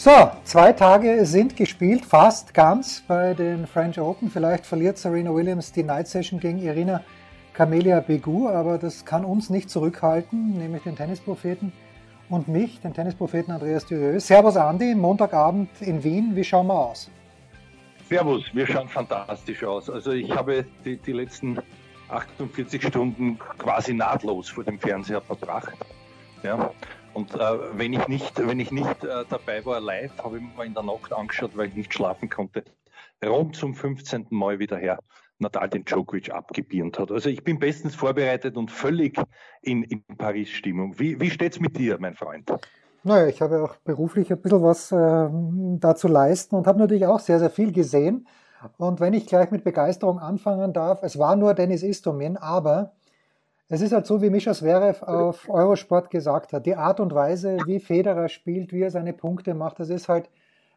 So, 0.00 0.30
zwei 0.44 0.72
Tage 0.72 1.26
sind 1.26 1.56
gespielt, 1.56 2.04
fast 2.04 2.54
ganz 2.54 3.02
bei 3.08 3.34
den 3.34 3.66
French 3.66 3.98
Open. 3.98 4.30
Vielleicht 4.30 4.64
verliert 4.64 4.96
Serena 4.96 5.34
Williams 5.34 5.72
die 5.72 5.82
Night 5.82 6.06
Session 6.06 6.38
gegen 6.38 6.60
Irina 6.60 7.02
Camelia 7.52 7.98
Begu, 7.98 8.46
aber 8.48 8.78
das 8.78 9.04
kann 9.04 9.24
uns 9.24 9.50
nicht 9.50 9.68
zurückhalten, 9.68 10.56
nämlich 10.56 10.84
den 10.84 10.94
Tennispropheten 10.94 11.72
und 12.28 12.46
mich, 12.46 12.78
den 12.80 12.94
Tennispropheten 12.94 13.52
Andreas 13.52 13.86
Dürieu. 13.86 14.20
Servus 14.20 14.56
Andi, 14.56 14.94
Montagabend 14.94 15.68
in 15.80 16.04
Wien, 16.04 16.36
wie 16.36 16.44
schauen 16.44 16.68
wir 16.68 16.78
aus? 16.78 17.10
Servus, 18.08 18.44
wir 18.52 18.68
schauen 18.68 18.88
fantastisch 18.88 19.64
aus. 19.64 19.90
Also 19.90 20.12
ich 20.12 20.30
habe 20.30 20.64
die, 20.84 20.98
die 20.98 21.12
letzten 21.12 21.58
48 22.08 22.86
Stunden 22.86 23.36
quasi 23.58 23.94
nahtlos 23.94 24.48
vor 24.48 24.62
dem 24.62 24.78
Fernseher 24.78 25.22
verbracht. 25.22 25.74
Ja. 26.44 26.70
Und 27.18 27.34
äh, 27.34 27.58
wenn 27.72 27.92
ich 27.94 28.06
nicht, 28.06 28.38
wenn 28.38 28.60
ich 28.60 28.70
nicht 28.70 29.02
äh, 29.02 29.24
dabei 29.28 29.66
war 29.66 29.80
live, 29.80 30.12
habe 30.22 30.38
ich 30.38 30.44
mir 30.56 30.64
in 30.64 30.72
der 30.72 30.84
Nacht 30.84 31.12
angeschaut, 31.12 31.56
weil 31.56 31.66
ich 31.66 31.74
nicht 31.74 31.92
schlafen 31.92 32.28
konnte. 32.28 32.62
Rund 33.26 33.56
zum 33.56 33.74
15. 33.74 34.28
Mal 34.30 34.60
wieder 34.60 34.76
her 34.76 35.00
Nadal 35.40 35.68
den 35.68 35.84
Djokovic 35.84 36.30
abgebirnt 36.30 36.96
hat. 37.00 37.10
Also 37.10 37.28
ich 37.28 37.42
bin 37.42 37.58
bestens 37.58 37.96
vorbereitet 37.96 38.56
und 38.56 38.70
völlig 38.70 39.20
in, 39.62 39.82
in 39.82 40.04
Paris-Stimmung. 40.16 41.00
Wie, 41.00 41.20
wie 41.20 41.30
steht 41.30 41.54
es 41.54 41.60
mit 41.60 41.76
dir, 41.76 41.96
mein 41.98 42.14
Freund? 42.14 42.52
Naja, 43.02 43.26
ich 43.26 43.42
habe 43.42 43.64
auch 43.64 43.74
beruflich 43.78 44.30
ein 44.30 44.40
bisschen 44.40 44.62
was 44.62 44.92
äh, 44.92 45.28
da 45.80 45.96
zu 45.96 46.06
leisten 46.06 46.54
und 46.54 46.68
habe 46.68 46.78
natürlich 46.78 47.06
auch 47.06 47.18
sehr, 47.18 47.40
sehr 47.40 47.50
viel 47.50 47.72
gesehen. 47.72 48.28
Und 48.76 49.00
wenn 49.00 49.12
ich 49.12 49.26
gleich 49.26 49.50
mit 49.50 49.64
Begeisterung 49.64 50.20
anfangen 50.20 50.72
darf, 50.72 51.02
es 51.02 51.18
war 51.18 51.34
nur 51.34 51.54
Dennis 51.54 51.82
Istomin, 51.82 52.36
aber 52.36 52.92
es 53.68 53.80
ist 53.82 53.92
halt 53.92 54.06
so, 54.06 54.22
wie 54.22 54.30
Mischa 54.30 54.54
Zverev 54.54 55.02
auf 55.02 55.48
Eurosport 55.48 56.10
gesagt 56.10 56.52
hat, 56.52 56.64
die 56.64 56.76
Art 56.76 57.00
und 57.00 57.14
Weise, 57.14 57.58
wie 57.66 57.80
Federer 57.80 58.28
spielt, 58.28 58.72
wie 58.72 58.82
er 58.82 58.90
seine 58.90 59.12
Punkte 59.12 59.54
macht, 59.54 59.78
das 59.80 59.90
ist 59.90 60.08
halt, 60.08 60.30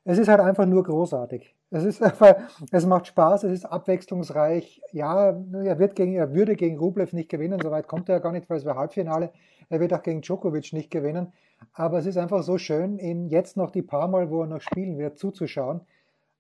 es 0.04 0.18
ist 0.18 0.28
halt 0.28 0.42
einfach 0.42 0.66
nur 0.66 0.84
großartig. 0.84 1.56
Es 1.70 1.86
ist 1.86 2.04
einfach, 2.04 2.36
es 2.72 2.86
macht 2.86 3.08
Spaß, 3.08 3.44
es 3.44 3.54
ist 3.54 3.66
abwechslungsreich. 3.66 4.82
Ja, 4.92 5.30
er 5.30 5.80
wird 5.80 5.96
gegen, 5.96 6.16
er 6.16 6.34
würde 6.34 6.56
gegen 6.56 6.78
Rublev 6.78 7.14
nicht 7.14 7.30
gewinnen, 7.30 7.60
soweit 7.62 7.88
kommt 7.88 8.10
er 8.10 8.16
ja 8.16 8.20
gar 8.20 8.34
nicht, 8.34 8.50
weil 8.50 8.58
es 8.58 8.66
wäre 8.66 8.76
Halbfinale. 8.76 9.32
Er 9.70 9.80
wird 9.80 9.94
auch 9.94 10.04
gegen 10.04 10.22
Djokovic 10.22 10.74
nicht 10.74 10.92
gewinnen. 10.92 11.32
Aber 11.74 12.00
es 12.00 12.06
ist 12.06 12.18
einfach 12.18 12.44
so 12.44 12.58
schön, 12.58 13.00
ihm 13.00 13.28
jetzt 13.28 13.56
noch 13.56 13.72
die 13.72 13.84
paar 13.84 14.10
Mal, 14.10 14.30
wo 14.30 14.42
er 14.42 14.48
noch 14.48 14.60
spielen 14.60 14.98
wird, 14.98 15.18
zuzuschauen. 15.18 15.82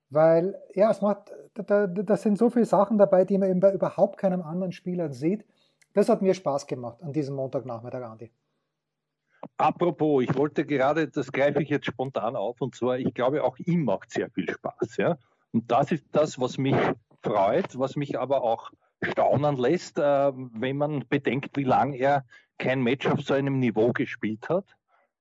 Weil, 0.09 0.59
ja, 0.73 0.91
es 0.91 1.02
macht, 1.02 1.31
da, 1.53 1.88
da 1.88 2.17
sind 2.17 2.38
so 2.38 2.49
viele 2.49 2.66
Sachen 2.66 2.97
dabei, 2.97 3.23
die 3.23 3.38
man 3.38 3.59
bei 3.61 3.72
überhaupt 3.72 4.17
keinem 4.17 4.41
anderen 4.41 4.73
Spieler 4.73 5.13
sieht. 5.13 5.45
Das 5.94 6.09
hat 6.09 6.22
mir 6.22 6.34
Spaß 6.34 6.67
gemacht 6.67 7.02
an 7.03 7.11
diesem 7.11 7.36
Montagnachmittag, 7.36 8.03
Andi. 8.03 8.31
Apropos, 9.58 10.23
ich 10.23 10.36
wollte 10.36 10.66
gerade, 10.66 11.08
das 11.08 11.31
greife 11.31 11.61
ich 11.61 11.70
jetzt 11.70 11.88
spontan 11.88 12.36
auf, 12.36 12.61
und 12.61 12.75
zwar, 12.75 13.00
ich 13.00 13.14
glaube, 13.14 13.44
auch 13.44 13.58
ihm 13.58 13.84
macht 13.84 14.12
sehr 14.12 14.30
viel 14.30 14.50
Spaß. 14.50 14.97
Ja? 14.97 15.17
Und 15.52 15.72
das 15.72 15.92
ist 15.92 16.06
das, 16.12 16.39
was 16.39 16.58
mich 16.58 16.75
freut, 17.23 17.78
was 17.78 17.95
mich 17.95 18.19
aber 18.19 18.44
auch 18.44 18.72
staunen 19.02 19.58
lässt, 19.58 19.97
äh, 19.97 20.31
wenn 20.34 20.78
man 20.78 21.06
bedenkt, 21.09 21.58
wie 21.58 21.64
lange 21.64 21.97
er 21.97 22.25
kein 22.58 22.81
Match 22.81 23.08
auf 23.08 23.22
so 23.22 23.34
einem 23.34 23.59
Niveau 23.59 23.91
gespielt 23.91 24.47
hat. 24.50 24.66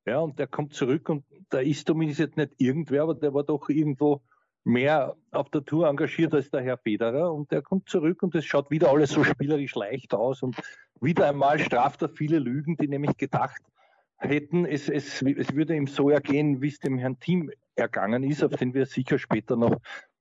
Ja, 0.06 0.18
und 0.20 0.38
der 0.38 0.46
kommt 0.46 0.74
zurück 0.74 1.08
und 1.08 1.24
da 1.50 1.58
ist 1.58 1.86
zumindest 1.86 2.20
jetzt 2.20 2.36
nicht 2.36 2.52
irgendwer, 2.58 3.02
aber 3.02 3.14
der 3.14 3.34
war 3.34 3.42
doch 3.42 3.68
irgendwo 3.68 4.22
mehr 4.64 5.16
auf 5.30 5.48
der 5.50 5.64
Tour 5.64 5.88
engagiert 5.88 6.34
als 6.34 6.50
der 6.50 6.62
Herr 6.62 6.78
Federer 6.78 7.32
und 7.32 7.50
der 7.50 7.62
kommt 7.62 7.88
zurück 7.88 8.22
und 8.22 8.34
es 8.34 8.44
schaut 8.44 8.70
wieder 8.70 8.90
alles 8.90 9.10
so 9.10 9.24
spielerisch 9.24 9.74
leicht 9.74 10.14
aus 10.14 10.42
und 10.42 10.56
wieder 11.00 11.28
einmal 11.28 11.58
straft 11.58 12.02
er 12.02 12.08
viele 12.10 12.38
Lügen, 12.38 12.76
die 12.76 12.88
nämlich 12.88 13.16
gedacht 13.16 13.60
hätten, 14.18 14.66
es, 14.66 14.88
es, 14.88 15.22
es 15.22 15.54
würde 15.54 15.74
ihm 15.74 15.86
so 15.86 16.10
ergehen, 16.10 16.60
wie 16.60 16.68
es 16.68 16.78
dem 16.78 16.98
Herrn 16.98 17.18
Team 17.18 17.50
ergangen 17.74 18.22
ist, 18.22 18.44
auf 18.44 18.52
den 18.52 18.74
wir 18.74 18.84
sicher 18.84 19.18
später 19.18 19.56
noch 19.56 19.76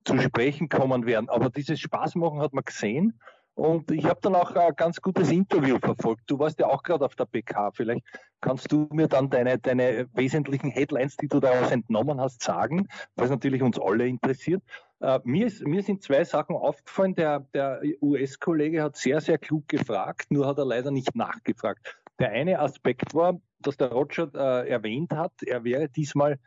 zu 0.06 0.18
sprechen 0.20 0.70
kommen 0.70 1.06
werden. 1.06 1.30
Aber 1.30 1.50
dieses 1.50 1.80
Spaßmachen 1.82 2.40
hat 2.40 2.54
man 2.54 2.64
gesehen 2.64 3.20
und 3.60 3.92
ich 3.92 4.06
habe 4.06 4.20
dann 4.22 4.36
auch 4.36 4.56
ein 4.56 4.74
ganz 4.78 5.02
gutes 5.02 5.30
Interview 5.30 5.80
verfolgt. 5.80 6.24
Du 6.28 6.40
warst 6.40 6.60
ja 6.60 6.68
auch 6.68 6.82
gerade 6.82 7.04
auf 7.04 7.16
der 7.16 7.26
PK. 7.26 7.72
Vielleicht 7.72 8.06
kannst 8.40 8.72
du 8.72 8.88
mir 8.94 9.10
dann 9.10 9.30
deine, 9.30 9.60
deine 9.60 10.08
wesentlichen 10.14 10.70
Headlines, 10.70 11.18
die 11.18 11.28
du 11.28 11.42
daraus 11.42 11.70
entnommen 11.70 12.22
hast, 12.22 12.42
sagen, 12.42 12.88
was 13.16 13.30
natürlich 13.30 13.62
uns 13.62 13.78
alle 13.78 14.08
interessiert. 14.08 14.64
Uh, 15.02 15.20
mir, 15.26 15.48
ist, 15.48 15.66
mir, 15.66 15.84
sind 15.84 16.02
zwei 16.02 16.24
Sachen 16.24 16.56
aufgefallen. 16.56 17.16
Der, 17.16 17.42
der 17.54 17.82
US-Kollege 18.02 18.82
hat 18.82 18.96
sehr, 18.96 19.20
sehr 19.20 19.38
klug 19.38 19.68
gefragt, 19.68 20.32
nur 20.32 20.48
hat 20.48 20.58
er 20.58 20.66
leider 20.66 20.92
nicht 20.92 21.14
nachgefragt. 21.14 22.00
Der 22.18 22.32
eine 22.32 22.60
Aspekt 22.60 23.14
war, 23.14 23.42
dass 23.60 23.76
der 23.76 23.92
Roger 23.92 24.30
äh, 24.36 24.70
erwähnt 24.70 25.12
hat, 25.12 25.34
er 25.46 25.66
wäre 25.66 25.90
diesmal 25.90 26.40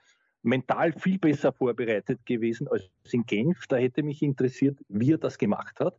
mental 0.42 0.92
viel 0.94 1.18
besser 1.18 1.52
vorbereitet 1.52 2.24
gewesen 2.24 2.68
als 2.68 2.90
in 3.10 3.24
Genf. 3.24 3.66
Da 3.66 3.76
hätte 3.76 4.02
mich 4.02 4.22
interessiert, 4.22 4.78
wie 4.88 5.12
er 5.12 5.18
das 5.18 5.36
gemacht 5.36 5.78
hat. 5.78 5.98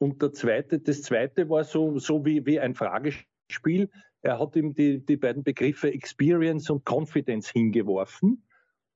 Und 0.00 0.22
der 0.22 0.32
zweite, 0.32 0.78
das 0.78 1.02
zweite 1.02 1.50
war 1.50 1.62
so, 1.62 1.98
so 1.98 2.24
wie, 2.24 2.46
wie 2.46 2.58
ein 2.58 2.74
Fragespiel. 2.74 3.90
Er 4.22 4.38
hat 4.38 4.56
ihm 4.56 4.74
die, 4.74 5.04
die 5.04 5.18
beiden 5.18 5.42
Begriffe 5.42 5.92
Experience 5.92 6.70
und 6.70 6.88
Confidence 6.88 7.50
hingeworfen. 7.50 8.42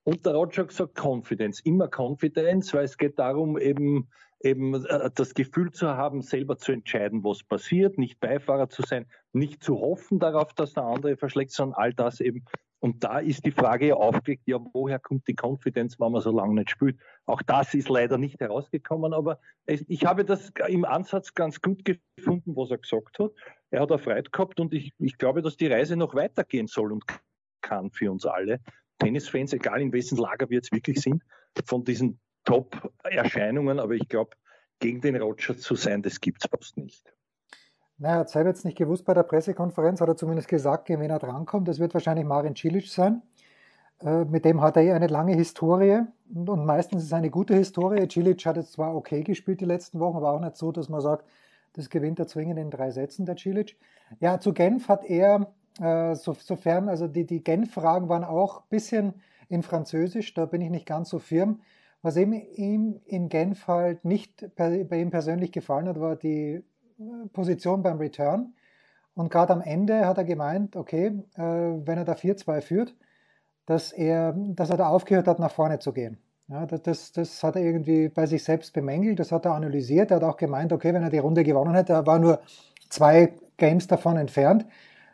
Und 0.04 0.25
der 0.25 0.34
Roger 0.34 0.65
gesagt, 0.65 0.98
Confidence, 0.98 1.60
immer 1.60 1.91
Confidence, 1.94 2.72
weil 2.72 2.84
es 2.84 2.97
geht 2.97 3.19
darum, 3.19 3.59
eben, 3.59 4.09
eben 4.41 4.82
äh, 4.87 5.10
das 5.15 5.34
Gefühl 5.34 5.72
zu 5.72 5.88
haben, 5.88 6.22
selber 6.22 6.56
zu 6.56 6.72
entscheiden, 6.72 7.22
was 7.22 7.42
passiert, 7.42 7.98
nicht 7.98 8.19
Beifahrer 8.19 8.71
zu 8.71 8.82
sein, 8.82 9.06
nicht 9.32 9.62
zu 9.62 9.81
hoffen 9.81 10.19
darauf, 10.19 10.54
dass 10.54 10.72
der 10.72 10.84
andere 10.84 11.19
verschlägt, 11.19 11.53
sondern 11.53 11.78
all 11.78 11.92
das 11.92 12.21
eben 12.21 12.47
und 12.84 13.03
da 13.03 13.19
ist 13.19 13.47
die 13.47 13.50
Frage 13.50 13.97
aufgelegt, 13.97 14.43
ja, 14.45 14.59
woher 14.75 14.99
kommt 14.99 15.27
die 15.27 15.34
Confidence, 15.34 15.99
wenn 15.99 16.12
man 16.12 16.21
so 16.21 16.31
lange 16.31 16.53
nicht 16.53 16.69
spielt? 16.69 17.00
Auch 17.25 17.41
das 17.41 17.72
ist 17.72 17.89
leider 17.89 18.19
nicht 18.19 18.41
herausgekommen, 18.41 19.15
aber 19.15 19.41
ich 19.65 20.05
habe 20.05 20.27
das 20.27 20.53
im 20.69 20.84
Ansatz 20.84 21.33
ganz 21.33 21.62
gut 21.62 21.83
gefunden, 21.87 22.55
was 22.55 22.71
er 22.71 22.77
gesagt 22.77 23.19
hat. 23.19 23.31
Er 23.71 23.81
hat 23.81 24.00
Freude 24.03 24.31
gehabt 24.31 24.61
und 24.61 24.75
ich, 24.75 24.93
ich 24.99 25.17
glaube, 25.17 25.41
dass 25.41 25.56
die 25.56 25.69
Reise 25.69 25.97
noch 25.97 26.15
weitergehen 26.15 26.67
soll 26.67 26.93
und 26.93 27.05
kann 27.62 27.91
für 27.91 28.12
uns 28.12 28.27
alle. 28.27 28.61
Tennisfans, 28.99 29.55
egal 29.55 29.81
in 29.81 29.91
wessen 29.91 30.19
Lager 30.19 30.51
wir 30.51 30.56
jetzt 30.56 30.71
wirklich 30.71 31.01
sind, 31.01 31.22
von 31.65 31.84
diesen 31.84 32.21
Top-Erscheinungen, 32.45 33.78
aber 33.78 33.95
ich 33.95 34.11
glaube, 34.11 34.37
gegen 34.78 35.01
den 35.01 35.16
Roger 35.16 35.56
zu 35.56 35.75
sein, 35.75 36.03
das 36.03 36.21
gibt 36.21 36.45
es 36.45 36.51
fast 36.51 36.77
nicht. 36.77 37.13
Naja, 37.99 38.21
hat 38.21 38.31
selber 38.31 38.50
jetzt 38.50 38.65
nicht 38.65 38.77
gewusst 38.77 39.05
bei 39.05 39.15
der 39.15 39.22
Pressekonferenz, 39.22 40.00
hat 40.00 40.09
er 40.09 40.16
zumindest 40.16 40.49
gesagt, 40.49 40.88
wen 40.88 41.00
er 41.00 41.19
drankommt. 41.19 41.69
Das 41.69 41.78
wird 41.78 41.94
wahrscheinlich 41.94 42.27
Marin 42.27 42.56
Cilic 42.56 42.88
sein. 42.88 43.22
Äh, 44.00 44.25
mit 44.25 44.44
dem 44.44 44.60
hat 44.60 44.77
er 44.77 44.82
eh 44.82 44.93
eine 44.93 45.06
lange 45.06 45.34
Historie 45.34 46.03
und, 46.34 46.66
meistens 46.66 47.03
ist 47.03 47.09
es 47.09 47.12
eine 47.12 47.31
gute 47.31 47.54
Historie. 47.54 48.09
Cilic 48.10 48.44
hat 48.47 48.56
jetzt 48.56 48.72
zwar 48.72 48.94
okay 48.97 49.22
gespielt 49.22 49.60
die 49.60 49.65
letzten 49.65 50.00
Wochen, 50.00 50.16
aber 50.16 50.33
auch 50.33 50.41
nicht 50.41 50.56
so, 50.56 50.72
dass 50.72 50.88
man 50.88 51.00
sagt, 51.00 51.25
das 51.75 51.88
gewinnt 51.91 52.19
er 52.19 52.27
zwingend 52.27 52.59
in 52.59 52.71
drei 52.71 52.91
Sätzen, 52.91 53.27
der 53.27 53.37
Cilic. 53.37 53.77
Ja, 54.21 54.41
zu 54.41 54.53
Genf 54.53 54.88
hat 54.88 55.04
er, 55.04 55.53
äh, 55.81 56.15
so, 56.16 56.34
sofern, 56.34 56.88
also 56.88 57.06
die, 57.09 57.27
die 57.27 57.43
Genf-Fragen 57.43 58.09
waren 58.09 58.25
auch 58.25 58.62
ein 58.62 58.69
bisschen 58.71 59.15
in 59.49 59.62
Französisch, 59.62 60.34
da 60.34 60.47
bin 60.47 60.60
ich 60.60 60.71
nicht 60.71 60.87
ganz 60.87 61.10
so 61.10 61.19
firm. 61.19 61.60
Was 62.03 62.16
ihm 62.16 62.33
in 63.07 63.28
Genf 63.28 63.66
halt 63.66 64.04
nicht 64.04 64.45
bei 64.57 64.83
ihm 64.83 65.10
persönlich 65.10 65.53
gefallen 65.53 65.89
hat, 65.89 66.01
war 66.01 66.16
die 66.16 66.63
Position 67.32 67.82
beim 67.82 67.98
Return. 67.98 68.54
Und 69.14 69.30
gerade 69.30 69.52
am 69.52 69.60
Ende 69.60 70.06
hat 70.06 70.18
er 70.18 70.24
gemeint, 70.24 70.76
okay, 70.76 71.06
äh, 71.36 71.41
wenn 71.41 71.98
er 71.98 72.04
da 72.04 72.14
4-2 72.14 72.60
führt, 72.60 72.94
dass 73.66 73.92
er, 73.92 74.34
dass 74.36 74.70
er 74.70 74.76
da 74.76 74.88
aufgehört 74.88 75.28
hat, 75.28 75.38
nach 75.38 75.52
vorne 75.52 75.78
zu 75.78 75.92
gehen. 75.92 76.18
Ja, 76.48 76.66
das, 76.66 77.12
das 77.12 77.42
hat 77.42 77.56
er 77.56 77.62
irgendwie 77.62 78.08
bei 78.08 78.26
sich 78.26 78.44
selbst 78.44 78.74
bemängelt, 78.74 79.18
das 79.18 79.32
hat 79.32 79.46
er 79.46 79.54
analysiert. 79.54 80.10
Er 80.10 80.16
hat 80.16 80.24
auch 80.24 80.36
gemeint, 80.36 80.72
okay, 80.72 80.92
wenn 80.92 81.02
er 81.02 81.10
die 81.10 81.18
Runde 81.18 81.42
gewonnen 81.42 81.74
hätte, 81.74 81.94
er 81.94 82.06
war 82.06 82.18
nur 82.18 82.41
zwei 82.91 83.32
Games 83.56 83.86
davon 83.86 84.18
entfernt. 84.18 84.66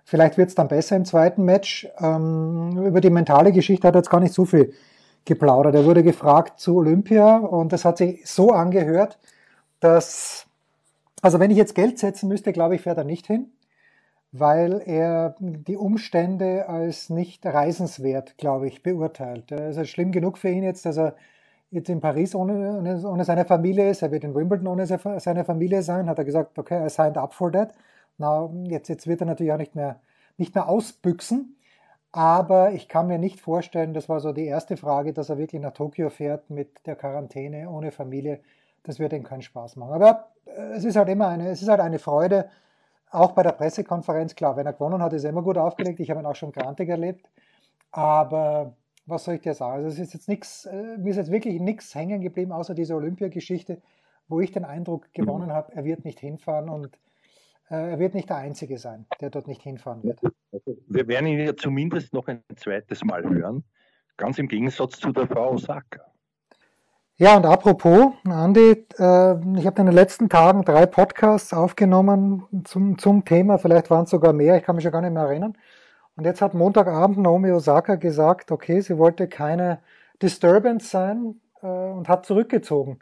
Vielleicht 0.04 0.38
wird 0.38 0.48
es 0.48 0.56
dann 0.56 0.66
besser 0.66 0.96
im 0.96 1.04
zweiten 1.04 1.44
Match. 1.44 1.88
Ähm, 2.00 2.84
über 2.84 3.00
die 3.00 3.10
mentale 3.10 3.52
Geschichte 3.52 3.86
hat 3.86 3.94
er 3.94 4.00
jetzt 4.00 4.10
gar 4.10 4.18
nicht 4.18 4.34
so 4.34 4.44
viel 4.44 4.72
geplaudert. 5.24 5.74
Er 5.76 5.84
wurde 5.84 6.02
gefragt 6.02 6.58
zu 6.58 6.78
Olympia 6.78 7.36
und 7.36 7.72
das 7.72 7.84
hat 7.84 7.98
sich 7.98 8.26
so 8.26 8.50
angehört, 8.50 9.18
dass 9.78 10.46
also 11.22 11.40
wenn 11.40 11.50
ich 11.50 11.56
jetzt 11.56 11.74
Geld 11.74 11.98
setzen 11.98 12.28
müsste, 12.28 12.52
glaube 12.52 12.74
ich, 12.74 12.82
fährt 12.82 12.98
er 12.98 13.04
nicht 13.04 13.26
hin, 13.26 13.50
weil 14.32 14.82
er 14.84 15.36
die 15.40 15.76
Umstände 15.76 16.68
als 16.68 17.10
nicht 17.10 17.44
reisenswert, 17.44 18.38
glaube 18.38 18.68
ich, 18.68 18.82
beurteilt. 18.82 19.50
Es 19.52 19.76
ist 19.76 19.90
schlimm 19.90 20.12
genug 20.12 20.38
für 20.38 20.50
ihn 20.50 20.62
jetzt, 20.62 20.86
dass 20.86 20.98
er 20.98 21.16
jetzt 21.70 21.88
in 21.88 22.00
Paris 22.00 22.34
ohne, 22.34 23.00
ohne, 23.04 23.24
seine 23.24 23.44
Familie 23.44 23.90
ist. 23.90 24.02
Er 24.02 24.10
wird 24.10 24.24
in 24.24 24.34
Wimbledon 24.34 24.66
ohne 24.66 24.86
seine 24.86 25.44
Familie 25.44 25.82
sein. 25.82 26.08
Hat 26.08 26.18
er 26.18 26.24
gesagt, 26.24 26.58
okay, 26.58 26.84
I 26.84 26.90
signed 26.90 27.16
up 27.16 27.34
for 27.34 27.52
that. 27.52 27.74
Na, 28.18 28.50
jetzt, 28.64 28.88
jetzt 28.88 29.06
wird 29.06 29.20
er 29.20 29.26
natürlich 29.26 29.52
auch 29.52 29.58
nicht 29.58 29.74
mehr, 29.74 30.00
nicht 30.36 30.54
mehr 30.54 30.68
ausbüchsen. 30.68 31.56
Aber 32.12 32.72
ich 32.72 32.88
kann 32.88 33.06
mir 33.06 33.18
nicht 33.18 33.40
vorstellen, 33.40 33.94
das 33.94 34.08
war 34.08 34.20
so 34.20 34.32
die 34.32 34.46
erste 34.46 34.76
Frage, 34.76 35.12
dass 35.12 35.30
er 35.30 35.38
wirklich 35.38 35.62
nach 35.62 35.72
Tokio 35.72 36.10
fährt 36.10 36.50
mit 36.50 36.86
der 36.86 36.96
Quarantäne 36.96 37.70
ohne 37.70 37.92
Familie. 37.92 38.40
Das 38.82 38.98
wird 38.98 39.12
ihm 39.12 39.22
keinen 39.22 39.42
Spaß 39.42 39.76
machen. 39.76 39.92
Aber 39.92 40.32
äh, 40.46 40.74
es 40.76 40.84
ist 40.84 40.96
halt 40.96 41.08
immer 41.08 41.28
eine, 41.28 41.48
es 41.50 41.62
ist 41.62 41.68
halt 41.68 41.80
eine 41.80 41.98
Freude, 41.98 42.48
auch 43.10 43.32
bei 43.32 43.42
der 43.42 43.52
Pressekonferenz. 43.52 44.34
Klar, 44.34 44.56
wenn 44.56 44.66
er 44.66 44.72
gewonnen 44.72 45.02
hat, 45.02 45.12
ist 45.12 45.24
er 45.24 45.30
immer 45.30 45.42
gut 45.42 45.58
aufgelegt. 45.58 46.00
Ich 46.00 46.10
habe 46.10 46.20
ihn 46.20 46.26
auch 46.26 46.36
schon 46.36 46.52
grantig 46.52 46.88
erlebt. 46.88 47.28
Aber 47.90 48.76
was 49.06 49.24
soll 49.24 49.34
ich 49.34 49.40
dir 49.40 49.54
sagen? 49.54 49.84
Also 49.84 49.88
es 49.88 49.98
ist 49.98 50.14
jetzt 50.14 50.28
nichts, 50.28 50.66
äh, 50.66 50.96
mir 50.98 51.10
ist 51.10 51.16
jetzt 51.16 51.30
wirklich 51.30 51.60
nichts 51.60 51.94
hängen 51.94 52.20
geblieben, 52.20 52.52
außer 52.52 52.74
diese 52.74 52.94
Olympiageschichte, 52.94 53.82
wo 54.28 54.40
ich 54.40 54.52
den 54.52 54.64
Eindruck 54.64 55.12
gewonnen 55.12 55.48
mhm. 55.48 55.52
habe, 55.52 55.72
er 55.74 55.84
wird 55.84 56.04
nicht 56.04 56.20
hinfahren 56.20 56.68
und 56.68 56.98
äh, 57.68 57.90
er 57.90 57.98
wird 57.98 58.14
nicht 58.14 58.30
der 58.30 58.36
Einzige 58.36 58.78
sein, 58.78 59.06
der 59.20 59.30
dort 59.30 59.48
nicht 59.48 59.62
hinfahren 59.62 60.02
wird. 60.02 60.20
Wir 60.86 61.08
werden 61.08 61.26
ihn 61.26 61.40
ja 61.40 61.56
zumindest 61.56 62.14
noch 62.14 62.28
ein 62.28 62.42
zweites 62.56 63.04
Mal 63.04 63.28
hören, 63.28 63.64
ganz 64.16 64.38
im 64.38 64.48
Gegensatz 64.48 64.98
zu 64.98 65.12
der 65.12 65.26
Frau 65.26 65.52
Osaka. 65.52 66.09
Ja, 67.20 67.36
und 67.36 67.44
apropos, 67.44 68.14
Andi, 68.24 68.86
äh, 68.98 69.58
ich 69.58 69.66
habe 69.66 69.80
in 69.80 69.86
den 69.86 69.92
letzten 69.92 70.30
Tagen 70.30 70.62
drei 70.62 70.86
Podcasts 70.86 71.52
aufgenommen 71.52 72.46
zum, 72.64 72.96
zum 72.96 73.26
Thema, 73.26 73.58
vielleicht 73.58 73.90
waren 73.90 74.04
es 74.04 74.10
sogar 74.10 74.32
mehr, 74.32 74.56
ich 74.56 74.62
kann 74.62 74.74
mich 74.74 74.84
schon 74.84 74.92
gar 74.92 75.02
nicht 75.02 75.12
mehr 75.12 75.24
erinnern. 75.24 75.54
Und 76.16 76.24
jetzt 76.24 76.40
hat 76.40 76.54
Montagabend 76.54 77.18
Naomi 77.18 77.52
Osaka 77.52 77.96
gesagt, 77.96 78.50
okay, 78.50 78.80
sie 78.80 78.96
wollte 78.96 79.28
keine 79.28 79.80
Disturbance 80.22 80.88
sein 80.88 81.38
äh, 81.60 81.66
und 81.66 82.08
hat 82.08 82.24
zurückgezogen 82.24 83.00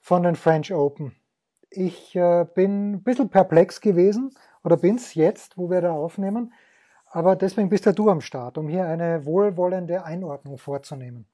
von 0.00 0.22
den 0.22 0.36
French 0.36 0.72
Open. 0.72 1.14
Ich 1.68 2.16
äh, 2.16 2.46
bin 2.54 2.92
ein 2.92 3.02
bisschen 3.02 3.28
perplex 3.28 3.82
gewesen 3.82 4.30
oder 4.64 4.78
bin's 4.78 5.12
jetzt, 5.14 5.58
wo 5.58 5.68
wir 5.68 5.82
da 5.82 5.92
aufnehmen. 5.92 6.54
Aber 7.10 7.36
deswegen 7.36 7.68
bist 7.68 7.84
ja 7.84 7.92
du 7.92 8.08
am 8.08 8.22
Start, 8.22 8.56
um 8.56 8.68
hier 8.70 8.86
eine 8.86 9.26
wohlwollende 9.26 10.02
Einordnung 10.02 10.56
vorzunehmen. 10.56 11.26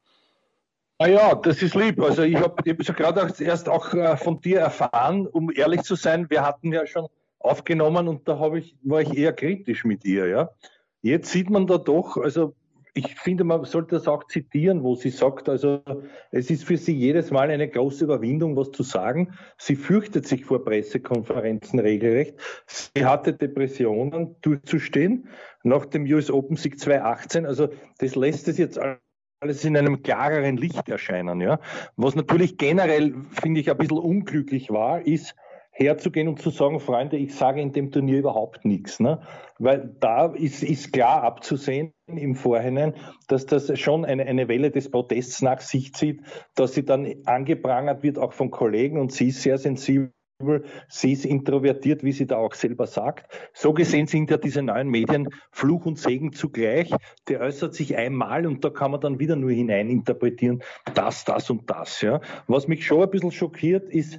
Ah 0.99 1.09
ja, 1.09 1.35
das 1.35 1.63
ist 1.63 1.75
lieb. 1.75 2.01
Also 2.01 2.23
ich 2.23 2.37
habe 2.37 2.57
hab 2.57 2.97
gerade 2.97 3.45
erst 3.45 3.69
auch 3.69 3.93
äh, 3.93 4.17
von 4.17 4.41
dir 4.41 4.61
erfahren, 4.61 5.27
um 5.27 5.51
ehrlich 5.55 5.83
zu 5.83 5.95
sein, 5.95 6.31
wir 6.31 6.43
hatten 6.43 6.73
ja 6.73 6.87
schon 6.87 7.07
aufgenommen 7.39 8.09
und 8.09 8.27
da 8.27 8.53
ich, 8.55 8.77
war 8.83 9.03
ich 9.03 9.17
eher 9.17 9.35
kritisch 9.35 9.85
mit 9.85 10.05
ihr, 10.05 10.27
ja. 10.27 10.51
Jetzt 11.03 11.31
sieht 11.31 11.51
man 11.51 11.67
da 11.67 11.77
doch, 11.77 12.17
also 12.17 12.55
ich 12.95 13.15
finde, 13.15 13.45
man 13.45 13.63
sollte 13.67 13.97
das 13.97 14.09
auch 14.09 14.25
zitieren, 14.27 14.83
wo 14.83 14.95
sie 14.95 15.11
sagt, 15.11 15.51
also 15.51 15.83
es 16.31 16.49
ist 16.49 16.65
für 16.65 16.79
sie 16.79 16.95
jedes 16.95 17.31
Mal 17.31 17.51
eine 17.51 17.69
große 17.69 18.05
Überwindung, 18.05 18.57
was 18.57 18.71
zu 18.71 18.83
sagen. 18.83 19.35
Sie 19.59 19.77
fürchtet 19.77 20.27
sich 20.27 20.47
vor 20.47 20.65
Pressekonferenzen 20.65 21.79
regelrecht. 21.79 22.37
Sie 22.67 23.05
hatte 23.05 23.35
Depressionen 23.35 24.37
durchzustehen 24.41 25.29
nach 25.63 25.85
dem 25.85 26.05
US 26.07 26.31
Open 26.31 26.57
Sieg 26.57 26.81
2018. 26.81 27.45
Also 27.45 27.69
das 27.99 28.15
lässt 28.15 28.49
es 28.49 28.57
jetzt 28.57 28.81
alles 29.41 29.65
in 29.65 29.77
einem 29.77 30.03
klareren 30.03 30.57
Licht 30.57 30.89
erscheinen. 30.89 31.41
Ja. 31.41 31.61
Was 31.97 32.15
natürlich 32.15 32.59
generell, 32.59 33.15
finde 33.41 33.61
ich, 33.61 33.71
ein 33.71 33.77
bisschen 33.77 33.99
unglücklich 33.99 34.71
war, 34.71 35.07
ist, 35.07 35.35
herzugehen 35.77 36.27
und 36.29 36.41
zu 36.41 36.49
sagen, 36.49 36.81
Freunde, 36.81 37.19
ich 37.19 37.35
sage 37.35 37.61
in 37.61 37.73
dem 37.73 37.93
Turnier 37.93 38.19
überhaupt 38.19 38.65
nichts. 38.65 38.99
Ne? 38.99 39.21
Weil 39.59 39.95
da 40.01 40.27
ist, 40.27 40.63
ist 40.63 40.93
klar 40.93 41.23
abzusehen 41.23 41.93
im 42.07 42.35
Vorhinein, 42.35 42.95
dass 43.29 43.45
das 43.45 43.79
schon 43.79 44.07
eine, 44.07 44.25
eine 44.25 44.49
Welle 44.49 44.71
des 44.71 44.91
Protests 44.91 45.43
nach 45.43 45.61
sich 45.61 45.93
zieht, 45.93 46.23
dass 46.55 46.73
sie 46.73 46.85
dann 46.85 47.07
angeprangert 47.27 48.03
wird, 48.03 48.19
auch 48.19 48.33
von 48.33 48.51
Kollegen 48.51 48.99
und 48.99 49.13
sie 49.13 49.29
ist 49.29 49.43
sehr 49.43 49.59
sensibel 49.59 50.13
sie 50.89 51.13
ist 51.13 51.25
introvertiert, 51.25 52.05
wie 52.05 52.13
sie 52.13 52.27
da 52.27 52.37
auch 52.37 52.55
selber 52.55 52.87
sagt. 52.87 53.27
So 53.55 53.73
gesehen 53.73 54.07
sind 54.07 54.31
ja 54.31 54.37
diese 54.37 54.63
neuen 54.63 54.89
Medien 54.89 55.29
Fluch 55.51 55.87
und 55.87 55.99
Segen 55.99 56.33
zugleich. 56.33 56.91
Der 57.29 57.41
äußert 57.41 57.75
sich 57.75 57.97
einmal 57.97 58.47
und 58.47 58.65
da 58.65 58.71
kann 58.71 58.91
man 58.91 59.01
dann 59.01 59.19
wieder 59.19 59.37
nur 59.37 59.51
hineininterpretieren, 59.51 60.63
das, 60.95 61.25
das 61.25 61.49
und 61.49 61.71
das. 61.71 62.03
Ja. 62.03 62.21
Was 62.49 62.69
mich 62.69 62.87
schon 62.87 63.03
ein 63.03 63.11
bisschen 63.11 63.33
schockiert, 63.33 63.89
ist, 63.89 64.19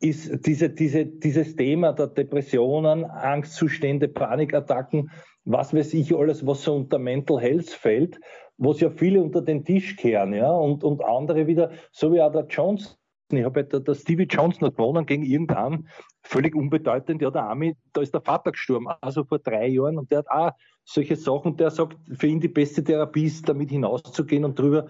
ist 0.00 0.46
diese, 0.46 0.70
diese, 0.70 1.06
dieses 1.06 1.56
Thema 1.56 1.92
der 1.92 2.06
Depressionen, 2.06 3.04
Angstzustände, 3.04 4.08
Panikattacken, 4.08 5.10
was 5.44 5.74
weiß 5.74 5.94
ich 5.94 6.14
alles, 6.14 6.46
was 6.46 6.62
so 6.62 6.76
unter 6.76 6.98
Mental 6.98 7.40
Health 7.40 7.70
fällt, 7.70 8.20
was 8.58 8.80
ja 8.80 8.90
viele 8.90 9.22
unter 9.22 9.42
den 9.42 9.64
Tisch 9.64 9.96
kehren, 9.96 10.34
ja, 10.34 10.50
und, 10.50 10.84
und 10.84 11.02
andere 11.04 11.46
wieder, 11.46 11.70
so 11.90 12.12
wie 12.12 12.20
auch 12.20 12.32
der 12.32 12.46
Johnson. 12.46 12.97
Ich 13.36 13.44
habe 13.44 13.60
ja 13.60 13.80
der, 13.80 13.94
Stevie 13.94 14.26
Johnson 14.28 14.68
hat 14.68 14.76
gewonnen 14.76 15.04
gegen 15.04 15.22
irgendeinen, 15.22 15.88
völlig 16.22 16.54
unbedeutend, 16.54 17.20
ja, 17.20 17.30
der 17.30 17.44
Army, 17.44 17.76
da 17.92 18.00
ist 18.00 18.14
der 18.14 18.22
Vater 18.22 18.52
gestorben, 18.52 18.88
also 19.00 19.24
vor 19.24 19.38
drei 19.38 19.68
Jahren, 19.68 19.98
und 19.98 20.10
der 20.10 20.18
hat 20.18 20.30
auch 20.30 20.50
solche 20.84 21.16
Sachen, 21.16 21.56
der 21.56 21.70
sagt, 21.70 21.98
für 22.16 22.26
ihn 22.26 22.40
die 22.40 22.48
beste 22.48 22.82
Therapie 22.82 23.24
ist, 23.24 23.48
damit 23.48 23.70
hinauszugehen 23.70 24.44
und 24.44 24.58
drüber 24.58 24.86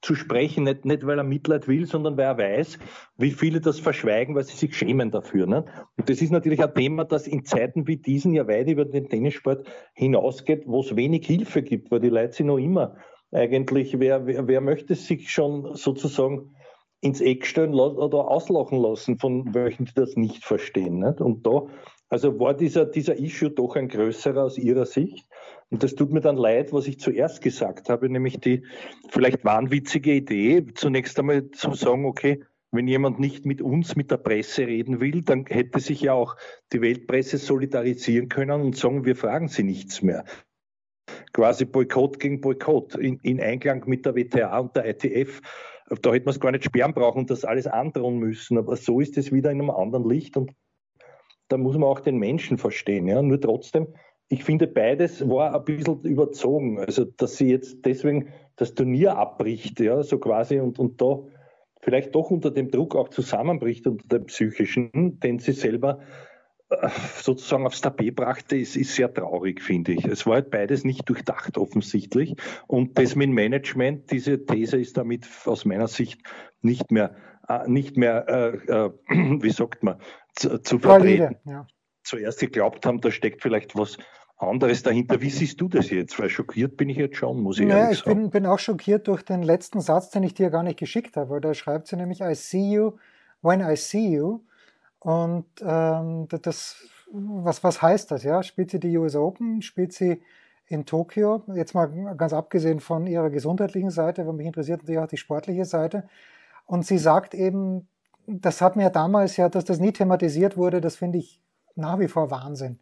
zu 0.00 0.14
sprechen, 0.14 0.64
nicht, 0.64 0.84
nicht 0.84 1.06
weil 1.06 1.18
er 1.18 1.24
Mitleid 1.24 1.68
will, 1.68 1.86
sondern 1.86 2.16
weil 2.16 2.26
er 2.26 2.38
weiß, 2.38 2.78
wie 3.16 3.30
viele 3.30 3.60
das 3.60 3.80
verschweigen, 3.80 4.34
weil 4.34 4.44
sie 4.44 4.56
sich 4.56 4.76
schämen 4.76 5.10
dafür. 5.10 5.46
Ne? 5.46 5.64
Und 5.96 6.08
das 6.08 6.22
ist 6.22 6.30
natürlich 6.30 6.62
ein 6.62 6.74
Thema, 6.74 7.04
das 7.04 7.26
in 7.26 7.44
Zeiten 7.44 7.86
wie 7.86 7.96
diesen 7.96 8.32
ja 8.32 8.46
weit 8.46 8.68
über 8.68 8.84
den 8.84 9.08
Tennissport 9.08 9.66
hinausgeht, 9.94 10.62
wo 10.66 10.80
es 10.80 10.94
wenig 10.96 11.26
Hilfe 11.26 11.62
gibt, 11.62 11.90
weil 11.90 12.00
die 12.00 12.08
Leute 12.08 12.32
sind 12.32 12.46
noch 12.46 12.58
immer 12.58 12.96
eigentlich, 13.32 13.98
wer, 13.98 14.26
wer, 14.26 14.46
wer 14.46 14.60
möchte 14.60 14.94
sich 14.94 15.30
schon 15.30 15.74
sozusagen 15.74 16.54
ins 17.06 17.20
Eck 17.20 17.46
stellen 17.46 17.74
oder 17.74 18.28
auslachen 18.28 18.80
lassen 18.80 19.18
von 19.18 19.54
welchen, 19.54 19.86
die 19.86 19.94
das 19.94 20.16
nicht 20.16 20.44
verstehen. 20.44 20.98
Nicht? 20.98 21.20
Und 21.20 21.46
da, 21.46 21.66
also 22.08 22.38
war 22.38 22.54
dieser, 22.54 22.84
dieser 22.84 23.18
Issue 23.18 23.50
doch 23.50 23.76
ein 23.76 23.88
größerer 23.88 24.44
aus 24.44 24.58
Ihrer 24.58 24.86
Sicht. 24.86 25.26
Und 25.70 25.82
das 25.82 25.94
tut 25.94 26.12
mir 26.12 26.20
dann 26.20 26.36
leid, 26.36 26.72
was 26.72 26.86
ich 26.86 27.00
zuerst 27.00 27.42
gesagt 27.42 27.88
habe, 27.88 28.08
nämlich 28.08 28.38
die 28.38 28.64
vielleicht 29.08 29.44
wahnwitzige 29.44 30.12
Idee, 30.12 30.64
zunächst 30.74 31.18
einmal 31.18 31.50
zu 31.50 31.74
sagen, 31.74 32.04
okay, 32.04 32.42
wenn 32.72 32.88
jemand 32.88 33.18
nicht 33.18 33.46
mit 33.46 33.62
uns, 33.62 33.96
mit 33.96 34.10
der 34.10 34.18
Presse 34.18 34.66
reden 34.66 35.00
will, 35.00 35.22
dann 35.22 35.46
hätte 35.46 35.80
sich 35.80 36.02
ja 36.02 36.12
auch 36.12 36.36
die 36.72 36.80
Weltpresse 36.80 37.38
solidarisieren 37.38 38.28
können 38.28 38.60
und 38.60 38.76
sagen, 38.76 39.04
wir 39.04 39.16
fragen 39.16 39.48
sie 39.48 39.62
nichts 39.62 40.02
mehr. 40.02 40.24
Quasi 41.32 41.64
Boykott 41.64 42.18
gegen 42.18 42.40
Boykott 42.40 42.94
in, 42.96 43.18
in 43.22 43.40
Einklang 43.40 43.84
mit 43.86 44.04
der 44.04 44.14
WTA 44.14 44.58
und 44.58 44.76
der 44.76 44.88
ITF. 44.88 45.40
Da 45.88 46.12
hätte 46.12 46.24
man 46.26 46.34
es 46.34 46.40
gar 46.40 46.50
nicht 46.50 46.64
sperren 46.64 46.94
brauchen 46.94 47.20
und 47.20 47.30
das 47.30 47.44
alles 47.44 47.66
androhen 47.66 48.18
müssen. 48.18 48.58
Aber 48.58 48.76
so 48.76 49.00
ist 49.00 49.16
es 49.18 49.32
wieder 49.32 49.50
in 49.50 49.60
einem 49.60 49.70
anderen 49.70 50.08
Licht 50.08 50.36
und 50.36 50.52
da 51.48 51.56
muss 51.56 51.76
man 51.76 51.88
auch 51.88 52.00
den 52.00 52.16
Menschen 52.16 52.58
verstehen. 52.58 53.06
Ja? 53.06 53.22
Nur 53.22 53.40
trotzdem 53.40 53.86
ich 54.28 54.44
finde, 54.44 54.66
beides 54.66 55.28
war 55.28 55.54
ein 55.54 55.64
bisschen 55.64 56.02
überzogen. 56.02 56.80
Also, 56.80 57.04
dass 57.04 57.36
sie 57.36 57.50
jetzt 57.50 57.84
deswegen 57.84 58.28
das 58.56 58.74
Turnier 58.74 59.16
abbricht, 59.16 59.78
ja, 59.80 60.02
so 60.02 60.18
quasi, 60.18 60.58
und, 60.58 60.78
und 60.78 61.00
da 61.00 61.20
vielleicht 61.80 62.14
doch 62.14 62.30
unter 62.30 62.50
dem 62.50 62.70
Druck 62.70 62.96
auch 62.96 63.08
zusammenbricht, 63.08 63.86
unter 63.86 64.18
dem 64.18 64.26
psychischen, 64.26 65.20
den 65.20 65.38
sie 65.38 65.52
selber 65.52 66.00
sozusagen 67.22 67.66
aufs 67.66 67.80
Tapet 67.80 68.16
brachte, 68.16 68.56
ist, 68.56 68.76
ist 68.76 68.94
sehr 68.94 69.12
traurig, 69.12 69.62
finde 69.62 69.92
ich. 69.92 70.04
Es 70.04 70.26
war 70.26 70.34
halt 70.34 70.50
beides 70.50 70.84
nicht 70.84 71.08
durchdacht, 71.08 71.58
offensichtlich. 71.58 72.34
Und 72.66 72.98
das 72.98 73.14
mit 73.14 73.30
Management, 73.30 74.10
diese 74.10 74.44
These 74.44 74.78
ist 74.78 74.96
damit 74.96 75.26
aus 75.44 75.64
meiner 75.64 75.88
Sicht 75.88 76.20
nicht 76.62 76.90
mehr, 76.90 77.14
äh, 77.48 77.68
nicht 77.68 77.96
mehr 77.96 78.28
äh, 78.28 78.86
äh, 78.86 78.90
wie 79.42 79.50
sagt 79.50 79.82
man, 79.84 80.00
zu, 80.34 80.58
zu 80.58 80.78
vertreten. 80.78 81.36
Ja 81.44 81.66
zuerst 82.06 82.40
geglaubt 82.40 82.86
haben, 82.86 83.00
da 83.00 83.10
steckt 83.10 83.42
vielleicht 83.42 83.76
was 83.76 83.98
anderes 84.38 84.82
dahinter. 84.82 85.20
Wie 85.20 85.30
siehst 85.30 85.60
du 85.60 85.68
das 85.68 85.90
jetzt? 85.90 86.18
Weil 86.18 86.28
schockiert 86.30 86.76
bin 86.76 86.88
ich 86.88 86.96
jetzt 86.96 87.16
schon, 87.16 87.42
muss 87.42 87.58
ich 87.58 87.66
naja, 87.66 87.84
ehrlich 87.84 87.98
sagen. 87.98 88.10
Ich 88.10 88.16
bin, 88.16 88.30
bin 88.30 88.46
auch 88.46 88.58
schockiert 88.58 89.08
durch 89.08 89.22
den 89.22 89.42
letzten 89.42 89.80
Satz, 89.80 90.10
den 90.10 90.22
ich 90.22 90.34
dir 90.34 90.50
gar 90.50 90.62
nicht 90.62 90.78
geschickt 90.78 91.16
habe, 91.16 91.30
weil 91.30 91.40
da 91.40 91.54
schreibt 91.54 91.88
sie 91.88 91.96
nämlich, 91.96 92.20
I 92.20 92.34
see 92.34 92.70
you 92.72 92.92
when 93.42 93.60
I 93.60 93.76
see 93.76 94.14
you. 94.14 94.40
Und 95.06 95.46
ähm, 95.62 96.26
das, 96.42 96.82
was, 97.12 97.62
was 97.62 97.80
heißt 97.80 98.10
das? 98.10 98.24
Ja? 98.24 98.42
Spielt 98.42 98.72
sie 98.72 98.80
die 98.80 98.98
US 98.98 99.14
Open? 99.14 99.62
Spielt 99.62 99.92
sie 99.92 100.20
in 100.66 100.84
Tokio? 100.84 101.44
Jetzt 101.54 101.76
mal 101.76 102.16
ganz 102.16 102.32
abgesehen 102.32 102.80
von 102.80 103.06
ihrer 103.06 103.30
gesundheitlichen 103.30 103.90
Seite, 103.90 104.26
weil 104.26 104.32
mich 104.32 104.48
interessiert 104.48 104.80
natürlich 104.82 104.98
auch 104.98 105.06
die 105.06 105.16
sportliche 105.16 105.64
Seite. 105.64 106.08
Und 106.64 106.84
sie 106.84 106.98
sagt 106.98 107.34
eben, 107.34 107.86
das 108.26 108.60
hat 108.60 108.74
mir 108.74 108.90
damals 108.90 109.36
ja, 109.36 109.48
dass 109.48 109.64
das 109.64 109.78
nie 109.78 109.92
thematisiert 109.92 110.56
wurde, 110.56 110.80
das 110.80 110.96
finde 110.96 111.18
ich 111.18 111.40
nach 111.76 112.00
wie 112.00 112.08
vor 112.08 112.32
Wahnsinn. 112.32 112.80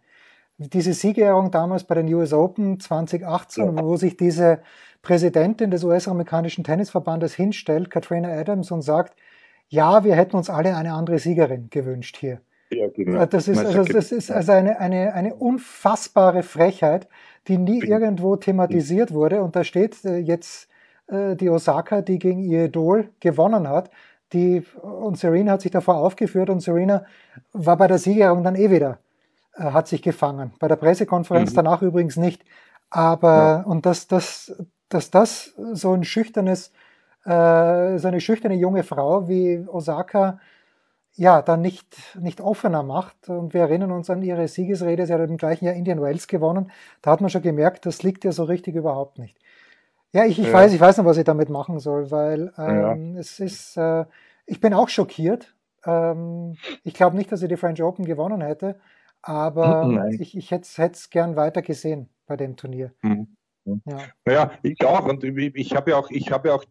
Diese 0.56 0.94
Siegerehrung 0.94 1.50
damals 1.50 1.84
bei 1.84 1.94
den 1.94 2.14
US 2.14 2.32
Open 2.32 2.80
2018, 2.80 3.76
ja. 3.76 3.82
wo 3.82 3.98
sich 3.98 4.16
diese 4.16 4.62
Präsidentin 5.02 5.70
des 5.70 5.84
US-amerikanischen 5.84 6.64
Tennisverbandes 6.64 7.34
hinstellt, 7.34 7.90
Katrina 7.90 8.30
Adams, 8.30 8.70
und 8.70 8.80
sagt, 8.80 9.14
ja, 9.74 10.04
wir 10.04 10.14
hätten 10.14 10.36
uns 10.36 10.48
alle 10.48 10.76
eine 10.76 10.92
andere 10.92 11.18
Siegerin 11.18 11.68
gewünscht 11.68 12.16
hier. 12.16 12.40
Ja, 12.70 12.88
genau. 12.88 13.26
Das 13.26 13.48
ist, 13.48 13.58
also, 13.58 13.84
das 13.84 14.12
ist 14.12 14.30
also 14.30 14.52
eine, 14.52 14.80
eine, 14.80 15.12
eine 15.12 15.34
unfassbare 15.34 16.42
Frechheit, 16.42 17.08
die 17.48 17.58
nie 17.58 17.80
irgendwo 17.80 18.36
thematisiert 18.36 19.12
wurde. 19.12 19.42
Und 19.42 19.56
da 19.56 19.64
steht 19.64 20.04
äh, 20.04 20.16
jetzt 20.18 20.68
äh, 21.08 21.34
die 21.36 21.50
Osaka, 21.50 22.02
die 22.02 22.18
gegen 22.18 22.40
ihr 22.40 22.66
Idol 22.66 23.10
gewonnen 23.20 23.68
hat. 23.68 23.90
Die, 24.32 24.64
und 24.80 25.18
Serena 25.18 25.52
hat 25.52 25.62
sich 25.62 25.72
davor 25.72 25.96
aufgeführt 25.96 26.50
und 26.50 26.60
Serena 26.60 27.04
war 27.52 27.76
bei 27.76 27.86
der 27.86 27.98
Siegerung 27.98 28.42
dann 28.42 28.56
eh 28.56 28.70
wieder, 28.70 28.98
äh, 29.56 29.64
hat 29.64 29.88
sich 29.88 30.02
gefangen. 30.02 30.52
Bei 30.58 30.68
der 30.68 30.76
Pressekonferenz 30.76 31.50
mhm. 31.50 31.56
danach 31.56 31.82
übrigens 31.82 32.16
nicht. 32.16 32.44
Aber, 32.90 33.36
ja. 33.36 33.62
und 33.62 33.86
dass, 33.86 34.06
dass, 34.06 34.54
dass 34.88 35.10
das 35.10 35.54
so 35.72 35.92
ein 35.92 36.04
schüchternes, 36.04 36.72
äh, 37.24 37.98
so 37.98 38.08
eine 38.08 38.20
schüchterne 38.20 38.54
junge 38.54 38.82
Frau 38.82 39.28
wie 39.28 39.64
Osaka 39.68 40.38
ja, 41.16 41.42
dann 41.42 41.60
nicht, 41.60 42.16
nicht 42.18 42.40
offener 42.40 42.82
macht. 42.82 43.28
Und 43.28 43.54
wir 43.54 43.62
erinnern 43.62 43.92
uns 43.92 44.10
an 44.10 44.22
ihre 44.22 44.48
Siegesrede, 44.48 45.06
sie 45.06 45.12
hat 45.12 45.28
im 45.28 45.36
gleichen 45.36 45.64
Jahr 45.64 45.74
Indian 45.74 46.02
Wells 46.02 46.26
gewonnen. 46.26 46.70
Da 47.02 47.12
hat 47.12 47.20
man 47.20 47.30
schon 47.30 47.42
gemerkt, 47.42 47.86
das 47.86 48.02
liegt 48.02 48.24
ja 48.24 48.32
so 48.32 48.44
richtig 48.44 48.74
überhaupt 48.74 49.18
nicht. 49.18 49.38
Ja, 50.12 50.24
ich, 50.24 50.38
ich 50.38 50.48
ja. 50.48 50.52
weiß, 50.52 50.72
ich 50.72 50.80
weiß 50.80 50.98
noch, 50.98 51.04
was 51.04 51.16
ich 51.16 51.24
damit 51.24 51.50
machen 51.50 51.78
soll, 51.78 52.10
weil 52.10 52.52
ähm, 52.58 53.14
ja. 53.14 53.20
es 53.20 53.40
ist, 53.40 53.76
äh, 53.76 54.04
ich 54.46 54.60
bin 54.60 54.74
auch 54.74 54.88
schockiert. 54.88 55.54
Ähm, 55.84 56.56
ich 56.82 56.94
glaube 56.94 57.16
nicht, 57.16 57.30
dass 57.30 57.40
sie 57.40 57.48
die 57.48 57.56
French 57.56 57.82
Open 57.82 58.04
gewonnen 58.04 58.40
hätte, 58.40 58.78
aber 59.22 59.86
Nein. 59.86 60.16
ich, 60.20 60.36
ich 60.36 60.50
hätte 60.50 60.68
es 60.92 61.10
gern 61.10 61.36
weiter 61.36 61.62
gesehen 61.62 62.08
bei 62.26 62.36
dem 62.36 62.56
Turnier. 62.56 62.92
Mhm. 63.02 63.36
Ja. 63.64 63.98
Naja, 64.26 64.50
ich 64.62 64.84
auch. 64.84 65.06
Und 65.06 65.24
ich 65.24 65.74
habe 65.74 65.92
ja 65.92 65.96
auch, 65.96 66.10
ich 66.10 66.30
habe 66.30 66.48
ja 66.48 66.54
auch, 66.54 66.64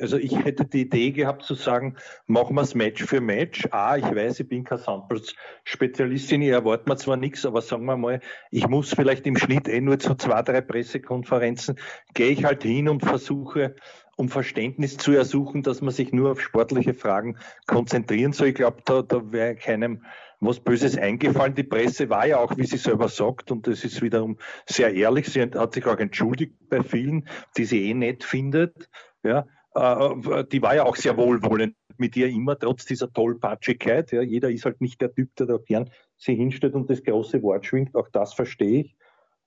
also 0.00 0.16
ich 0.16 0.36
hätte 0.44 0.64
die 0.64 0.82
Idee 0.82 1.10
gehabt 1.10 1.42
zu 1.42 1.54
sagen, 1.54 1.96
machen 2.26 2.54
wir 2.54 2.62
es 2.62 2.74
Match 2.74 3.02
für 3.04 3.20
Match. 3.20 3.66
Ah, 3.70 3.96
ich 3.96 4.04
weiß, 4.04 4.40
ich 4.40 4.48
bin 4.48 4.64
kein 4.64 4.78
Samples-Spezialistin, 4.78 6.42
ich 6.42 6.50
erwarte 6.50 6.88
mir 6.88 6.96
zwar 6.96 7.16
nichts, 7.16 7.44
aber 7.44 7.60
sagen 7.60 7.86
wir 7.86 7.96
mal, 7.96 8.20
ich 8.50 8.68
muss 8.68 8.94
vielleicht 8.94 9.26
im 9.26 9.36
Schnitt 9.36 9.68
eh 9.68 9.80
nur 9.80 9.98
zu 9.98 10.14
zwei, 10.14 10.42
drei 10.42 10.60
Pressekonferenzen, 10.60 11.78
gehe 12.14 12.30
ich 12.30 12.44
halt 12.44 12.62
hin 12.62 12.88
und 12.88 13.04
versuche, 13.04 13.74
um 14.16 14.28
Verständnis 14.28 14.96
zu 14.96 15.12
ersuchen, 15.12 15.62
dass 15.62 15.80
man 15.80 15.92
sich 15.92 16.12
nur 16.12 16.32
auf 16.32 16.40
sportliche 16.40 16.94
Fragen 16.94 17.36
konzentrieren 17.66 18.32
soll. 18.32 18.48
Ich 18.48 18.56
glaube, 18.56 18.78
da, 18.84 19.02
da 19.02 19.32
wäre 19.32 19.56
keinem 19.56 20.04
was 20.40 20.60
Böses 20.60 20.96
eingefallen. 20.96 21.54
Die 21.54 21.64
Presse 21.64 22.08
war 22.10 22.26
ja 22.26 22.38
auch, 22.38 22.56
wie 22.56 22.66
sie 22.66 22.76
selber 22.76 23.08
sagt, 23.08 23.50
und 23.50 23.66
das 23.66 23.84
ist 23.84 24.02
wiederum 24.02 24.38
sehr 24.66 24.94
ehrlich, 24.94 25.28
sie 25.28 25.42
hat 25.42 25.74
sich 25.74 25.86
auch 25.86 25.98
entschuldigt 25.98 26.54
bei 26.68 26.82
vielen, 26.82 27.28
die 27.56 27.64
sie 27.64 27.90
eh 27.90 27.94
nett 27.94 28.24
findet. 28.24 28.88
Ja, 29.22 29.46
äh, 29.74 30.44
die 30.44 30.62
war 30.62 30.74
ja 30.74 30.84
auch 30.84 30.96
sehr 30.96 31.16
wohlwollend 31.16 31.74
mit 31.96 32.16
ihr 32.16 32.28
immer, 32.28 32.58
trotz 32.58 32.84
dieser 32.84 33.12
Tollpatschigkeit. 33.12 34.12
Ja, 34.12 34.22
jeder 34.22 34.50
ist 34.50 34.64
halt 34.64 34.80
nicht 34.80 35.00
der 35.00 35.12
Typ, 35.12 35.34
der 35.36 35.46
da 35.46 35.58
gern 35.58 35.90
sie 36.16 36.34
hinstellt 36.34 36.74
und 36.74 36.88
das 36.88 37.02
große 37.02 37.42
Wort 37.42 37.66
schwingt. 37.66 37.94
Auch 37.94 38.08
das 38.10 38.34
verstehe 38.34 38.80
ich. 38.80 38.96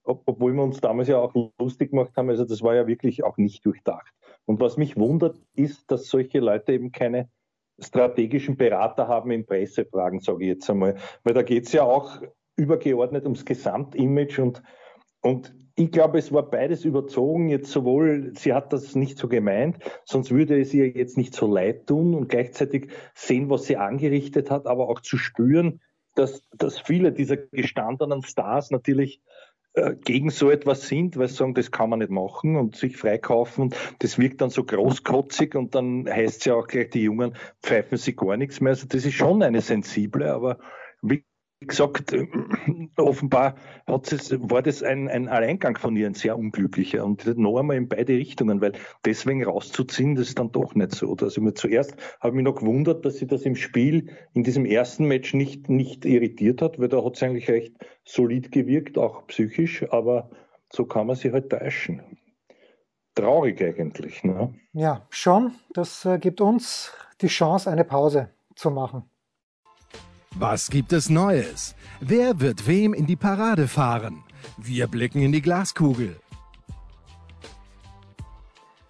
Ob, 0.04 0.24
obwohl 0.26 0.54
wir 0.54 0.64
uns 0.64 0.82
damals 0.82 1.08
ja 1.08 1.18
auch 1.18 1.34
lustig 1.60 1.92
gemacht 1.92 2.12
haben. 2.18 2.30
Also 2.30 2.44
das 2.44 2.62
war 2.62 2.76
ja 2.76 2.88
wirklich 2.88 3.24
auch 3.24 3.38
nicht 3.38 3.66
durchdacht. 3.66 4.12
Und 4.46 4.60
was 4.60 4.78
mich 4.78 4.98
wundert, 4.98 5.40
ist, 5.54 5.90
dass 5.92 6.08
solche 6.08 6.40
Leute 6.40 6.74
eben 6.74 6.92
keine 6.92 7.30
strategischen 7.82 8.58
Berater 8.58 9.08
haben 9.08 9.32
in 9.32 9.46
Pressefragen, 9.46 10.20
sage 10.20 10.44
ich 10.44 10.50
jetzt 10.50 10.70
einmal. 10.70 10.96
Weil 11.24 11.34
da 11.34 11.42
geht 11.42 11.66
es 11.66 11.74
ja 11.74 11.84
auch 11.84 12.22
übergeordnet 12.56 13.24
ums 13.24 13.46
Gesamtimage 13.46 14.42
und, 14.42 14.62
und 15.22 15.54
ich 15.76 15.92
glaube, 15.92 16.20
es 16.20 16.32
war 16.32 16.50
beides 16.50 16.86
überzogen. 16.86 17.50
Jetzt 17.50 17.72
sowohl, 17.72 18.34
sie 18.36 18.54
hat 18.54 18.74
das 18.74 18.96
nicht 18.96 19.18
so 19.18 19.28
gemeint, 19.28 19.78
sonst 20.06 20.32
würde 20.32 20.60
es 20.60 20.74
ihr 20.74 20.90
jetzt 20.90 21.18
nicht 21.18 21.34
so 21.34 21.48
leid 21.48 21.88
tun 21.88 22.14
und 22.14 22.28
gleichzeitig 22.28 22.90
sehen, 23.16 23.50
was 23.50 23.66
sie 23.66 23.78
angerichtet 23.78 24.52
hat, 24.52 24.68
aber 24.68 24.90
auch 24.90 25.00
zu 25.00 25.18
spüren, 25.18 25.82
dass, 26.16 26.48
dass 26.52 26.80
viele 26.80 27.12
dieser 27.14 27.38
gestandenen 27.38 28.22
Stars 28.24 28.70
natürlich 28.70 29.22
gegen 30.04 30.30
so 30.30 30.50
etwas 30.50 30.88
sind, 30.88 31.18
weil 31.18 31.28
sie 31.28 31.36
sagen, 31.36 31.54
das 31.54 31.72
kann 31.72 31.90
man 31.90 32.00
nicht 32.00 32.12
machen 32.12 32.58
und 32.58 32.76
sich 32.76 32.98
freikaufen. 32.98 33.74
Das 34.00 34.20
wirkt 34.20 34.42
dann 34.42 34.50
so 34.50 34.64
großkotzig 34.64 35.56
und 35.56 35.76
dann 35.76 36.10
heißt 36.10 36.40
es 36.40 36.46
ja 36.46 36.56
auch 36.56 36.68
gleich, 36.68 36.90
die 36.90 37.04
Jungen 37.04 37.36
pfeifen 37.64 37.98
sich 37.98 38.18
gar 38.18 38.36
nichts 38.38 38.60
mehr. 38.60 38.72
Also 38.72 38.88
das 38.88 39.06
ist 39.06 39.14
schon 39.14 39.42
eine 39.42 39.62
sensible, 39.62 40.32
aber 40.32 40.60
wie 41.02 41.24
gesagt, 41.68 42.12
äh, 42.14 42.28
offenbar 42.98 43.56
es, 43.86 44.32
war 44.50 44.62
das 44.62 44.84
ein, 44.84 45.08
ein 45.08 45.28
Alleingang 45.28 45.78
von 45.78 45.96
ihr, 45.96 46.08
ein 46.08 46.16
sehr 46.16 46.38
unglücklicher. 46.38 47.06
Und 47.06 47.26
noch 47.38 47.58
einmal 47.58 47.78
in 47.78 47.88
beide 47.88 48.14
Richtungen, 48.14 48.62
weil 48.62 48.74
deswegen 49.06 49.44
rauszuziehen, 49.44 50.16
das 50.16 50.30
ist 50.30 50.40
dann 50.40 50.52
doch 50.52 50.74
nicht 50.76 50.96
so. 50.96 51.16
Also 51.16 51.42
mir 51.42 51.54
zuerst 51.54 51.96
habe 52.20 52.30
ich 52.30 52.36
mich 52.36 52.46
noch 52.46 52.56
gewundert, 52.56 53.06
dass 53.06 53.18
sie 53.18 53.28
das 53.28 53.44
im 53.44 53.56
Spiel 53.56 54.10
in 54.34 54.44
diesem 54.44 54.66
ersten 54.66 55.06
Match 55.06 55.34
nicht, 55.34 55.70
nicht 55.70 56.06
irritiert 56.06 56.62
hat, 56.62 56.80
weil 56.80 56.90
da 56.90 57.04
hat 57.04 57.16
sie 57.16 57.26
eigentlich 57.26 57.50
recht 57.50 57.74
solid 58.06 58.52
gewirkt, 58.52 58.98
auch 58.98 59.28
psychisch, 59.28 59.86
aber 59.92 60.30
so 60.72 60.86
kann 60.86 61.08
man 61.08 61.16
sie 61.16 61.32
halt 61.32 61.50
täuschen. 61.50 62.02
Traurig 63.14 63.62
eigentlich. 63.62 64.24
Ne? 64.24 64.54
Ja, 64.74 65.06
schon. 65.10 65.54
Das 65.74 66.06
äh, 66.06 66.18
gibt 66.18 66.42
uns 66.42 66.94
die 67.22 67.28
Chance, 67.28 67.70
eine 67.70 67.84
Pause 67.84 68.30
zu 68.56 68.72
machen. 68.72 69.11
Was 70.38 70.70
gibt 70.72 70.92
es 70.92 71.10
Neues? 71.10 71.76
Wer 72.00 72.40
wird 72.40 72.66
wem 72.66 72.94
in 72.96 73.06
die 73.06 73.16
Parade 73.16 73.68
fahren? 73.68 74.24
Wir 74.58 74.88
blicken 74.88 75.22
in 75.22 75.32
die 75.32 75.42
Glaskugel. 75.42 76.20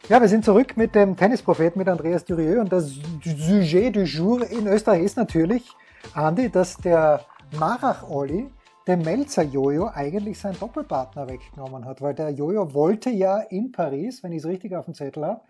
Ja, 0.07 0.21
wir 0.21 0.29
sind 0.29 0.45
zurück 0.45 0.77
mit 0.77 0.95
dem 0.95 1.17
Tennispropheten, 1.17 1.79
mit 1.79 1.89
Andreas 1.89 2.23
Durieux. 2.23 2.61
Und 2.61 2.71
das 2.71 2.93
Sujet 3.23 3.95
du 3.95 4.03
jour 4.03 4.49
in 4.49 4.65
Österreich 4.67 5.03
ist 5.03 5.17
natürlich, 5.17 5.67
Andi, 6.13 6.49
dass 6.49 6.77
der 6.77 7.25
Marach-Olli 7.59 8.49
dem 8.87 9.01
Melzer-Jojo 9.01 9.89
eigentlich 9.93 10.39
seinen 10.39 10.59
Doppelpartner 10.59 11.27
weggenommen 11.27 11.85
hat. 11.85 12.01
Weil 12.01 12.13
der 12.13 12.29
Jojo 12.29 12.73
wollte 12.73 13.09
ja 13.09 13.39
in 13.39 13.71
Paris, 13.71 14.23
wenn 14.23 14.31
ich 14.31 14.39
es 14.39 14.45
richtig 14.45 14.75
auf 14.75 14.85
dem 14.85 14.93
Zettel 14.93 15.25
habe, 15.25 15.41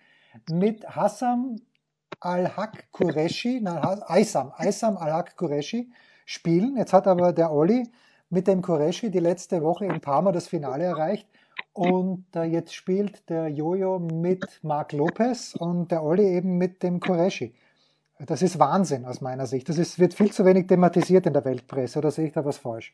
mit 0.50 0.88
Hassan 0.88 1.62
Al-Haq 2.22 2.92
Qureshi, 2.94 3.62
Aysam, 3.66 4.52
Aysam 4.56 4.98
Al-Haq 4.98 5.36
Qureshi 5.36 5.92
spielen. 6.26 6.78
Jetzt 6.78 6.94
hat 6.94 7.08
aber 7.08 7.34
der 7.34 7.52
Olli 7.52 7.90
mit 8.30 8.48
dem 8.48 8.62
Qureshi 8.62 9.12
die 9.12 9.20
letzte 9.20 9.62
Woche 9.62 9.86
in 9.86 10.00
Parma 10.00 10.32
das 10.32 10.48
Finale 10.48 10.86
erreicht. 10.86 11.28
Und 11.74 12.26
äh, 12.36 12.44
jetzt 12.44 12.74
spielt 12.74 13.30
der 13.30 13.48
Jojo 13.48 14.00
mit 14.00 14.60
Marc 14.62 14.94
Lopez 14.94 15.56
und 15.56 15.92
der 15.92 16.04
Olli 16.04 16.28
eben 16.28 16.58
mit 16.58 16.84
dem 16.84 17.00
Qureshi. 17.00 17.54
Das 18.20 18.42
ist 18.42 18.60
Wahnsinn 18.60 19.06
aus 19.06 19.22
meiner 19.22 19.48
Sicht. 19.48 19.68
Das 19.68 19.78
ist, 19.78 19.98
wird 19.98 20.14
viel 20.14 20.32
zu 20.32 20.46
wenig 20.46 20.68
thematisiert 20.68 21.26
in 21.26 21.34
der 21.34 21.44
Weltpresse. 21.44 22.00
Oder 22.00 22.12
sehe 22.12 22.28
ich 22.28 22.34
da 22.34 22.46
was 22.46 22.58
falsch? 22.58 22.94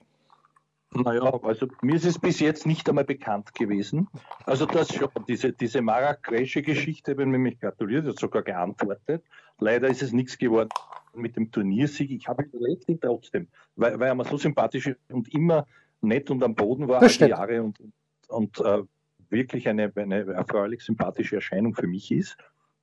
Naja, 1.04 1.40
also 1.44 1.68
mir 1.82 1.96
ist 1.96 2.06
es 2.06 2.20
bis 2.20 2.40
jetzt 2.40 2.66
nicht 2.66 2.88
einmal 2.90 3.04
bekannt 3.04 3.54
gewesen. 3.54 4.08
Also 4.46 4.66
das 4.66 4.94
schon, 4.94 5.10
diese, 5.28 5.54
diese 5.54 5.82
Marrakesche-Geschichte 5.82 7.12
habe 7.12 7.24
ich 7.24 7.28
nämlich 7.30 7.60
gratuliert, 7.60 8.06
hat 8.06 8.20
sogar 8.20 8.44
geantwortet. 8.44 9.24
Leider 9.60 9.88
ist 9.88 10.02
es 10.02 10.14
nichts 10.14 10.38
geworden 10.38 10.70
mit 11.14 11.36
dem 11.36 11.52
Turniersieg. 11.52 12.12
Ich 12.12 12.28
habe 12.28 12.44
überlegt 12.44 12.88
ihn 12.90 13.00
trotzdem, 13.00 13.48
weil, 13.76 14.00
weil 14.00 14.10
er 14.10 14.16
mir 14.16 14.26
so 14.26 14.38
sympathisch 14.38 14.92
und 15.10 15.34
immer 15.34 15.66
nett 16.02 16.30
und 16.30 16.44
am 16.44 16.56
Boden 16.56 16.88
war 16.88 17.02
all 17.02 17.10
die 17.10 17.26
Jahre 17.26 17.64
und, 17.64 17.80
und 18.28 18.60
äh, 18.60 18.84
wirklich 19.30 19.68
eine, 19.68 19.92
eine 19.96 20.26
erfreulich 20.34 20.84
sympathische 20.84 21.38
Erscheinung 21.38 21.74
für 21.74 21.88
mich 21.88 22.12
ist 22.12 22.38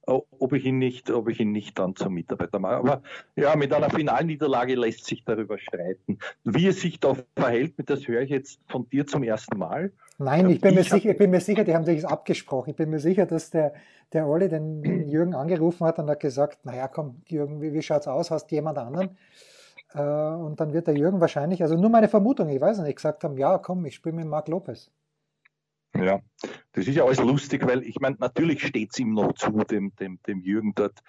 ob 0.06 0.52
ich 0.52 0.64
ihn 0.64 0.78
nicht, 0.78 1.11
ob 1.11 1.28
ich 1.28 1.40
ihn 1.40 1.52
nicht 1.52 1.78
dann 1.78 1.96
zum 1.96 2.14
Mitarbeiter 2.14 2.58
mache. 2.58 2.76
Aber 2.76 3.02
ja, 3.37 3.56
mit 3.56 3.73
einer 3.73 3.90
Finalniederlage 3.90 4.75
lässt 4.75 5.06
sich 5.06 5.25
darüber 5.25 5.58
streiten. 5.58 6.18
Wie 6.44 6.66
es 6.66 6.80
sich 6.80 7.00
da 7.00 7.14
verhält, 7.37 7.75
das 7.87 8.06
höre 8.06 8.23
ich 8.23 8.30
jetzt 8.30 8.61
von 8.68 8.88
dir 8.88 9.06
zum 9.06 9.23
ersten 9.23 9.58
Mal. 9.58 9.92
Nein, 10.18 10.49
ich 10.50 10.61
bin, 10.61 10.70
ich 10.70 10.76
mir, 10.76 10.84
sicher, 10.84 11.11
ich 11.11 11.18
bin 11.18 11.30
mir 11.30 11.40
sicher, 11.40 11.64
die 11.64 11.75
haben 11.75 11.84
sich 11.84 12.06
abgesprochen. 12.06 12.70
Ich 12.70 12.76
bin 12.76 12.90
mir 12.90 13.00
sicher, 13.00 13.26
dass 13.26 13.50
der, 13.50 13.75
der 14.12 14.26
Olli 14.26 14.49
den 14.49 14.82
Jürgen 15.08 15.34
angerufen 15.34 15.87
hat 15.87 15.99
und 15.99 16.08
hat 16.08 16.20
gesagt, 16.20 16.64
naja, 16.64 16.88
komm, 16.88 17.23
Jürgen, 17.26 17.61
wie, 17.61 17.73
wie 17.73 17.78
es 17.78 17.90
aus? 17.90 18.30
Hast 18.30 18.50
du 18.50 18.54
jemand 18.54 18.78
anderen? 18.78 19.16
Äh, 19.94 20.00
und 20.00 20.61
dann 20.61 20.73
wird 20.73 20.87
der 20.87 20.96
Jürgen 20.96 21.20
wahrscheinlich, 21.20 21.62
also 21.62 21.76
nur 21.76 21.90
meine 21.90 22.08
Vermutung, 22.08 22.49
ich 22.49 22.61
weiß 22.61 22.78
nicht, 22.78 22.96
gesagt 22.96 23.25
haben, 23.25 23.38
ja, 23.38 23.58
komm, 23.58 23.84
ich 23.87 23.94
spiele 23.94 24.16
mit 24.16 24.26
Marc 24.26 24.49
Lopez. 24.49 24.90
Ja, 25.96 26.20
das 26.72 26.86
ist 26.86 26.96
ja 26.96 27.04
alles 27.04 27.20
lustig, 27.20 27.66
weil 27.66 27.82
ich 27.82 28.00
meine, 28.00 28.16
natürlich 28.18 28.66
steht 28.66 28.90
es 28.92 28.98
ihm 28.98 29.14
noch 29.14 29.32
zu, 29.34 29.50
dem, 29.50 29.94
dem, 29.96 30.18
dem 30.26 30.40
Jürgen 30.40 30.74
dort 30.74 31.00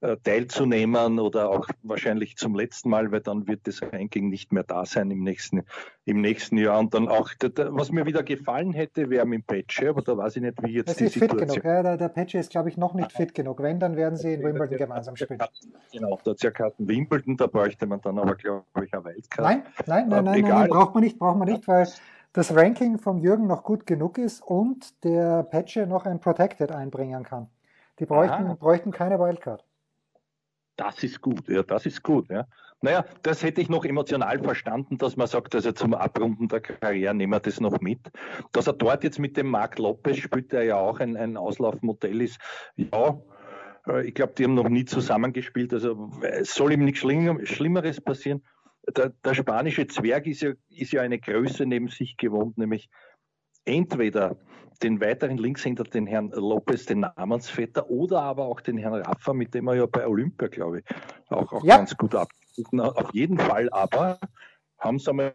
äh, 0.00 0.16
teilzunehmen 0.22 1.18
oder 1.18 1.48
auch 1.48 1.66
wahrscheinlich 1.82 2.36
zum 2.36 2.54
letzten 2.54 2.90
Mal, 2.90 3.10
weil 3.12 3.20
dann 3.20 3.46
wird 3.46 3.60
das 3.64 3.80
Ranking 3.80 4.28
nicht 4.28 4.52
mehr 4.52 4.64
da 4.64 4.84
sein 4.84 5.10
im 5.10 5.22
nächsten, 5.22 5.62
im 6.04 6.20
nächsten 6.20 6.58
Jahr. 6.58 6.78
Und 6.78 6.92
dann 6.92 7.08
auch, 7.08 7.30
was 7.68 7.90
mir 7.90 8.04
wieder 8.04 8.22
gefallen 8.22 8.72
hätte, 8.72 9.08
wäre 9.08 9.24
mit 9.24 9.38
dem 9.38 9.42
Patch, 9.44 9.82
aber 9.84 10.02
da 10.02 10.16
weiß 10.16 10.36
ich 10.36 10.42
nicht, 10.42 10.62
wie 10.62 10.72
jetzt 10.72 10.88
das 10.88 10.96
die 10.96 11.04
ist 11.04 11.14
Situation... 11.14 11.48
fit 11.48 11.62
genug, 11.62 11.64
ja, 11.64 11.82
der, 11.82 11.96
der 11.96 12.08
Patch 12.08 12.34
ist, 12.34 12.50
glaube 12.50 12.68
ich, 12.68 12.76
noch 12.76 12.92
nicht 12.92 13.12
fit 13.12 13.34
genug. 13.34 13.62
Wenn, 13.62 13.78
dann 13.78 13.96
werden 13.96 14.16
sie 14.16 14.34
in 14.34 14.42
Wimbledon 14.42 14.76
gemeinsam 14.76 15.16
spielen. 15.16 15.40
Genau, 15.92 16.18
da 16.22 16.32
hat 16.32 16.42
ja 16.42 16.50
Karten 16.50 16.86
Wimbledon, 16.86 17.36
da 17.36 17.46
bräuchte 17.46 17.86
man 17.86 18.00
dann 18.02 18.18
aber, 18.18 18.34
glaube 18.34 18.64
ich, 18.84 18.92
eine 18.92 19.04
Wildcard. 19.04 19.48
Nein, 19.48 19.62
nein, 19.86 20.08
nein, 20.08 20.24
nein, 20.24 20.40
nein, 20.42 20.50
nein, 20.50 20.68
braucht 20.68 20.94
man 20.94 21.04
nicht, 21.04 21.18
braucht 21.18 21.38
man 21.38 21.48
nicht, 21.48 21.66
weil 21.66 21.86
das 22.34 22.54
Ranking 22.54 22.98
vom 22.98 23.18
Jürgen 23.18 23.46
noch 23.46 23.62
gut 23.62 23.86
genug 23.86 24.18
ist 24.18 24.42
und 24.42 25.02
der 25.04 25.44
Patche 25.44 25.86
noch 25.86 26.04
ein 26.04 26.20
Protected 26.20 26.72
einbringen 26.72 27.22
kann. 27.22 27.48
Die 28.00 28.06
bräuchten, 28.06 28.58
bräuchten 28.58 28.90
keine 28.90 29.18
Wildcard. 29.20 29.64
Das 30.76 31.04
ist 31.04 31.20
gut, 31.20 31.48
ja, 31.48 31.62
das 31.62 31.86
ist 31.86 32.02
gut. 32.02 32.28
Ja. 32.28 32.46
Naja, 32.80 33.04
das 33.22 33.44
hätte 33.44 33.60
ich 33.60 33.68
noch 33.68 33.84
emotional 33.84 34.40
verstanden, 34.40 34.98
dass 34.98 35.16
man 35.16 35.28
sagt, 35.28 35.54
also 35.54 35.70
zum 35.70 35.94
Abrunden 35.94 36.48
der 36.48 36.60
Karriere 36.60 37.14
nehmen 37.14 37.32
wir 37.32 37.38
das 37.38 37.60
noch 37.60 37.80
mit. 37.80 38.00
Dass 38.50 38.66
er 38.66 38.72
dort 38.72 39.04
jetzt 39.04 39.20
mit 39.20 39.36
dem 39.36 39.46
Marc 39.46 39.78
Lopez 39.78 40.16
spielt, 40.16 40.50
der 40.50 40.64
ja 40.64 40.76
auch 40.76 40.98
ein, 40.98 41.16
ein 41.16 41.36
Auslaufmodell 41.36 42.20
ist, 42.20 42.40
ja, 42.74 43.16
äh, 43.86 44.08
ich 44.08 44.14
glaube, 44.14 44.32
die 44.36 44.42
haben 44.42 44.54
noch 44.54 44.68
nie 44.68 44.84
zusammengespielt, 44.84 45.72
also 45.72 46.10
es 46.22 46.52
soll 46.52 46.72
ihm 46.72 46.84
nichts 46.84 46.98
Schlimmeres 46.98 48.00
passieren. 48.00 48.42
Der, 48.96 49.10
der 49.24 49.34
spanische 49.34 49.86
Zwerg 49.86 50.26
ist 50.26 50.42
ja, 50.42 50.52
ist 50.68 50.92
ja 50.92 51.02
eine 51.02 51.18
Größe 51.18 51.64
neben 51.64 51.88
sich 51.88 52.16
gewohnt, 52.16 52.58
nämlich 52.58 52.90
entweder 53.64 54.36
den 54.82 55.00
weiteren 55.00 55.38
Linkshänder, 55.38 55.84
den 55.84 56.06
Herrn 56.06 56.30
Lopez, 56.30 56.86
den 56.86 57.00
Namensvetter, 57.00 57.88
oder 57.88 58.22
aber 58.22 58.44
auch 58.44 58.60
den 58.60 58.76
Herrn 58.76 58.94
Raffa, 58.94 59.32
mit 59.32 59.54
dem 59.54 59.68
er 59.68 59.74
ja 59.74 59.86
bei 59.86 60.06
Olympia, 60.06 60.48
glaube 60.48 60.80
ich, 60.80 60.84
auch, 61.28 61.52
auch 61.52 61.64
ja. 61.64 61.78
ganz 61.78 61.96
gut 61.96 62.14
abgeschnitten 62.14 62.80
Auf 62.80 63.12
jeden 63.14 63.38
Fall 63.38 63.70
aber 63.70 64.18
haben 64.78 64.98
sie 64.98 65.10
einmal 65.10 65.34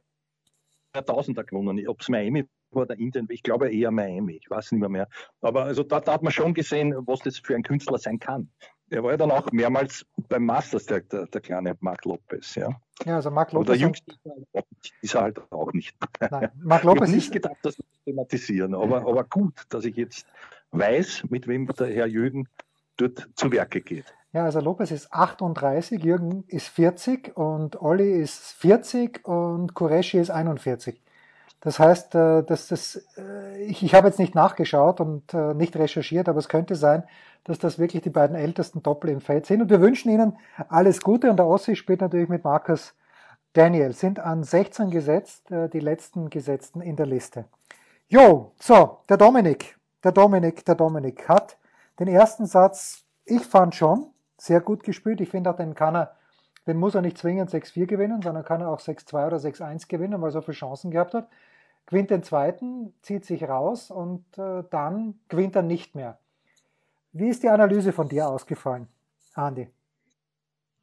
Tausender 1.06 1.44
gewonnen. 1.44 1.88
Ob 1.88 2.02
es 2.02 2.10
Miami 2.10 2.46
war 2.72 2.84
oder 2.84 2.98
Indien, 2.98 3.28
ich 3.30 3.44
glaube 3.44 3.72
eher 3.72 3.92
Miami, 3.92 4.38
ich 4.42 4.50
weiß 4.50 4.72
nicht 4.72 4.80
mehr 4.80 4.90
mehr. 4.90 5.08
Aber 5.42 5.66
also 5.66 5.84
da, 5.84 6.00
da 6.00 6.14
hat 6.14 6.24
man 6.24 6.32
schon 6.32 6.54
gesehen, 6.54 6.96
was 7.06 7.20
das 7.20 7.38
für 7.38 7.56
ein 7.56 7.64
Künstler 7.64 7.98
sein 7.98 8.20
kann. 8.20 8.50
Er 8.90 9.04
war 9.04 9.12
ja 9.12 9.18
dann 9.18 9.32
auch 9.32 9.52
mehrmals 9.52 10.06
beim 10.28 10.46
Masters, 10.46 10.86
der, 10.86 11.02
der, 11.02 11.28
der 11.28 11.42
kleine 11.42 11.76
Marc 11.80 12.06
Lopez. 12.06 12.56
Ja, 12.56 12.70
ja 13.06 13.16
also 13.16 13.30
Marc 13.30 13.52
Lopez. 13.52 13.70
Oder 13.70 13.78
jüngst 13.78 14.04
ist 15.02 15.16
er 15.16 15.22
halt 15.22 15.52
auch 15.52 15.72
nicht. 15.74 15.96
Nein, 16.20 16.50
Marc 16.62 16.84
Lopez 16.84 17.02
ich 17.02 17.08
habe 17.08 17.16
nicht 17.16 17.32
gedacht, 17.32 17.58
das 17.62 17.78
thematisieren, 18.06 18.74
aber, 18.74 19.02
aber 19.02 19.24
gut, 19.24 19.64
dass 19.70 19.86
ich 19.86 19.96
jetzt 19.96 20.26
weiß, 20.72 21.26
mit 21.30 21.48
wem 21.48 21.68
der 21.68 21.88
Herr 21.88 22.08
Jürgen 22.08 22.48
dort 22.98 23.30
zu 23.36 23.52
Werke 23.52 23.82
geht. 23.82 24.06
Ja, 24.32 24.44
also 24.44 24.60
Lopez 24.60 24.92
ist 24.92 25.12
38, 25.12 26.04
Jürgen 26.04 26.44
ist 26.48 26.68
40 26.68 27.36
und 27.36 27.82
Olli 27.82 28.12
ist 28.12 28.54
40 28.54 29.28
und 29.28 29.74
Qureshi 29.74 30.20
ist 30.20 30.30
41. 30.30 31.02
Das 31.62 31.78
heißt, 31.78 32.16
äh, 32.16 32.44
dass 32.44 32.68
das, 32.68 33.06
äh, 33.18 33.64
ich, 33.64 33.84
ich 33.84 33.94
habe 33.94 34.08
jetzt 34.08 34.20
nicht 34.20 34.34
nachgeschaut 34.34 35.02
und 35.02 35.34
äh, 35.34 35.54
nicht 35.54 35.76
recherchiert, 35.76 36.30
aber 36.30 36.40
es 36.40 36.48
könnte 36.48 36.76
sein, 36.76 37.04
dass 37.44 37.60
das 37.60 37.80
wirklich 37.80 38.02
die 38.02 38.10
beiden 38.10 38.36
ältesten 38.36 38.82
Doppel 38.82 39.10
im 39.10 39.22
Feld 39.22 39.46
sind. 39.46 39.62
Und 39.62 39.70
wir 39.70 39.82
wünschen 39.82 40.10
Ihnen 40.10 40.38
alles 40.70 41.02
Gute. 41.02 41.30
Und 41.30 41.38
der 41.38 41.48
Ossi 41.48 41.76
spielt 41.76 42.02
natürlich 42.02 42.30
mit 42.30 42.44
Markus 42.44 42.94
Daniel, 43.54 43.94
sind 43.94 44.20
an 44.20 44.44
16 44.44 44.92
gesetzt, 44.92 45.48
die 45.50 45.80
letzten 45.80 46.30
Gesetzten 46.30 46.82
in 46.82 46.96
der 46.96 47.08
Liste. 47.08 47.46
Jo, 48.08 48.52
so, 48.60 49.00
der 49.10 49.18
Dominik, 49.18 49.80
der 50.04 50.12
Dominik, 50.12 50.64
der 50.66 50.76
Dominik 50.76 51.28
hat 51.28 51.58
den 51.98 52.08
ersten 52.08 52.46
Satz, 52.46 53.06
ich 53.26 53.44
fand 53.44 53.74
schon, 53.74 54.12
sehr 54.38 54.62
gut 54.62 54.84
gespielt. 54.84 55.20
Ich 55.20 55.30
finde 55.30 55.50
auch, 55.50 55.56
den 55.56 55.74
kann 55.74 55.96
er, 55.96 56.16
den 56.68 56.78
muss 56.78 56.94
er 56.94 57.02
nicht 57.02 57.18
zwingend 57.18 57.50
6-4 57.50 57.88
gewinnen, 57.88 58.22
sondern 58.22 58.46
kann 58.46 58.62
er 58.62 58.70
auch 58.70 58.82
6-2 58.82 59.26
oder 59.26 59.38
6-1 59.38 59.88
gewinnen, 59.88 60.22
weil 60.22 60.30
er 60.30 60.34
so 60.34 60.42
viele 60.42 60.58
Chancen 60.58 60.92
gehabt 60.92 61.16
hat 61.16 61.28
gewinnt 61.90 62.12
den 62.12 62.24
zweiten, 62.24 62.94
zieht 63.02 63.26
sich 63.26 63.44
raus 63.44 63.90
und 63.90 64.24
äh, 64.38 64.64
dann 64.70 65.16
gewinnt 65.28 65.56
er 65.56 65.64
nicht 65.64 65.96
mehr. 65.96 66.20
Wie 67.12 67.30
ist 67.30 67.42
die 67.42 67.50
Analyse 67.50 67.92
von 67.92 68.08
dir 68.08 68.30
ausgefallen, 68.30 68.88
Andi? 69.34 69.68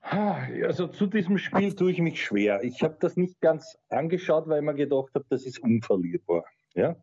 Also 0.01 0.89
zu 0.89 1.07
diesem 1.07 1.39
Spiel 1.39 1.75
tue 1.75 1.93
ich 1.93 2.01
mich 2.01 2.23
schwer. 2.23 2.63
Ich 2.63 2.83
habe 2.83 2.97
das 3.01 3.17
nicht 3.17 3.41
ganz 3.41 3.79
angeschaut, 3.89 4.49
weil 4.49 4.59
ich 4.59 4.65
mir 4.65 4.75
gedacht 4.75 5.11
habe, 5.15 5.25
das 5.31 5.45
ist 5.45 5.61
unverlierbar. 5.61 6.45
Ja? 6.75 6.97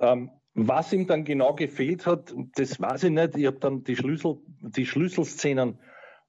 Ähm, 0.00 0.30
was 0.54 0.92
ihm 0.92 1.06
dann 1.06 1.24
genau 1.24 1.54
gefehlt 1.54 2.06
hat, 2.06 2.34
das 2.56 2.80
weiß 2.80 3.04
ich 3.04 3.10
nicht. 3.10 3.36
Ich 3.36 3.46
habe 3.46 3.58
dann 3.58 3.84
die, 3.84 3.96
Schlüssel, 3.96 4.38
die 4.60 4.86
Schlüsselszenen 4.86 5.78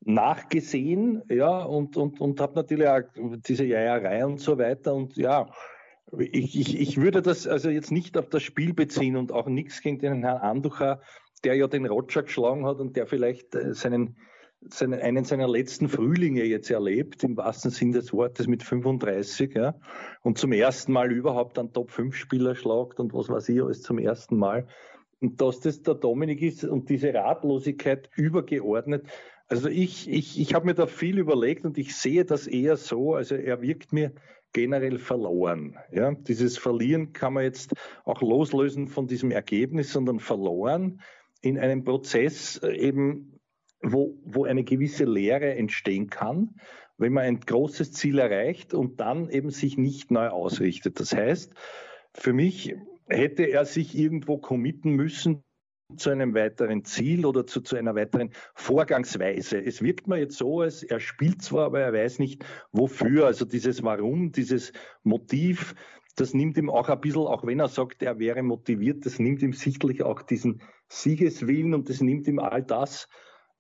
nachgesehen 0.02 1.24
ja, 1.30 1.64
und, 1.64 1.98
und, 1.98 2.20
und 2.20 2.40
habe 2.40 2.56
natürlich 2.56 2.88
auch 2.88 3.02
diese 3.48 3.66
Jaierei 3.66 4.26
und 4.26 4.40
so 4.40 4.58
weiter. 4.58 4.94
Und 4.94 5.16
ja, 5.18 5.48
ich, 6.20 6.60
ich, 6.60 6.80
ich 6.80 6.98
würde 6.98 7.22
das 7.22 7.48
also 7.48 7.70
jetzt 7.70 7.92
nicht 7.92 8.18
auf 8.18 8.30
das 8.30 8.44
Spiel 8.44 8.74
beziehen 8.74 9.16
und 9.16 9.32
auch 9.32 9.48
nichts 9.48 9.82
gegen 9.82 10.00
den 10.00 10.24
Herrn 10.24 10.42
Anducher, 10.42 11.02
der 11.44 11.56
ja 11.56 11.68
den 11.68 11.86
Roger 11.86 12.24
geschlagen 12.24 12.66
hat 12.66 12.80
und 12.80 12.96
der 12.96 13.08
vielleicht 13.08 13.56
äh, 13.56 13.74
seinen, 13.74 14.18
seinen, 14.62 15.00
einen 15.00 15.26
seiner 15.26 15.48
letzten 15.48 15.90
Frühlinge 15.90 16.44
jetzt 16.44 16.70
erlebt, 16.70 17.24
im 17.24 17.36
wahrsten 17.38 17.72
Sinn 17.72 17.92
des 17.92 18.14
Wortes 18.14 18.48
mit 18.48 18.64
35, 18.64 19.54
ja, 19.56 19.76
und 20.22 20.38
zum 20.38 20.52
ersten 20.52 20.94
Mal 20.94 21.12
überhaupt 21.12 21.60
einen 21.60 21.74
Top-5-Spieler 21.74 22.56
schlagt 22.56 23.00
und 23.00 23.14
was 23.14 23.30
weiß 23.30 23.50
ich, 23.50 23.62
alles 23.62 23.82
zum 23.82 23.98
ersten 23.98 24.38
Mal. 24.38 24.68
Und 25.20 25.40
dass 25.40 25.62
das 25.62 25.82
der 25.82 25.96
Dominik 25.96 26.42
ist 26.42 26.66
und 26.66 26.90
diese 26.90 27.14
Ratlosigkeit 27.14 28.10
übergeordnet. 28.16 29.08
Also 29.48 29.70
ich, 29.70 30.10
ich, 30.10 30.40
ich 30.40 30.54
habe 30.54 30.66
mir 30.66 30.74
da 30.74 30.88
viel 30.88 31.18
überlegt 31.18 31.66
und 31.66 31.78
ich 31.78 31.96
sehe 31.96 32.26
das 32.26 32.48
eher 32.48 32.78
so, 32.78 33.14
also 33.16 33.36
er 33.36 33.62
wirkt 33.62 33.94
mir 33.94 34.14
generell 34.54 35.00
verloren. 35.00 35.78
Ja, 35.92 36.14
dieses 36.14 36.58
Verlieren 36.58 37.12
kann 37.12 37.34
man 37.34 37.44
jetzt 37.44 37.74
auch 38.06 38.22
loslösen 38.22 38.88
von 38.88 39.08
diesem 39.08 39.32
Ergebnis, 39.32 39.92
sondern 39.92 40.20
verloren 40.20 41.02
in 41.42 41.60
einem 41.60 41.84
Prozess 41.84 42.58
äh, 42.64 42.76
eben, 42.78 43.40
wo, 43.82 44.18
wo 44.24 44.46
eine 44.46 44.64
gewisse 44.64 45.04
Leere 45.04 45.56
entstehen 45.56 46.10
kann, 46.10 46.56
wenn 46.98 47.12
man 47.12 47.26
ein 47.26 47.40
großes 47.42 47.92
Ziel 47.92 48.20
erreicht 48.20 48.74
und 48.74 49.02
dann 49.02 49.30
eben 49.30 49.50
sich 49.50 49.78
nicht 49.78 50.10
neu 50.10 50.30
ausrichtet. 50.30 51.00
Das 51.00 51.14
heißt, 51.14 51.54
für 52.14 52.32
mich 52.32 52.76
hätte 53.10 53.44
er 53.44 53.66
sich 53.66 53.98
irgendwo 53.98 54.38
committen 54.38 54.92
müssen, 54.92 55.44
zu 55.98 56.10
einem 56.10 56.34
weiteren 56.34 56.86
Ziel 56.86 57.26
oder 57.26 57.46
zu, 57.46 57.62
zu 57.62 57.76
einer 57.76 57.96
weiteren 57.96 58.32
Vorgangsweise. 58.56 59.64
Es 59.64 59.82
wirkt 59.82 60.08
mir 60.08 60.18
jetzt 60.18 60.38
so, 60.38 60.62
als 60.62 60.84
er 60.84 61.00
spielt 61.00 61.42
zwar, 61.42 61.66
aber 61.66 61.82
er 61.82 61.94
weiß 61.94 62.20
nicht 62.20 62.46
wofür. 62.72 63.26
Also 63.26 63.46
dieses 63.46 63.84
Warum, 63.84 64.32
dieses 64.32 64.74
Motiv, 65.04 65.76
das 66.16 66.34
nimmt 66.34 66.58
ihm 66.58 66.70
auch 66.70 66.90
ein 66.90 67.02
bisschen, 67.02 67.22
auch 67.22 67.46
wenn 67.46 67.60
er 67.60 67.70
sagt, 67.70 68.04
er 68.04 68.20
wäre 68.20 68.44
motiviert, 68.44 69.06
das 69.06 69.20
nimmt 69.20 69.42
ihm 69.42 69.54
sichtlich 69.54 70.04
auch 70.04 70.22
diesen 70.22 70.62
Siegeswillen 70.88 71.74
und 71.74 71.90
das 71.90 72.02
nimmt 72.02 72.28
ihm 72.28 72.40
all 72.40 72.64
das, 72.64 73.08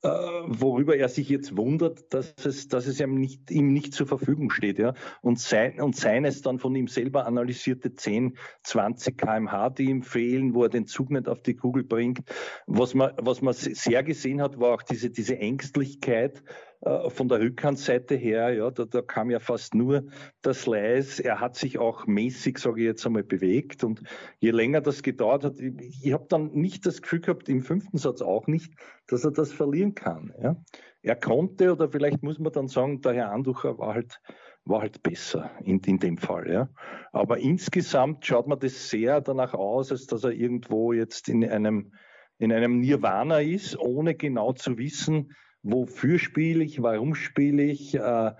äh, 0.03 0.09
worüber 0.09 0.97
er 0.97 1.07
sich 1.07 1.29
jetzt 1.29 1.55
wundert, 1.55 2.13
dass 2.13 2.33
es, 2.45 2.67
dass 2.67 2.87
es 2.87 2.99
ihm 2.99 3.15
nicht, 3.15 3.49
ihm 3.49 3.71
nicht 3.71 3.93
zur 3.93 4.05
Verfügung 4.05 4.49
steht. 4.49 4.77
Ja? 4.77 4.93
Und, 5.21 5.39
sein, 5.39 5.79
und 5.79 5.95
seines 5.95 6.41
dann 6.41 6.59
von 6.59 6.75
ihm 6.75 6.87
selber 6.87 7.25
analysierte 7.25 7.95
10, 7.95 8.37
20 8.63 9.17
kmh, 9.17 9.69
die 9.69 9.85
ihm 9.85 10.03
fehlen, 10.03 10.53
wo 10.53 10.63
er 10.63 10.69
den 10.69 10.87
Zug 10.87 11.09
nicht 11.09 11.29
auf 11.29 11.41
die 11.41 11.55
Kugel 11.55 11.85
bringt. 11.85 12.19
Was 12.67 12.93
man, 12.93 13.13
was 13.17 13.41
man 13.41 13.53
sehr 13.53 14.03
gesehen 14.03 14.41
hat, 14.41 14.59
war 14.59 14.73
auch 14.73 14.83
diese, 14.83 15.09
diese 15.09 15.37
Ängstlichkeit, 15.37 16.43
von 16.83 17.29
der 17.29 17.39
Rückhandseite 17.39 18.15
her, 18.15 18.53
ja, 18.53 18.69
da, 18.69 18.83
da 18.83 19.01
kam 19.01 19.29
ja 19.29 19.39
fast 19.39 19.73
nur 19.73 20.03
der 20.43 20.53
Slice. 20.53 21.23
Er 21.23 21.39
hat 21.39 21.55
sich 21.55 21.79
auch 21.79 22.07
mäßig, 22.07 22.57
sage 22.57 22.81
ich 22.81 22.85
jetzt 22.85 23.05
einmal, 23.05 23.23
bewegt. 23.23 23.83
Und 23.83 24.03
je 24.39 24.51
länger 24.51 24.81
das 24.81 25.01
gedauert 25.01 25.45
hat, 25.45 25.59
ich, 25.59 26.03
ich 26.03 26.13
habe 26.13 26.25
dann 26.27 26.51
nicht 26.51 26.85
das 26.85 27.01
Gefühl 27.01 27.21
gehabt, 27.21 27.47
im 27.47 27.61
fünften 27.61 27.97
Satz 27.97 28.21
auch 28.21 28.47
nicht, 28.47 28.73
dass 29.07 29.23
er 29.23 29.31
das 29.31 29.53
verlieren 29.53 29.95
kann. 29.95 30.33
Ja. 30.41 30.57
Er 31.01 31.15
konnte, 31.15 31.71
oder 31.71 31.89
vielleicht 31.89 32.21
muss 32.21 32.39
man 32.39 32.51
dann 32.51 32.67
sagen, 32.67 33.01
der 33.01 33.13
Herr 33.13 33.31
Anducher 33.31 33.77
war 33.77 33.93
halt 33.93 34.19
war 34.65 34.81
halt 34.81 35.03
besser 35.03 35.51
in, 35.63 35.79
in 35.79 35.99
dem 35.99 36.17
Fall. 36.17 36.49
Ja. 36.49 36.69
Aber 37.11 37.37
insgesamt 37.37 38.25
schaut 38.25 38.47
man 38.47 38.59
das 38.59 38.89
sehr 38.89 39.19
danach 39.21 39.53
aus, 39.53 39.91
als 39.91 40.05
dass 40.05 40.23
er 40.23 40.31
irgendwo 40.31 40.93
jetzt 40.93 41.27
in 41.27 41.43
einem, 41.43 41.91
in 42.37 42.51
einem 42.53 42.79
Nirvana 42.79 43.41
ist, 43.41 43.77
ohne 43.77 44.15
genau 44.15 44.53
zu 44.53 44.77
wissen, 44.77 45.33
wofür 45.63 46.19
spiele 46.19 46.63
ich, 46.63 46.81
warum 46.81 47.15
spiele 47.15 47.63
ich, 47.63 47.95
äh, 47.95 48.31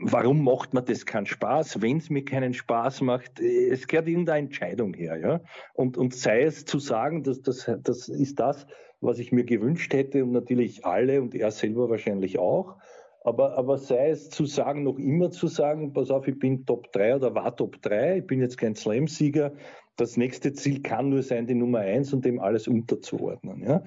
warum 0.00 0.42
macht 0.42 0.74
mir 0.74 0.82
das 0.82 1.06
keinen 1.06 1.26
Spaß, 1.26 1.82
wenn 1.82 1.98
es 1.98 2.10
mir 2.10 2.24
keinen 2.24 2.54
Spaß 2.54 3.02
macht. 3.02 3.40
Es 3.40 3.86
gehört 3.86 4.08
irgendeine 4.08 4.46
Entscheidung 4.46 4.94
her. 4.94 5.18
Ja? 5.18 5.40
Und, 5.74 5.96
und 5.96 6.14
sei 6.14 6.42
es 6.42 6.64
zu 6.64 6.78
sagen, 6.78 7.22
dass 7.22 7.42
das, 7.42 7.70
das 7.82 8.08
ist 8.08 8.40
das, 8.40 8.66
was 9.00 9.18
ich 9.18 9.32
mir 9.32 9.44
gewünscht 9.44 9.92
hätte 9.92 10.24
und 10.24 10.32
natürlich 10.32 10.84
alle 10.84 11.20
und 11.20 11.34
er 11.34 11.50
selber 11.50 11.90
wahrscheinlich 11.90 12.38
auch. 12.38 12.76
Aber, 13.24 13.58
aber 13.58 13.76
sei 13.76 14.10
es 14.10 14.30
zu 14.30 14.46
sagen, 14.46 14.84
noch 14.84 14.98
immer 14.98 15.30
zu 15.32 15.48
sagen, 15.48 15.92
pass 15.92 16.10
auf, 16.10 16.28
ich 16.28 16.38
bin 16.38 16.64
Top 16.64 16.92
3 16.92 17.16
oder 17.16 17.34
war 17.34 17.54
Top 17.56 17.82
3, 17.82 18.18
ich 18.18 18.26
bin 18.26 18.40
jetzt 18.40 18.56
kein 18.56 18.76
Slam-Sieger. 18.76 19.52
Das 19.96 20.16
nächste 20.16 20.52
Ziel 20.52 20.80
kann 20.82 21.08
nur 21.08 21.22
sein, 21.22 21.46
die 21.46 21.54
Nummer 21.54 21.80
1 21.80 22.12
und 22.12 22.24
dem 22.24 22.38
alles 22.38 22.68
unterzuordnen. 22.68 23.62
Ja? 23.64 23.82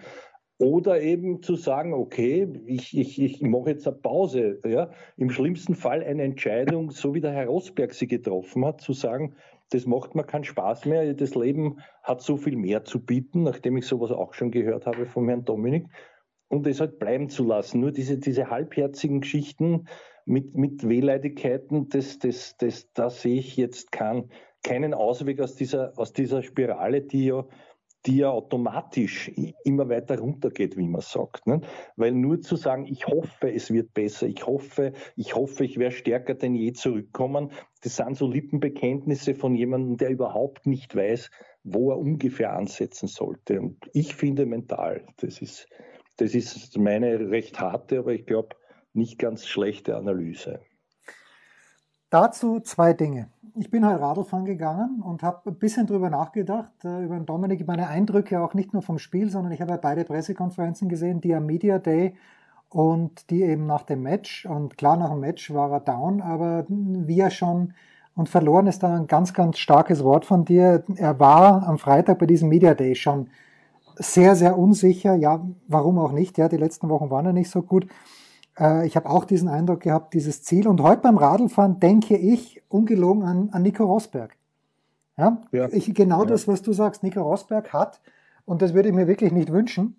Oder 0.60 1.02
eben 1.02 1.42
zu 1.42 1.56
sagen, 1.56 1.94
okay, 1.94 2.46
ich, 2.66 2.98
ich, 2.98 3.22
ich 3.22 3.42
mache 3.42 3.70
jetzt 3.70 3.88
eine 3.88 3.96
Pause. 3.96 4.60
Ja? 4.66 4.92
Im 5.16 5.30
schlimmsten 5.30 5.74
Fall 5.74 6.04
eine 6.04 6.24
Entscheidung, 6.24 6.92
so 6.92 7.14
wie 7.14 7.22
der 7.22 7.32
Herr 7.32 7.48
Rosberg 7.48 7.94
sie 7.94 8.08
getroffen 8.08 8.66
hat, 8.66 8.82
zu 8.82 8.92
sagen, 8.92 9.36
das 9.70 9.86
macht 9.86 10.16
mir 10.16 10.26
keinen 10.26 10.44
Spaß 10.44 10.86
mehr. 10.86 11.14
Das 11.14 11.34
Leben 11.34 11.78
hat 12.04 12.22
so 12.22 12.36
viel 12.36 12.58
mehr 12.58 12.84
zu 12.84 13.00
bieten, 13.00 13.44
nachdem 13.44 13.78
ich 13.78 13.86
sowas 13.86 14.12
auch 14.12 14.34
schon 14.34 14.52
gehört 14.52 14.86
habe 14.86 15.06
vom 15.06 15.30
Herrn 15.30 15.46
Dominik. 15.46 15.88
Und 16.50 16.68
es 16.68 16.82
halt 16.82 17.00
bleiben 17.00 17.30
zu 17.30 17.46
lassen. 17.46 17.80
Nur 17.80 17.92
diese, 17.94 18.18
diese 18.18 18.50
halbherzigen 18.50 19.22
Geschichten 19.22 19.86
mit, 20.26 20.56
mit 20.56 20.88
Wehleidigkeiten, 20.88 21.88
das, 21.88 22.20
das, 22.20 22.58
das, 22.58 22.92
da 22.94 23.10
sehe 23.10 23.40
ich 23.40 23.56
jetzt 23.56 23.94
kein, 23.94 24.30
keinen 24.64 24.94
Ausweg 24.94 25.40
aus 25.40 25.56
dieser, 25.56 25.94
aus 25.98 26.12
dieser 26.12 26.44
Spirale, 26.44 27.02
die 27.02 27.28
ja 27.28 27.46
die 28.06 28.18
ja 28.18 28.30
automatisch 28.30 29.30
immer 29.64 29.90
weiter 29.90 30.20
runtergeht, 30.20 30.78
wie 30.78 30.88
man 30.88 31.02
sagt. 31.02 31.48
Ne? 31.48 31.62
Weil 31.98 32.14
nur 32.14 32.42
zu 32.42 32.56
sagen, 32.56 32.86
ich 32.86 33.08
hoffe, 33.08 33.52
es 33.52 33.72
wird 33.72 33.94
besser, 33.94 34.28
ich 34.28 34.46
hoffe, 34.46 34.94
ich 35.16 35.36
hoffe, 35.36 35.66
ich 35.66 35.78
werde 35.78 35.96
stärker 35.96 36.36
denn 36.36 36.56
je 36.56 36.72
zurückkommen, 36.74 37.52
das 37.82 37.98
sind 37.98 38.16
so 38.18 38.28
Lippenbekenntnisse 38.28 39.36
von 39.36 39.56
jemandem, 39.56 39.98
der 39.98 40.10
überhaupt 40.10 40.66
nicht 40.66 40.96
weiß, 40.96 41.30
wo 41.64 41.92
er 41.92 41.98
ungefähr 41.98 42.54
ansetzen 42.54 43.08
sollte. 43.08 43.60
Und 43.60 43.90
ich 43.94 44.16
finde 44.16 44.46
mental, 44.46 45.06
das 45.18 45.42
ist, 45.42 45.68
das 46.18 46.36
ist 46.36 46.78
meine 46.78 47.30
recht 47.30 47.60
harte, 47.60 48.00
aber 48.00 48.14
ich 48.14 48.26
glaube 48.26 48.56
nicht 48.94 49.20
ganz 49.20 49.46
schlechte 49.46 49.96
Analyse. 49.96 50.62
Dazu 52.10 52.60
zwei 52.60 52.94
Dinge. 52.94 53.32
Ich 53.56 53.72
bin 53.72 53.86
halt 53.86 54.02
Radlfahren 54.02 54.46
gegangen 54.46 55.02
und 55.02 55.24
habe 55.24 55.50
ein 55.50 55.56
bisschen 55.56 55.88
drüber 55.88 56.10
nachgedacht, 56.10 56.72
äh, 56.84 57.04
über 57.04 57.16
den 57.16 57.26
Dominik, 57.26 57.66
meine 57.68 57.88
Eindrücke 57.88 58.42
auch 58.42 58.54
nicht 58.54 58.74
nur 58.74 58.82
vom 58.82 59.00
Spiel, 59.00 59.30
sondern 59.30 59.52
ich 59.52 59.62
habe 59.62 59.78
beide 59.82 60.04
Pressekonferenzen 60.04 60.90
gesehen, 60.90 61.22
die 61.22 61.34
am 61.34 61.46
Media 61.46 61.80
Day 61.80 62.16
und 62.70 63.30
die 63.30 63.44
eben 63.44 63.66
nach 63.66 63.84
dem 63.84 64.04
Match. 64.04 64.46
Und 64.46 64.78
klar, 64.78 64.98
nach 64.98 65.10
dem 65.10 65.20
Match 65.20 65.54
war 65.54 65.72
er 65.72 65.80
down, 65.80 66.22
aber 66.22 66.66
wie 66.68 67.20
er 67.20 67.32
schon 67.32 67.74
und 68.16 68.28
verloren 68.28 68.68
ist 68.68 68.84
da 68.84 68.98
ein 68.98 69.08
ganz, 69.08 69.34
ganz 69.34 69.60
starkes 69.60 70.04
Wort 70.04 70.26
von 70.26 70.44
dir. 70.44 70.84
Er 70.98 71.20
war 71.22 71.66
am 71.66 71.78
Freitag 71.78 72.20
bei 72.20 72.26
diesem 72.26 72.50
Media 72.50 72.74
Day 72.74 72.94
schon 72.96 73.30
sehr, 73.96 74.36
sehr 74.36 74.58
unsicher. 74.58 75.16
Ja, 75.16 75.42
warum 75.70 75.98
auch 76.00 76.12
nicht? 76.12 76.38
Ja, 76.38 76.50
die 76.50 76.58
letzten 76.58 76.90
Wochen 76.90 77.10
waren 77.10 77.26
ja 77.26 77.32
nicht 77.32 77.50
so 77.50 77.62
gut. 77.62 77.88
Äh, 78.60 78.86
ich 78.86 78.96
habe 78.96 79.10
auch 79.10 79.26
diesen 79.26 79.48
Eindruck 79.48 79.82
gehabt, 79.82 80.14
dieses 80.14 80.44
Ziel. 80.44 80.68
Und 80.68 80.82
heute 80.82 81.02
beim 81.02 81.18
Radlfahren 81.18 81.80
denke 81.80 82.18
ich 82.18 82.62
ungelogen 82.70 83.24
an, 83.24 83.50
an 83.52 83.62
Nico 83.62 83.86
Rosberg. 83.86 84.36
Ja, 85.18 85.42
ja. 85.52 85.68
Ich, 85.72 85.94
genau 85.94 86.22
ja. 86.22 86.30
das, 86.30 86.48
was 86.48 86.62
du 86.62 86.74
sagst. 86.74 87.04
Nico 87.04 87.22
Rosberg 87.22 87.74
hat, 87.74 88.00
und 88.46 88.62
das 88.62 88.74
würde 88.74 88.90
ich 88.90 88.96
mir 88.96 89.08
wirklich 89.08 89.32
nicht 89.32 89.52
wünschen, 89.52 89.98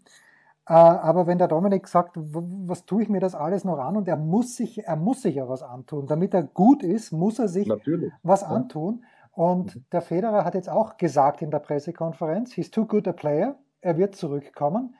äh, 0.67 0.73
aber 0.73 1.27
wenn 1.27 1.39
der 1.39 1.49
Dominik 1.49 1.89
sagt, 1.89 2.17
was 2.17 2.87
tue 2.87 3.03
ich 3.03 3.09
mir 3.09 3.21
das 3.21 3.35
alles 3.35 3.65
noch 3.65 3.79
an 3.79 3.97
und 3.97 4.09
er 4.09 4.17
muss 4.17 4.57
sich, 4.57 4.87
er 4.87 4.97
muss 4.97 5.23
sich 5.23 5.35
ja 5.35 5.49
was 5.49 5.63
antun. 5.63 6.07
Damit 6.07 6.33
er 6.33 6.45
gut 6.45 6.83
ist, 6.83 7.13
muss 7.13 7.39
er 7.39 7.49
sich 7.49 7.67
Natürlich. 7.67 8.13
was 8.23 8.43
antun. 8.45 9.05
Und 9.33 9.77
mhm. 9.77 9.85
der 9.93 10.01
Federer 10.01 10.45
hat 10.45 10.55
jetzt 10.55 10.69
auch 10.69 10.97
gesagt 10.97 11.43
in 11.43 11.51
der 11.51 11.59
Pressekonferenz, 11.59 12.53
he's 12.53 12.71
too 12.71 12.87
good 12.87 13.07
a 13.09 13.13
player, 13.13 13.57
er 13.81 13.97
wird 13.97 14.17
zurückkommen. 14.17 14.95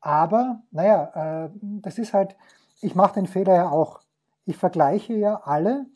Aber, 0.00 0.60
naja, 0.72 1.44
äh, 1.44 1.50
das 1.60 1.98
ist 1.98 2.12
halt, 2.12 2.36
ich 2.82 2.94
mache 2.94 3.14
den 3.14 3.26
Fehler 3.26 3.54
ja 3.54 3.70
auch. 3.70 4.00
Ich 4.44 4.56
vergleiche 4.56 5.14
ja 5.14 5.40
alle, 5.44 5.86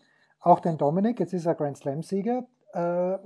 auch 0.40 0.60
den 0.60 0.78
Dominik, 0.78 1.18
jetzt 1.20 1.32
ist 1.32 1.46
er 1.46 1.56
Grand 1.56 1.76
Slam-Sieger, 1.76 2.46
äh, 2.72 3.18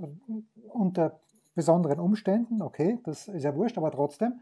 unter 0.69 1.21
besonderen 1.55 2.01
Umständen, 2.01 2.63
okay, 2.63 2.99
das 3.05 3.29
ist 3.29 3.43
ja 3.43 3.55
wurscht, 3.55 3.77
aber 3.77 3.91
trotzdem. 3.91 4.41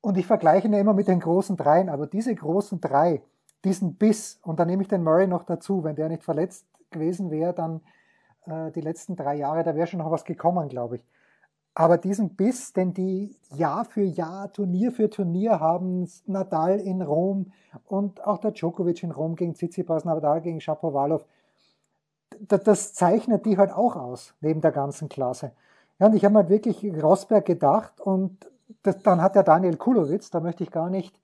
Und 0.00 0.18
ich 0.18 0.26
vergleiche 0.26 0.66
ihn 0.66 0.74
immer 0.74 0.94
mit 0.94 1.06
den 1.06 1.20
großen 1.20 1.56
Dreien, 1.56 1.88
aber 1.88 2.06
diese 2.06 2.34
großen 2.34 2.80
drei, 2.80 3.22
diesen 3.64 3.94
Biss, 3.94 4.40
und 4.42 4.58
da 4.58 4.64
nehme 4.64 4.82
ich 4.82 4.88
den 4.88 5.04
Murray 5.04 5.26
noch 5.26 5.44
dazu, 5.44 5.84
wenn 5.84 5.94
der 5.94 6.08
nicht 6.08 6.24
verletzt 6.24 6.66
gewesen 6.90 7.30
wäre, 7.30 7.54
dann 7.54 7.80
äh, 8.46 8.72
die 8.72 8.80
letzten 8.80 9.14
drei 9.16 9.36
Jahre, 9.36 9.62
da 9.62 9.74
wäre 9.76 9.86
schon 9.86 10.00
noch 10.00 10.10
was 10.10 10.24
gekommen, 10.24 10.68
glaube 10.68 10.96
ich. 10.96 11.04
Aber 11.74 11.98
diesen 11.98 12.36
Biss, 12.36 12.72
den 12.72 12.94
die 12.94 13.34
Jahr 13.56 13.84
für 13.84 14.04
Jahr, 14.04 14.52
Turnier 14.52 14.92
für 14.92 15.10
Turnier 15.10 15.58
haben, 15.58 16.08
Nadal 16.26 16.78
in 16.78 17.02
Rom 17.02 17.52
und 17.86 18.24
auch 18.24 18.38
der 18.38 18.52
Djokovic 18.52 19.02
in 19.02 19.10
Rom 19.10 19.34
gegen 19.34 19.54
Tsitsipas, 19.54 20.04
Nadal 20.04 20.40
gegen 20.40 20.60
Shapovalov, 20.60 21.26
das 22.48 22.94
zeichnet 22.94 23.44
die 23.44 23.58
halt 23.58 23.72
auch 23.72 23.96
aus, 23.96 24.34
neben 24.40 24.60
der 24.60 24.72
ganzen 24.72 25.08
Klasse. 25.08 25.52
Ja, 25.98 26.06
und 26.06 26.14
ich 26.14 26.24
habe 26.24 26.34
mir 26.34 26.40
halt 26.40 26.50
wirklich 26.50 26.84
Rosberg 27.02 27.44
gedacht 27.44 28.00
und 28.00 28.50
das, 28.82 29.02
dann 29.02 29.20
hat 29.20 29.34
der 29.34 29.42
Daniel 29.42 29.76
Kulowitz, 29.76 30.30
da 30.30 30.40
möchte 30.40 30.62
ich 30.62 30.70
gar 30.70 30.90
nicht, 30.90 31.18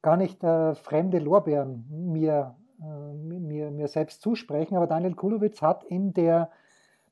gar 0.00 0.16
nicht 0.16 0.42
äh, 0.42 0.74
fremde 0.74 1.18
Lorbeeren 1.18 1.84
mir, 1.90 2.54
äh, 2.80 3.14
mir, 3.14 3.70
mir 3.70 3.88
selbst 3.88 4.22
zusprechen, 4.22 4.76
aber 4.76 4.86
Daniel 4.86 5.14
Kulowitz 5.14 5.60
hat 5.62 5.84
in 5.84 6.14
der 6.14 6.50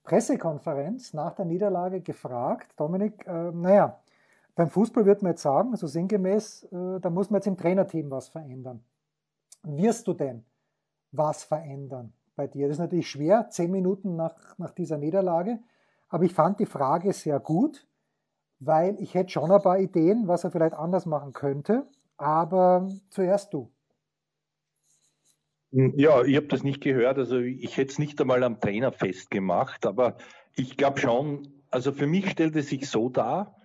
Pressekonferenz 0.05 1.15
nach 1.15 1.35
der 1.35 1.45
Niederlage 1.45 2.01
gefragt, 2.01 2.73
Dominik, 2.77 3.27
äh, 3.27 3.53
naja, 3.53 4.01
beim 4.55 4.69
Fußball 4.69 5.07
wird 5.07 5.23
man 5.23 5.33
jetzt 5.33 5.43
sagen, 5.43 5.71
also 5.71 5.87
sinngemäß, 5.87 6.65
äh, 6.65 7.01
da 7.01 7.09
muss 7.11 7.31
man 7.31 7.39
jetzt 7.39 7.47
im 7.47 7.57
Trainerteam 7.57 8.11
was 8.11 8.29
verändern. 8.29 8.85
Wirst 9.63 10.07
du 10.09 10.13
denn 10.13 10.45
was 11.13 11.45
verändern 11.45 12.13
bei 12.35 12.47
dir? 12.47 12.67
Das 12.67 12.77
ist 12.77 12.81
natürlich 12.81 13.09
schwer, 13.09 13.49
zehn 13.51 13.71
Minuten 13.71 14.17
nach, 14.17 14.35
nach 14.59 14.73
dieser 14.73 14.99
Niederlage, 14.99 15.61
aber 16.09 16.25
ich 16.25 16.35
fand 16.35 16.59
die 16.61 16.67
Frage 16.67 17.13
sehr 17.13 17.41
gut, 17.41 17.87
weil 18.59 19.01
ich 19.01 19.15
hätte 19.15 19.31
schon 19.31 19.51
ein 19.51 19.63
paar 19.63 19.79
Ideen, 19.79 20.29
was 20.29 20.45
er 20.45 20.51
vielleicht 20.51 20.75
anders 20.75 21.07
machen 21.07 21.33
könnte, 21.33 21.87
aber 22.17 22.89
zuerst 23.09 23.55
du. 23.55 23.71
Hm, 25.73 25.95
ja, 25.97 26.23
ich 26.23 26.37
habe 26.37 26.47
das 26.47 26.63
nicht 26.63 26.81
gehört. 26.83 27.19
Also 27.19 27.39
ich 27.39 27.77
hätte 27.77 27.93
es 27.93 27.99
nicht 27.99 28.21
einmal 28.21 28.43
am 28.45 28.61
Trainer 28.61 28.93
festgemacht, 28.93 29.87
aber 29.87 30.17
ich 30.55 30.77
glaube 30.77 31.01
schon, 31.01 31.49
also 31.71 31.93
für 31.93 32.07
mich 32.07 32.31
stellt 32.31 32.55
es 32.57 32.69
sich 32.69 32.89
so 32.89 33.09
dar, 33.09 33.57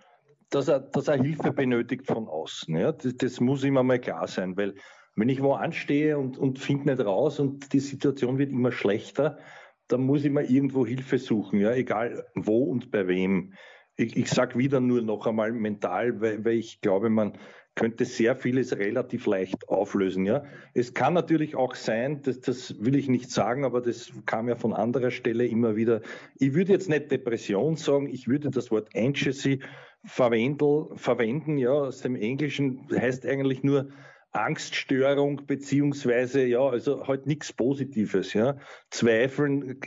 dass 0.50 0.70
er, 0.70 0.80
dass 0.80 1.10
er 1.10 1.22
Hilfe 1.22 1.52
benötigt 1.52 2.08
von 2.08 2.28
außen. 2.28 2.76
Ja? 2.76 2.94
Das, 2.94 3.16
das 3.18 3.40
muss 3.40 3.64
ihm 3.64 3.78
einmal 3.78 4.00
klar 4.00 4.28
sein, 4.28 4.56
weil 4.56 4.76
wenn 5.16 5.30
ich 5.30 5.42
wo 5.42 5.54
anstehe 5.54 6.18
und, 6.18 6.38
und 6.38 6.60
finde 6.60 6.92
nicht 6.92 7.06
raus 7.06 7.40
und 7.40 7.74
die 7.74 7.80
Situation 7.80 8.38
wird 8.38 8.52
immer 8.52 8.72
schlechter, 8.72 9.40
dann 9.88 10.02
muss 10.02 10.24
ich 10.24 10.32
mir 10.32 10.50
irgendwo 10.50 10.86
Hilfe 10.86 11.18
suchen, 11.18 11.60
ja? 11.60 11.74
egal 11.74 12.26
wo 12.36 12.64
und 12.64 12.92
bei 12.92 13.08
wem. 13.08 13.54
Ich, 13.96 14.16
ich 14.16 14.30
sage 14.30 14.58
wieder 14.58 14.80
nur 14.80 15.02
noch 15.02 15.26
einmal 15.26 15.52
mental, 15.52 16.22
weil, 16.22 16.46
weil 16.46 16.54
ich 16.54 16.82
glaube, 16.82 17.10
man 17.10 17.34
könnte 17.78 18.06
sehr 18.06 18.36
vieles 18.36 18.76
relativ 18.76 19.28
leicht 19.28 19.70
auflösen. 19.70 20.26
Ja. 20.26 20.44
Es 20.74 20.94
kann 20.94 21.14
natürlich 21.14 21.56
auch 21.56 21.76
sein, 21.76 22.22
das, 22.24 22.42
das 22.42 22.76
will 22.84 22.96
ich 22.96 23.08
nicht 23.08 23.30
sagen, 23.30 23.64
aber 23.64 23.82
das 23.82 24.12
kam 24.26 24.50
ja 24.50 24.56
von 24.56 24.74
anderer 24.74 25.12
Stelle 25.12 25.46
immer 25.46 25.76
wieder. 25.76 26.02
Ich 26.40 26.56
würde 26.56 26.74
jetzt 26.74 26.90
nicht 26.90 27.12
Depression 27.12 27.76
sagen, 27.76 28.10
ich 28.10 28.28
würde 28.28 28.50
das 28.50 28.72
Wort 28.72 28.90
Anxiety 28.96 29.60
verwenden, 30.06 31.58
ja, 31.58 31.72
aus 31.72 32.02
dem 32.02 32.16
Englischen 32.16 32.88
heißt 32.92 33.26
eigentlich 33.26 33.64
nur 33.64 33.90
Angststörung 34.32 35.46
beziehungsweise 35.46 36.46
ja, 36.46 36.62
also 36.62 37.08
halt 37.08 37.28
nichts 37.28 37.54
Positives, 37.54 38.34
ja. 38.34 38.58
Zweifeln, 38.90 39.80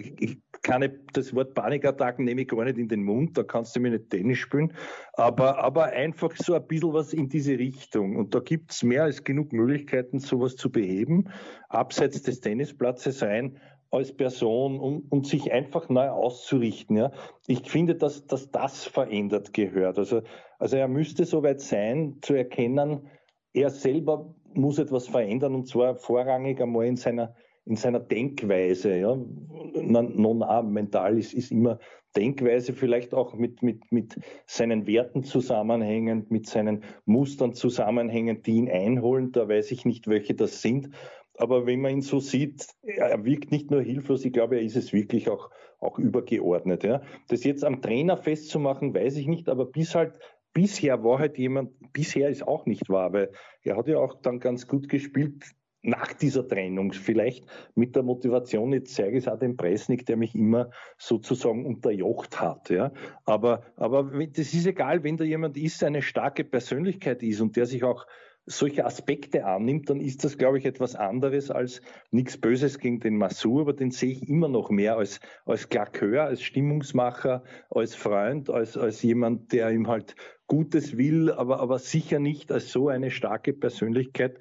keine, 0.62 0.90
das 1.12 1.34
Wort 1.34 1.54
Panikattacken 1.54 2.24
nehme 2.24 2.42
ich 2.42 2.48
gar 2.48 2.64
nicht 2.64 2.78
in 2.78 2.88
den 2.88 3.02
Mund, 3.02 3.36
da 3.36 3.42
kannst 3.42 3.74
du 3.74 3.80
mir 3.80 3.90
nicht 3.90 4.10
Tennis 4.10 4.38
spielen, 4.38 4.72
aber, 5.14 5.58
aber 5.58 5.84
einfach 5.86 6.34
so 6.36 6.54
ein 6.54 6.66
bisschen 6.66 6.92
was 6.92 7.12
in 7.12 7.28
diese 7.28 7.58
Richtung. 7.58 8.16
Und 8.16 8.34
da 8.34 8.40
gibt 8.40 8.72
es 8.72 8.82
mehr 8.82 9.04
als 9.04 9.24
genug 9.24 9.52
Möglichkeiten, 9.52 10.18
sowas 10.18 10.56
zu 10.56 10.70
beheben, 10.70 11.30
abseits 11.68 12.22
des 12.22 12.40
Tennisplatzes 12.40 13.22
rein 13.22 13.58
als 13.90 14.14
Person 14.14 14.78
und, 14.78 15.10
und 15.10 15.26
sich 15.26 15.50
einfach 15.50 15.88
neu 15.88 16.08
auszurichten. 16.08 16.96
Ja. 16.96 17.12
Ich 17.46 17.68
finde, 17.68 17.96
dass, 17.96 18.26
dass 18.26 18.50
das 18.50 18.84
verändert 18.84 19.52
gehört. 19.52 19.98
Also, 19.98 20.22
also 20.58 20.76
er 20.76 20.88
müsste 20.88 21.24
soweit 21.24 21.60
sein, 21.60 22.18
zu 22.22 22.34
erkennen, 22.34 23.08
er 23.52 23.70
selber 23.70 24.34
muss 24.54 24.78
etwas 24.78 25.08
verändern 25.08 25.54
und 25.54 25.68
zwar 25.68 25.96
vorrangig 25.96 26.60
einmal 26.60 26.86
in 26.86 26.96
seiner, 26.96 27.34
in 27.64 27.76
seiner 27.76 28.00
Denkweise. 28.00 28.96
Ja. 28.96 29.16
Non 29.16 30.42
A, 30.42 30.62
mental 30.62 31.18
ist, 31.18 31.34
ist 31.34 31.52
immer 31.52 31.78
Denkweise, 32.16 32.72
vielleicht 32.72 33.14
auch 33.14 33.34
mit, 33.34 33.62
mit, 33.62 33.92
mit 33.92 34.18
seinen 34.46 34.86
Werten 34.86 35.22
zusammenhängend, 35.22 36.30
mit 36.30 36.46
seinen 36.46 36.82
Mustern 37.04 37.54
zusammenhängend, 37.54 38.46
die 38.46 38.56
ihn 38.56 38.68
einholen. 38.68 39.32
Da 39.32 39.48
weiß 39.48 39.70
ich 39.70 39.84
nicht, 39.84 40.08
welche 40.08 40.34
das 40.34 40.62
sind. 40.62 40.90
Aber 41.36 41.66
wenn 41.66 41.80
man 41.80 41.92
ihn 41.92 42.02
so 42.02 42.18
sieht, 42.18 42.66
er 42.82 43.24
wirkt 43.24 43.50
nicht 43.50 43.70
nur 43.70 43.80
hilflos, 43.80 44.24
ich 44.24 44.32
glaube, 44.32 44.56
er 44.56 44.62
ist 44.62 44.76
es 44.76 44.92
wirklich 44.92 45.30
auch, 45.30 45.50
auch 45.78 45.98
übergeordnet. 45.98 46.82
Ja. 46.82 47.02
Das 47.28 47.44
jetzt 47.44 47.64
am 47.64 47.80
Trainer 47.80 48.16
festzumachen, 48.16 48.92
weiß 48.92 49.16
ich 49.16 49.26
nicht, 49.26 49.48
aber 49.48 49.66
bis 49.66 49.94
halt 49.94 50.18
bisher 50.52 51.02
war 51.04 51.18
halt 51.18 51.38
jemand, 51.38 51.70
bisher 51.92 52.28
ist 52.28 52.46
auch 52.46 52.66
nicht 52.66 52.88
wahr, 52.88 53.12
weil 53.12 53.30
er 53.62 53.76
hat 53.76 53.86
ja 53.86 53.98
auch 53.98 54.20
dann 54.20 54.40
ganz 54.40 54.66
gut 54.66 54.88
gespielt 54.88 55.44
nach 55.82 56.12
dieser 56.12 56.46
Trennung. 56.46 56.92
Vielleicht 56.92 57.46
mit 57.74 57.96
der 57.96 58.02
Motivation, 58.02 58.72
jetzt 58.72 58.94
zeige 58.94 59.16
ich 59.16 59.24
es 59.24 59.28
auch 59.28 59.38
dem 59.38 59.56
Presnik, 59.56 60.06
der 60.06 60.16
mich 60.16 60.34
immer 60.34 60.70
sozusagen 60.98 61.64
unterjocht 61.66 62.40
hat. 62.40 62.70
Ja. 62.70 62.92
Aber, 63.24 63.62
aber 63.76 64.10
das 64.26 64.52
ist 64.52 64.66
egal, 64.66 65.02
wenn 65.04 65.16
da 65.16 65.24
jemand 65.24 65.56
ist, 65.56 65.82
eine 65.82 66.02
starke 66.02 66.44
Persönlichkeit 66.44 67.22
ist 67.22 67.40
und 67.40 67.56
der 67.56 67.66
sich 67.66 67.84
auch 67.84 68.06
solche 68.46 68.84
Aspekte 68.84 69.44
annimmt, 69.44 69.90
dann 69.90 70.00
ist 70.00 70.24
das, 70.24 70.38
glaube 70.38 70.58
ich, 70.58 70.64
etwas 70.64 70.96
anderes 70.96 71.50
als 71.50 71.82
nichts 72.10 72.36
Böses 72.38 72.78
gegen 72.78 72.98
den 72.98 73.16
Massur, 73.16 73.62
aber 73.62 73.72
den 73.74 73.90
sehe 73.90 74.10
ich 74.12 74.28
immer 74.28 74.48
noch 74.48 74.70
mehr 74.70 74.96
als, 74.96 75.20
als 75.44 75.68
Klakeur, 75.68 76.24
als 76.24 76.42
Stimmungsmacher, 76.42 77.44
als 77.70 77.94
Freund, 77.94 78.50
als, 78.50 78.76
als 78.76 79.02
jemand, 79.02 79.52
der 79.52 79.70
ihm 79.70 79.88
halt 79.88 80.16
Gutes 80.46 80.96
will, 80.96 81.30
aber, 81.30 81.60
aber 81.60 81.78
sicher 81.78 82.18
nicht 82.18 82.50
als 82.50 82.72
so 82.72 82.88
eine 82.88 83.10
starke 83.10 83.52
Persönlichkeit, 83.52 84.38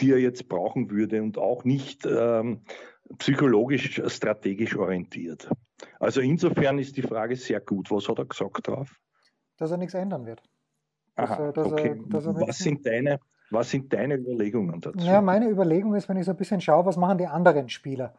die 0.00 0.12
er 0.12 0.18
jetzt 0.18 0.48
brauchen 0.48 0.90
würde 0.90 1.22
und 1.22 1.38
auch 1.38 1.64
nicht 1.64 2.06
ähm, 2.06 2.62
psychologisch, 3.18 4.02
strategisch 4.06 4.76
orientiert. 4.76 5.48
Also 6.00 6.20
insofern 6.20 6.78
ist 6.78 6.96
die 6.96 7.02
Frage 7.02 7.36
sehr 7.36 7.60
gut. 7.60 7.90
Was 7.90 8.08
hat 8.08 8.18
er 8.18 8.26
gesagt 8.26 8.66
drauf? 8.66 8.98
dass 9.56 9.70
er 9.70 9.76
nichts 9.76 9.94
ändern 9.94 10.26
wird. 10.26 10.42
Dass 11.14 11.30
Aha, 11.30 11.46
er, 11.46 11.52
dass 11.52 11.72
okay. 11.72 11.88
er, 11.88 12.08
dass 12.08 12.26
er 12.26 12.34
was, 12.34 12.58
sind 12.58 12.86
deine, 12.86 13.18
was 13.50 13.70
sind 13.70 13.92
deine 13.92 14.16
Überlegungen 14.16 14.80
dazu? 14.80 14.98
Ja, 14.98 15.20
meine 15.20 15.48
Überlegung 15.48 15.94
ist, 15.94 16.08
wenn 16.08 16.16
ich 16.16 16.26
so 16.26 16.32
ein 16.32 16.36
bisschen 16.36 16.60
schaue, 16.60 16.84
was 16.86 16.96
machen 16.96 17.18
die 17.18 17.26
anderen 17.26 17.68
Spieler? 17.68 18.14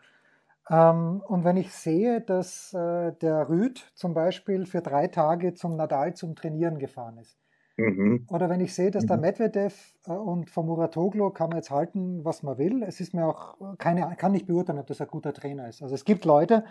Ähm, 0.70 1.22
und 1.26 1.44
wenn 1.44 1.58
ich 1.58 1.72
sehe, 1.72 2.22
dass 2.22 2.74
äh, 2.74 3.13
der 3.13 3.50
Rüd 3.50 3.92
zum 3.94 4.13
Beispiel 4.13 4.66
für 4.66 4.82
drei 4.82 5.08
Tage 5.08 5.54
zum 5.54 5.76
Nadal 5.76 6.16
zum 6.16 6.36
Trainieren 6.36 6.80
gefahren 6.80 7.18
ist, 7.20 7.38
Mhm. 7.78 8.26
Oder 8.30 8.50
wenn 8.50 8.60
ich 8.60 8.74
sehe, 8.74 8.90
dass 8.90 9.06
der 9.06 9.18
mhm. 9.18 9.22
Medvedev 9.22 9.94
äh, 10.08 10.12
und 10.12 10.50
von 10.50 10.66
Muratoglu 10.66 11.30
kann 11.30 11.50
man 11.50 11.58
jetzt 11.58 11.70
halten, 11.70 12.26
was 12.26 12.42
man 12.42 12.58
will. 12.58 12.84
Es 12.84 13.00
ist 13.00 13.13
mir 13.13 13.26
auch 13.28 13.56
keine, 13.78 14.16
kann 14.18 14.32
nicht 14.32 14.48
beurteilen, 14.48 14.80
ob 14.80 14.88
das 14.88 15.00
ein 15.00 15.08
guter 15.08 15.32
Trainer 15.32 15.68
ist. 15.68 15.84
Also 15.84 15.94
es 15.94 16.04
gibt 16.04 16.26
Leute, 16.26 16.66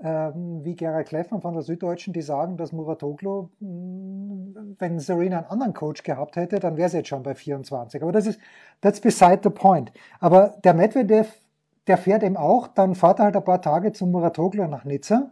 ähm, 0.00 0.64
wie 0.64 0.76
Gerald 0.76 1.08
Kleffmann 1.08 1.40
von 1.40 1.54
der 1.54 1.62
Süddeutschen, 1.62 2.12
die 2.12 2.22
sagen, 2.22 2.56
dass 2.56 2.72
Muratoglu, 2.72 3.48
mm, 3.58 4.76
wenn 4.78 5.00
Serena 5.00 5.38
einen 5.38 5.46
anderen 5.46 5.74
Coach 5.74 6.04
gehabt 6.04 6.36
hätte, 6.36 6.60
dann 6.60 6.76
wäre 6.76 6.88
sie 6.88 6.98
jetzt 6.98 7.08
schon 7.08 7.24
bei 7.24 7.34
24. 7.34 8.00
Aber 8.02 8.12
das 8.12 8.26
ist, 8.26 8.38
that's 8.80 9.00
beside 9.00 9.40
the 9.42 9.50
point. 9.50 9.92
Aber 10.20 10.54
der 10.62 10.74
Medvedev, 10.74 11.32
der 11.88 11.98
fährt 11.98 12.22
eben 12.22 12.36
auch, 12.36 12.68
dann 12.68 12.94
fährt 12.94 13.18
er 13.18 13.26
halt 13.26 13.36
ein 13.36 13.44
paar 13.44 13.62
Tage 13.62 13.92
zum 13.92 14.12
Muratoglu 14.12 14.68
nach 14.68 14.84
Nizza 14.84 15.30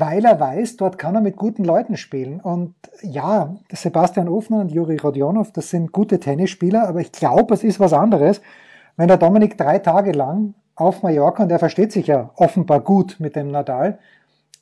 weil 0.00 0.24
er 0.24 0.38
weiß, 0.38 0.76
dort 0.76 0.98
kann 0.98 1.14
er 1.14 1.20
mit 1.20 1.36
guten 1.36 1.64
Leuten 1.64 1.96
spielen. 1.96 2.40
Und 2.40 2.74
ja, 3.02 3.56
Sebastian 3.72 4.28
Ofner 4.28 4.60
und 4.60 4.72
Juri 4.72 4.96
Rodionov, 4.96 5.52
das 5.52 5.70
sind 5.70 5.92
gute 5.92 6.20
Tennisspieler, 6.20 6.88
aber 6.88 7.00
ich 7.00 7.12
glaube, 7.12 7.54
es 7.54 7.64
ist 7.64 7.80
was 7.80 7.92
anderes, 7.92 8.40
wenn 8.96 9.08
der 9.08 9.18
Dominik 9.18 9.58
drei 9.58 9.78
Tage 9.78 10.12
lang 10.12 10.54
auf 10.74 11.02
Mallorca, 11.02 11.42
und 11.42 11.50
er 11.50 11.58
versteht 11.58 11.92
sich 11.92 12.06
ja 12.06 12.30
offenbar 12.36 12.80
gut 12.80 13.16
mit 13.18 13.36
dem 13.36 13.48
Nadal, 13.48 13.98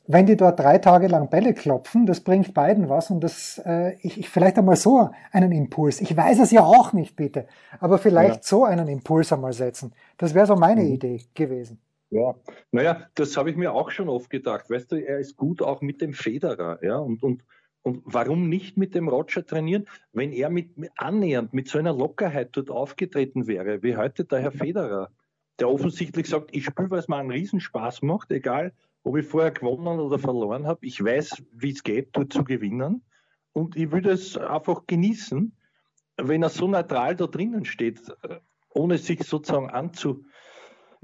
wenn 0.07 0.27
die 0.27 0.37
dort 0.37 0.61
drei 0.61 0.79
Tage 0.79 1.07
lang 1.07 1.31
Bälle 1.31 1.55
klopfen, 1.55 2.05
das 2.05 2.21
bringt 2.21 2.53
beiden 2.53 2.89
was 2.89 3.11
und 3.11 3.25
das, 3.25 3.61
äh, 3.65 3.95
ich, 4.03 4.19
ich 4.19 4.29
vielleicht 4.29 4.59
einmal 4.59 4.77
so 4.77 5.11
einen 5.33 5.51
Impuls. 5.51 6.01
Ich 6.01 6.15
weiß 6.15 6.41
es 6.41 6.51
ja 6.51 6.63
auch 6.63 6.93
nicht, 6.93 7.17
bitte, 7.17 7.47
aber 7.81 7.99
vielleicht 7.99 8.37
ja. 8.37 8.43
so 8.43 8.65
einen 8.65 8.87
Impuls 8.89 9.33
einmal 9.33 9.55
setzen. 9.55 9.93
Das 10.19 10.35
wäre 10.35 10.47
so 10.47 10.57
meine 10.57 10.83
mhm. 10.83 10.93
Idee 10.93 11.23
gewesen. 11.35 11.81
Ja, 12.15 12.37
naja, 12.71 13.09
das 13.17 13.37
habe 13.37 13.51
ich 13.51 13.57
mir 13.57 13.73
auch 13.73 13.91
schon 13.91 14.09
oft 14.09 14.31
gedacht. 14.31 14.71
Weißt 14.71 14.93
du, 14.93 15.05
er 15.05 15.19
ist 15.19 15.37
gut 15.37 15.61
auch 15.61 15.81
mit 15.81 16.01
dem 16.01 16.13
Federer, 16.13 16.79
ja, 16.81 16.97
und, 16.97 17.25
und, 17.25 17.43
und 17.83 18.03
warum 18.05 18.49
nicht 18.49 18.77
mit 18.77 18.95
dem 18.95 19.09
Roger 19.09 19.45
trainieren, 19.45 19.89
wenn 20.13 20.31
er 20.31 20.49
mit, 20.49 20.71
annähernd 20.97 21.53
mit 21.53 21.67
so 21.67 21.77
einer 21.77 21.93
Lockerheit 21.93 22.51
dort 22.53 22.71
aufgetreten 22.71 23.49
wäre, 23.49 23.83
wie 23.83 23.97
heute 23.97 24.25
der 24.25 24.39
Herr 24.39 24.53
Federer, 24.53 25.11
der 25.59 25.69
offensichtlich 25.69 26.29
sagt, 26.29 26.55
ich 26.55 26.65
spiele, 26.67 26.89
weil 26.89 27.01
es 27.01 27.09
mir 27.09 27.17
einen 27.17 27.33
Riesenspaß 27.33 28.03
macht, 28.03 28.31
egal 28.31 28.73
ob 29.03 29.17
ich 29.17 29.27
vorher 29.27 29.51
gewonnen 29.51 29.99
oder 29.99 30.21
verloren 30.21 30.69
habe. 30.69 30.87
Ich 30.87 31.03
weiß, 31.03 31.43
wie 31.51 31.73
es 31.73 31.83
geht, 31.83 32.11
dort 32.13 32.33
zu 32.33 32.45
gewinnen. 32.45 33.03
Und 33.53 33.75
ich 33.75 33.91
würde 33.91 34.13
es 34.13 34.37
einfach 34.37 34.87
genießen, 34.87 35.53
wenn 36.17 36.45
er 36.45 36.49
so 36.49 36.69
neutral 36.69 37.17
da 37.17 37.27
drinnen 37.27 37.65
steht, 37.65 38.01
ohne 38.71 38.99
sich 38.99 39.25
sozusagen 39.25 39.69
anzu, 39.71 40.25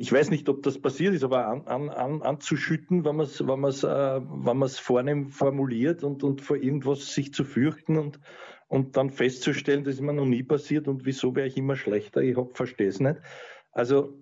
ich 0.00 0.10
weiß 0.10 0.30
nicht, 0.30 0.48
ob 0.48 0.62
das 0.62 0.80
passiert 0.80 1.12
ist, 1.12 1.24
aber 1.24 1.46
an, 1.46 1.66
an, 1.66 1.90
an, 1.90 2.22
anzuschütten, 2.22 3.04
wenn 3.04 3.16
man 3.16 3.26
es 3.26 3.46
wenn 3.46 3.60
man's, 3.60 3.84
äh, 3.84 4.20
wenn 4.22 4.56
man's 4.56 4.78
vornehm 4.78 5.28
formuliert 5.28 6.02
und, 6.04 6.24
und 6.24 6.40
vor 6.40 6.56
irgendwas 6.56 7.12
sich 7.12 7.34
zu 7.34 7.44
fürchten 7.44 7.98
und, 7.98 8.18
und 8.68 8.96
dann 8.96 9.10
festzustellen, 9.10 9.84
das 9.84 9.96
ist 9.96 10.00
mir 10.00 10.14
noch 10.14 10.24
nie 10.24 10.42
passiert 10.42 10.88
und 10.88 11.04
wieso 11.04 11.36
wäre 11.36 11.48
ich 11.48 11.58
immer 11.58 11.76
schlechter, 11.76 12.22
ich 12.22 12.34
verstehe 12.54 12.88
es 12.88 12.98
nicht. 12.98 13.20
Also 13.72 14.14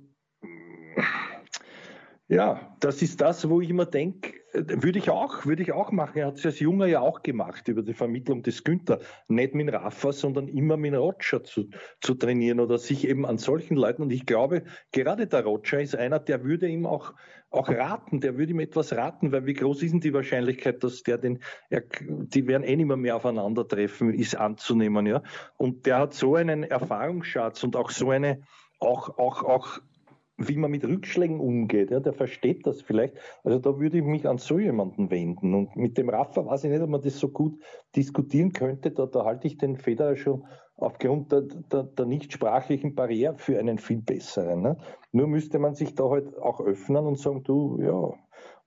ja, 2.29 2.77
das 2.81 3.01
ist 3.01 3.23
das, 3.23 3.49
wo 3.49 3.63
ich 3.63 3.71
immer 3.71 3.87
denke, 3.87 4.35
würde 4.53 4.99
ich 4.99 5.09
auch, 5.09 5.47
würde 5.47 5.63
ich 5.63 5.73
auch 5.73 5.93
machen. 5.93 6.19
Er 6.19 6.27
hat 6.27 6.39
es 6.39 6.45
als 6.45 6.61
Junger 6.61 6.87
ja 6.87 7.01
auch 7.01 7.23
gemacht 7.23 7.69
über 7.69 7.83
die 7.83 7.95
Vermittlung 7.95 8.43
des 8.43 8.65
Günther. 8.65 9.01
Nicht 9.29 9.55
mit 9.55 9.73
Rafa, 9.73 10.13
sondern 10.13 10.47
immer 10.47 10.77
mit 10.77 10.95
Roger 10.95 11.43
zu, 11.43 11.71
zu 12.03 12.15
trainieren 12.15 12.61
oder 12.61 12.77
sich 12.77 13.09
eben 13.09 13.25
an 13.25 13.39
solchen 13.39 13.77
Leuten. 13.77 14.03
Und 14.03 14.11
ich 14.11 14.27
glaube, 14.27 14.65
gerade 14.93 15.27
der 15.27 15.45
Roger 15.45 15.81
ist 15.81 15.97
einer, 15.97 16.19
der 16.19 16.45
würde 16.45 16.69
ihm 16.69 16.85
auch, 16.85 17.15
auch 17.51 17.71
raten, 17.71 18.21
der 18.21 18.37
würde 18.37 18.53
ihm 18.53 18.61
etwas 18.61 18.93
raten, 18.93 19.33
weil 19.33 19.47
wie 19.47 19.55
groß 19.55 19.83
ist 19.83 19.93
denn 19.93 20.01
die 20.01 20.13
Wahrscheinlichkeit, 20.13 20.85
dass 20.85 21.03
der 21.03 21.17
den, 21.17 21.39
er, 21.71 21.83
die 22.01 22.47
werden 22.47 22.63
eh 22.63 22.77
nicht 22.77 22.87
mehr, 22.87 22.99
mehr 22.99 23.17
aufeinandertreffen, 23.17 24.13
ist 24.13 24.37
anzunehmen, 24.37 25.07
ja. 25.07 25.23
Und 25.57 25.87
der 25.87 25.99
hat 25.99 26.13
so 26.13 26.35
einen 26.35 26.63
Erfahrungsschatz 26.63 27.65
und 27.65 27.75
auch 27.75 27.91
so 27.91 28.11
eine, 28.11 28.43
auch, 28.81 29.19
auch, 29.19 29.43
auch 29.45 29.81
wie 30.39 30.57
man 30.57 30.71
mit 30.71 30.85
Rückschlägen 30.87 31.41
umgeht. 31.41 31.91
Ja, 31.91 31.99
der 31.99 32.13
versteht 32.13 32.67
das 32.67 32.81
vielleicht. 32.81 33.17
Also 33.43 33.59
da 33.59 33.79
würde 33.79 33.99
ich 33.99 34.05
mich 34.05 34.27
an 34.27 34.39
so 34.39 34.59
jemanden 34.59 35.11
wenden. 35.11 35.53
Und 35.53 35.77
mit 35.77 35.99
dem 35.99 36.09
Rafa 36.09 36.47
weiß 36.47 36.65
ich 36.65 36.71
nicht, 36.71 36.81
ob 36.81 36.89
man 36.89 37.03
das 37.03 37.19
so 37.19 37.29
gut 37.29 37.61
diskutieren 37.97 38.53
könnte. 38.53 38.93
Da, 38.93 39.07
da 39.07 39.25
halte 39.25 39.49
ich 39.49 39.59
den 39.59 39.77
Federer 39.77 40.17
schon 40.17 40.45
aufgrund 40.77 41.33
der, 41.33 41.43
der, 41.43 41.83
der 41.83 42.07
nicht 42.07 42.33
sprachlichen 42.33 42.95
Barriere 42.95 43.37
für 43.37 43.59
einen 43.59 43.79
viel 43.79 44.01
besseren. 44.01 44.63
Ne? 44.63 44.77
Nur 45.11 45.27
müsste 45.27 45.59
man 45.59 45.75
sich 45.75 45.97
da 45.97 46.09
halt 46.09 46.39
auch 46.39 46.61
öffnen 46.61 47.05
und 47.05 47.19
sagen, 47.19 47.43
du, 47.43 47.81
ja, 47.83 48.15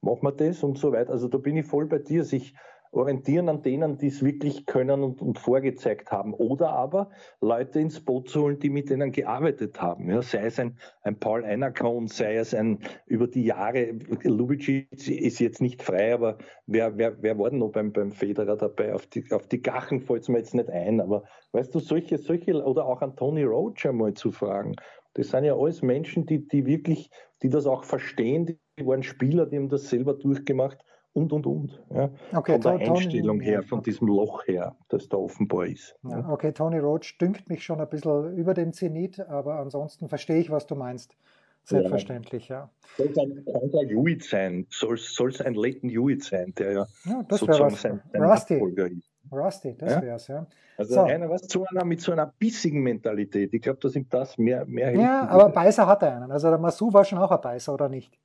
mach 0.01 0.21
mal 0.21 0.31
das 0.31 0.63
und 0.63 0.77
so 0.77 0.91
weiter. 0.91 1.11
Also 1.11 1.29
da 1.29 1.37
bin 1.37 1.55
ich 1.55 1.65
voll 1.65 1.85
bei 1.85 1.99
dir. 1.99 2.25
Sich 2.25 2.53
orientieren 2.91 3.47
an 3.47 3.61
denen, 3.61 3.97
die 3.97 4.07
es 4.07 4.23
wirklich 4.23 4.65
können 4.65 5.03
und, 5.03 5.21
und, 5.21 5.39
vorgezeigt 5.39 6.11
haben. 6.11 6.33
Oder 6.33 6.71
aber 6.71 7.09
Leute 7.39 7.79
ins 7.79 8.03
Boot 8.03 8.29
zu 8.29 8.41
holen, 8.41 8.59
die 8.59 8.69
mit 8.69 8.89
denen 8.89 9.11
gearbeitet 9.11 9.81
haben. 9.81 10.09
Ja, 10.09 10.21
sei 10.21 10.45
es 10.45 10.59
ein, 10.59 10.77
ein 11.01 11.17
Paul 11.17 11.45
Einerkon, 11.45 12.07
sei 12.07 12.35
es 12.35 12.53
ein 12.53 12.79
über 13.05 13.27
die 13.27 13.45
Jahre, 13.45 13.93
Lubitsch 14.23 14.69
ist 14.69 15.39
jetzt 15.39 15.61
nicht 15.61 15.81
frei, 15.81 16.13
aber 16.13 16.37
wer, 16.67 16.97
wer, 16.97 17.21
wer 17.21 17.39
war 17.39 17.49
denn 17.49 17.59
noch 17.59 17.71
beim, 17.71 17.93
beim 17.93 18.11
Federer 18.11 18.57
dabei? 18.57 18.93
Auf 18.93 19.07
die, 19.07 19.23
auf 19.31 19.47
die 19.47 19.61
Gachen 19.61 20.01
fällt 20.01 20.23
es 20.23 20.29
mir 20.29 20.39
jetzt 20.39 20.53
nicht 20.53 20.69
ein, 20.69 20.99
aber 20.99 21.23
weißt 21.53 21.73
du, 21.73 21.79
solche, 21.79 22.17
solche, 22.17 22.61
oder 22.61 22.85
auch 22.85 23.01
an 23.01 23.15
Tony 23.15 23.43
Roach 23.43 23.85
einmal 23.85 24.13
zu 24.13 24.31
fragen. 24.31 24.75
Das 25.13 25.29
sind 25.29 25.45
ja 25.45 25.55
alles 25.55 25.81
Menschen, 25.81 26.25
die, 26.25 26.47
die 26.47 26.65
wirklich, 26.65 27.09
die 27.41 27.49
das 27.49 27.65
auch 27.65 27.83
verstehen, 27.85 28.45
die 28.45 28.85
waren 28.85 29.03
Spieler, 29.03 29.45
die 29.45 29.57
haben 29.57 29.69
das 29.69 29.89
selber 29.89 30.13
durchgemacht 30.13 30.77
und, 31.13 31.33
und, 31.33 31.45
und. 31.45 31.83
Ja. 31.93 32.09
Okay, 32.33 32.53
von 32.53 32.61
der 32.61 32.87
Tony, 32.87 32.89
Einstellung 32.89 33.39
her, 33.41 33.63
von 33.63 33.83
diesem 33.83 34.07
Loch 34.07 34.45
her, 34.47 34.75
das 34.89 35.09
da 35.09 35.17
offenbar 35.17 35.65
ist. 35.65 35.95
Ja, 36.03 36.29
okay, 36.29 36.51
Tony 36.53 36.79
Roach 36.79 37.17
dünkt 37.19 37.49
mich 37.49 37.63
schon 37.63 37.81
ein 37.81 37.89
bisschen 37.89 38.37
über 38.37 38.53
den 38.53 38.73
Zenit, 38.73 39.19
aber 39.19 39.55
ansonsten 39.59 40.07
verstehe 40.09 40.37
ich, 40.37 40.49
was 40.49 40.67
du 40.67 40.75
meinst. 40.75 41.15
Selbstverständlich, 41.63 42.47
ja. 42.47 42.69
Soll 42.97 43.07
es 43.07 43.17
ein, 43.17 43.45
ein 43.81 43.87
Hewitt 43.89 44.23
sein? 44.23 44.65
Soll 44.69 44.95
es 44.95 45.41
ein 45.41 45.53
Leighton 45.53 45.89
Hewitt 45.89 46.23
sein, 46.23 46.53
der 46.57 46.71
ja, 46.71 46.87
ja 47.05 47.23
das 47.27 47.39
sozusagen 47.39 47.75
sein, 47.75 48.01
sein 48.11 48.23
Rusty. 48.23 48.55
Ist? 48.55 49.11
Rusty, 49.31 49.75
das 49.77 49.91
ja? 49.91 50.01
wäre 50.01 50.15
es, 50.15 50.27
ja. 50.27 50.47
Also 50.77 50.95
so. 50.95 51.01
einer 51.01 51.29
was 51.29 51.47
zu 51.47 51.63
einer 51.65 51.85
mit 51.85 52.01
so 52.01 52.11
einer 52.11 52.33
bissigen 52.39 52.81
Mentalität. 52.81 53.53
Ich 53.53 53.61
glaube, 53.61 53.79
dass 53.79 53.95
ihm 53.95 54.07
das 54.09 54.37
mehr, 54.37 54.65
mehr 54.65 54.95
Ja, 54.95 55.27
aber 55.27 55.49
Beißer 55.49 55.85
hat 55.85 56.01
er 56.01 56.15
einen. 56.15 56.31
Also 56.31 56.49
der 56.49 56.57
Masu 56.57 56.91
war 56.91 57.05
schon 57.05 57.19
auch 57.19 57.29
ein 57.29 57.41
Beißer, 57.41 57.73
oder 57.73 57.87
nicht? 57.87 58.17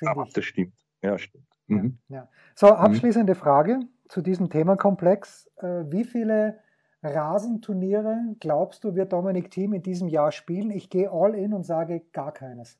Ja, 0.00 0.14
das 0.32 0.44
stimmt. 0.44 0.74
Ja, 1.02 1.18
stimmt. 1.18 1.44
Mhm. 1.66 1.98
Ja. 2.08 2.28
So, 2.54 2.66
mhm. 2.66 2.72
abschließende. 2.72 3.34
Frage 3.34 3.80
zu 4.08 4.22
diesem 4.22 4.50
Themenkomplex. 4.50 5.50
Äh, 5.56 5.84
wie 5.90 6.04
viele 6.04 6.58
Rasenturniere 7.02 8.36
glaubst 8.40 8.84
du, 8.84 8.94
wird 8.94 9.12
Dominik 9.12 9.50
Thiem 9.50 9.74
in 9.74 9.82
diesem 9.82 10.08
Jahr 10.08 10.32
spielen? 10.32 10.70
Ich 10.70 10.90
gehe 10.90 11.10
all 11.10 11.34
in 11.34 11.52
und 11.52 11.64
sage 11.64 12.02
gar 12.12 12.32
keines. 12.32 12.78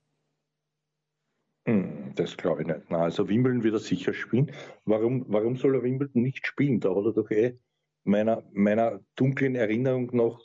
Hm, 1.67 2.13
das 2.15 2.37
glaube 2.37 2.63
ich 2.63 2.69
nicht. 2.69 2.91
Na, 2.91 2.99
also 2.99 3.29
Wimbledon 3.29 3.63
wird 3.63 3.75
er 3.75 3.81
sicher 3.81 4.13
spielen. 4.13 4.53
Warum, 4.85 5.25
warum 5.29 5.57
soll 5.57 5.75
er 5.75 5.83
Wimbledon 5.83 6.23
nicht 6.23 6.47
spielen? 6.47 6.81
Da 6.81 6.91
hat 6.91 7.05
er 7.05 7.13
doch 7.13 7.31
eh 7.31 7.59
meiner, 8.05 8.43
meiner 8.53 9.01
dunklen 9.17 9.55
Erinnerung 9.55 10.11
nach 10.15 10.39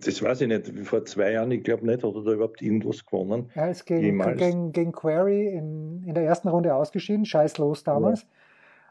das 0.00 0.22
weiß 0.22 0.42
ich 0.42 0.48
nicht, 0.48 0.72
vor 0.84 1.04
zwei 1.04 1.32
Jahren, 1.32 1.50
ich 1.50 1.62
glaube 1.62 1.86
nicht, 1.86 2.02
hat 2.02 2.14
er 2.14 2.22
da 2.22 2.32
überhaupt 2.32 2.62
irgendwas 2.62 3.04
gewonnen. 3.04 3.50
Er 3.54 3.70
ist 3.70 3.84
gegen, 3.84 4.18
gegen, 4.36 4.72
gegen 4.72 4.92
Query 4.92 5.48
in, 5.48 6.04
in 6.06 6.14
der 6.14 6.24
ersten 6.24 6.48
Runde 6.48 6.74
ausgeschieden, 6.74 7.24
scheiß 7.24 7.58
los 7.58 7.82
damals. 7.82 8.22
Ja. 8.22 8.28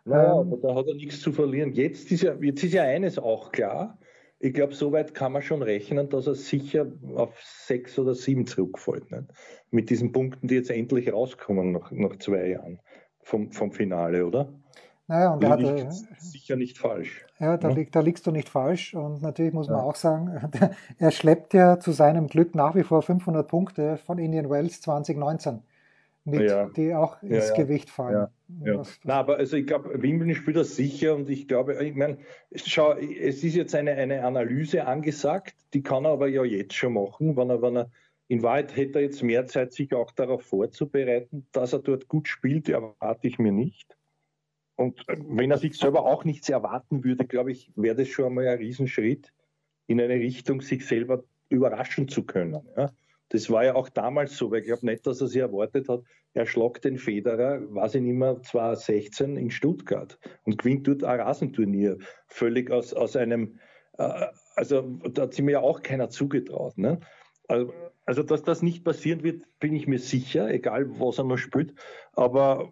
Naja, 0.05 0.41
ähm, 0.41 0.53
aber 0.53 0.57
da 0.57 0.75
hat 0.75 0.87
er 0.87 0.95
nichts 0.95 1.21
zu 1.21 1.31
verlieren. 1.31 1.73
Jetzt 1.73 2.11
ist 2.11 2.21
ja, 2.21 2.35
jetzt 2.39 2.63
ist 2.63 2.73
ja 2.73 2.83
eines 2.83 3.17
auch 3.17 3.51
klar. 3.51 3.97
Ich 4.39 4.53
glaube, 4.53 4.75
soweit 4.75 5.13
kann 5.13 5.31
man 5.31 5.41
schon 5.41 5.63
rechnen, 5.63 6.09
dass 6.09 6.27
er 6.27 6.35
sicher 6.35 6.91
auf 7.15 7.41
sechs 7.41 7.97
oder 7.97 8.13
sieben 8.13 8.45
zurückfällt. 8.45 9.09
Nicht? 9.11 9.25
Mit 9.71 9.89
diesen 9.89 10.11
Punkten, 10.11 10.47
die 10.47 10.55
jetzt 10.55 10.69
endlich 10.69 11.11
rauskommen 11.11 11.71
nach, 11.71 11.91
nach 11.91 12.17
zwei 12.17 12.49
Jahren 12.49 12.79
vom, 13.23 13.51
vom 13.51 13.71
Finale, 13.71 14.25
oder? 14.25 14.53
Naja, 15.07 15.33
und 15.33 15.43
er 15.43 15.49
hatte, 15.51 15.87
sicher 16.17 16.55
nicht 16.55 16.79
falsch. 16.79 17.25
Ja, 17.39 17.57
da, 17.57 17.69
ja? 17.69 17.75
Lieg, 17.75 17.91
da 17.91 17.99
liegst 17.99 18.25
du 18.25 18.31
nicht 18.31 18.49
falsch. 18.49 18.95
Und 18.95 19.21
natürlich 19.21 19.53
muss 19.53 19.67
man 19.67 19.77
ja. 19.77 19.83
auch 19.83 19.95
sagen, 19.95 20.51
er 20.97 21.11
schleppt 21.11 21.53
ja 21.53 21.79
zu 21.79 21.91
seinem 21.91 22.27
Glück 22.27 22.55
nach 22.55 22.75
wie 22.75 22.83
vor 22.83 23.01
500 23.01 23.47
Punkte 23.47 23.97
von 23.97 24.17
Indian 24.17 24.49
Wells 24.49 24.81
2019 24.81 25.61
mit, 26.25 26.49
ja. 26.49 26.69
die 26.75 26.93
auch 26.95 27.21
ins 27.21 27.53
Gewicht 27.53 27.89
fallen. 27.89 28.27
Ja. 28.63 28.83
Na, 29.03 29.13
aber 29.19 29.37
also 29.37 29.57
ich 29.57 29.67
glaube, 29.67 30.01
Wimbledon 30.01 30.35
spielt 30.35 30.57
das 30.57 30.75
sicher 30.75 31.15
und 31.15 31.29
ich 31.29 31.47
glaube, 31.47 31.75
ich 31.83 31.95
meine, 31.95 32.17
schau, 32.55 32.93
es 32.93 33.43
ist 33.43 33.55
jetzt 33.55 33.75
eine, 33.75 33.91
eine 33.91 34.25
Analyse 34.25 34.87
angesagt, 34.87 35.55
die 35.73 35.83
kann 35.83 36.05
er 36.05 36.11
aber 36.11 36.27
ja 36.27 36.43
jetzt 36.43 36.73
schon 36.73 36.93
machen, 36.93 37.37
wenn 37.37 37.49
er, 37.49 37.61
wenn 37.61 37.77
er 37.77 37.91
in 38.27 38.41
Wahrheit 38.41 38.75
hätte 38.75 38.99
er 38.99 39.03
jetzt 39.03 39.21
mehr 39.21 39.45
Zeit, 39.45 39.73
sich 39.73 39.93
auch 39.93 40.11
darauf 40.11 40.41
vorzubereiten, 40.41 41.45
dass 41.51 41.73
er 41.73 41.79
dort 41.79 42.07
gut 42.07 42.27
spielt, 42.27 42.69
erwarte 42.69 43.27
ich 43.27 43.37
mir 43.37 43.51
nicht. 43.51 43.95
Und 44.75 45.05
wenn 45.07 45.51
er 45.51 45.57
sich 45.57 45.77
selber 45.77 46.05
auch 46.05 46.25
nichts 46.25 46.49
erwarten 46.49 47.03
würde, 47.03 47.25
glaube 47.25 47.51
ich, 47.51 47.71
wäre 47.75 47.95
das 47.95 48.09
schon 48.09 48.25
einmal 48.25 48.47
ein 48.47 48.57
Riesenschritt 48.57 49.31
in 49.87 50.01
eine 50.01 50.15
Richtung, 50.15 50.61
sich 50.61 50.85
selber 50.85 51.23
überraschen 51.49 52.07
zu 52.07 52.23
können. 52.23 52.61
Ja? 52.75 52.91
Das 53.29 53.49
war 53.49 53.63
ja 53.63 53.75
auch 53.75 53.89
damals 53.89 54.37
so, 54.37 54.51
weil 54.51 54.61
ich 54.61 54.67
glaube 54.67 54.85
nicht, 54.85 55.05
dass 55.07 55.21
er 55.21 55.27
sich 55.27 55.41
erwartet 55.41 55.89
hat, 55.89 56.03
er 56.33 56.45
schlagt 56.45 56.83
den 56.83 56.97
Federer, 56.97 57.61
weiß 57.73 57.95
ich 57.95 58.01
nicht 58.01 58.15
mehr, 58.15 58.41
2016 58.41 59.37
in 59.37 59.49
Stuttgart 59.49 60.19
und 60.43 60.57
gewinnt 60.57 60.87
dort 60.87 61.03
ein 61.03 61.21
Rasenturnier. 61.21 61.97
Völlig 62.27 62.69
aus, 62.71 62.93
aus 62.93 63.15
einem, 63.15 63.59
äh, 63.97 64.27
also 64.55 64.81
da 65.09 65.23
hat 65.23 65.33
sich 65.33 65.45
mir 65.45 65.53
ja 65.53 65.59
auch 65.61 65.81
keiner 65.81 66.09
zugetraut. 66.09 66.77
Ne? 66.77 66.99
Also, 67.47 67.73
also, 68.07 68.21
dass 68.21 68.43
das 68.43 68.61
nicht 68.61 68.83
passieren 68.83 69.23
wird, 69.23 69.45
bin 69.59 69.75
ich 69.75 69.87
mir 69.87 69.97
sicher, 69.97 70.47
egal 70.51 70.87
was 70.99 71.17
er 71.17 71.23
noch 71.23 71.37
spielt. 71.37 71.73
Aber 72.13 72.71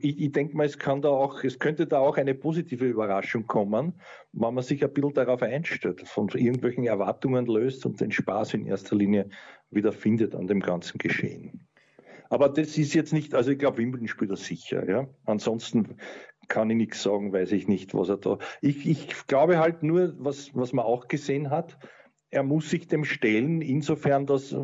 ich, 0.00 0.20
ich 0.20 0.32
denke 0.32 0.56
mal, 0.56 0.66
es 0.66 0.78
kann 0.78 1.02
da 1.02 1.08
auch, 1.08 1.44
es 1.44 1.60
könnte 1.60 1.86
da 1.86 2.00
auch 2.00 2.16
eine 2.16 2.34
positive 2.34 2.84
Überraschung 2.84 3.46
kommen, 3.46 4.00
wenn 4.32 4.54
man 4.54 4.64
sich 4.64 4.82
ein 4.82 4.92
bisschen 4.92 5.14
darauf 5.14 5.42
einstellt, 5.42 6.00
von 6.08 6.28
irgendwelchen 6.30 6.84
Erwartungen 6.84 7.46
löst 7.46 7.86
und 7.86 8.00
den 8.00 8.10
Spaß 8.10 8.54
in 8.54 8.66
erster 8.66 8.96
Linie 8.96 9.28
wieder 9.70 9.92
findet 9.92 10.34
an 10.34 10.48
dem 10.48 10.60
ganzen 10.60 10.98
Geschehen. 10.98 11.68
Aber 12.28 12.48
das 12.48 12.76
ist 12.76 12.92
jetzt 12.92 13.12
nicht, 13.12 13.34
also 13.34 13.52
ich 13.52 13.58
glaube, 13.58 13.78
Wimbledon 13.78 14.08
spielt 14.08 14.30
er 14.32 14.36
sicher, 14.36 14.88
ja. 14.88 15.06
Ansonsten 15.26 15.98
kann 16.48 16.70
ich 16.70 16.76
nichts 16.76 17.02
sagen, 17.04 17.32
weiß 17.32 17.52
ich 17.52 17.68
nicht, 17.68 17.94
was 17.94 18.08
er 18.08 18.16
da. 18.16 18.38
Ich, 18.60 18.84
ich 18.84 19.26
glaube 19.28 19.58
halt 19.58 19.84
nur, 19.84 20.14
was, 20.18 20.50
was 20.54 20.72
man 20.72 20.84
auch 20.84 21.06
gesehen 21.06 21.50
hat, 21.50 21.78
er 22.30 22.42
muss 22.42 22.70
sich 22.70 22.86
dem 22.88 23.04
stellen, 23.04 23.62
insofern, 23.62 24.26
dass, 24.26 24.54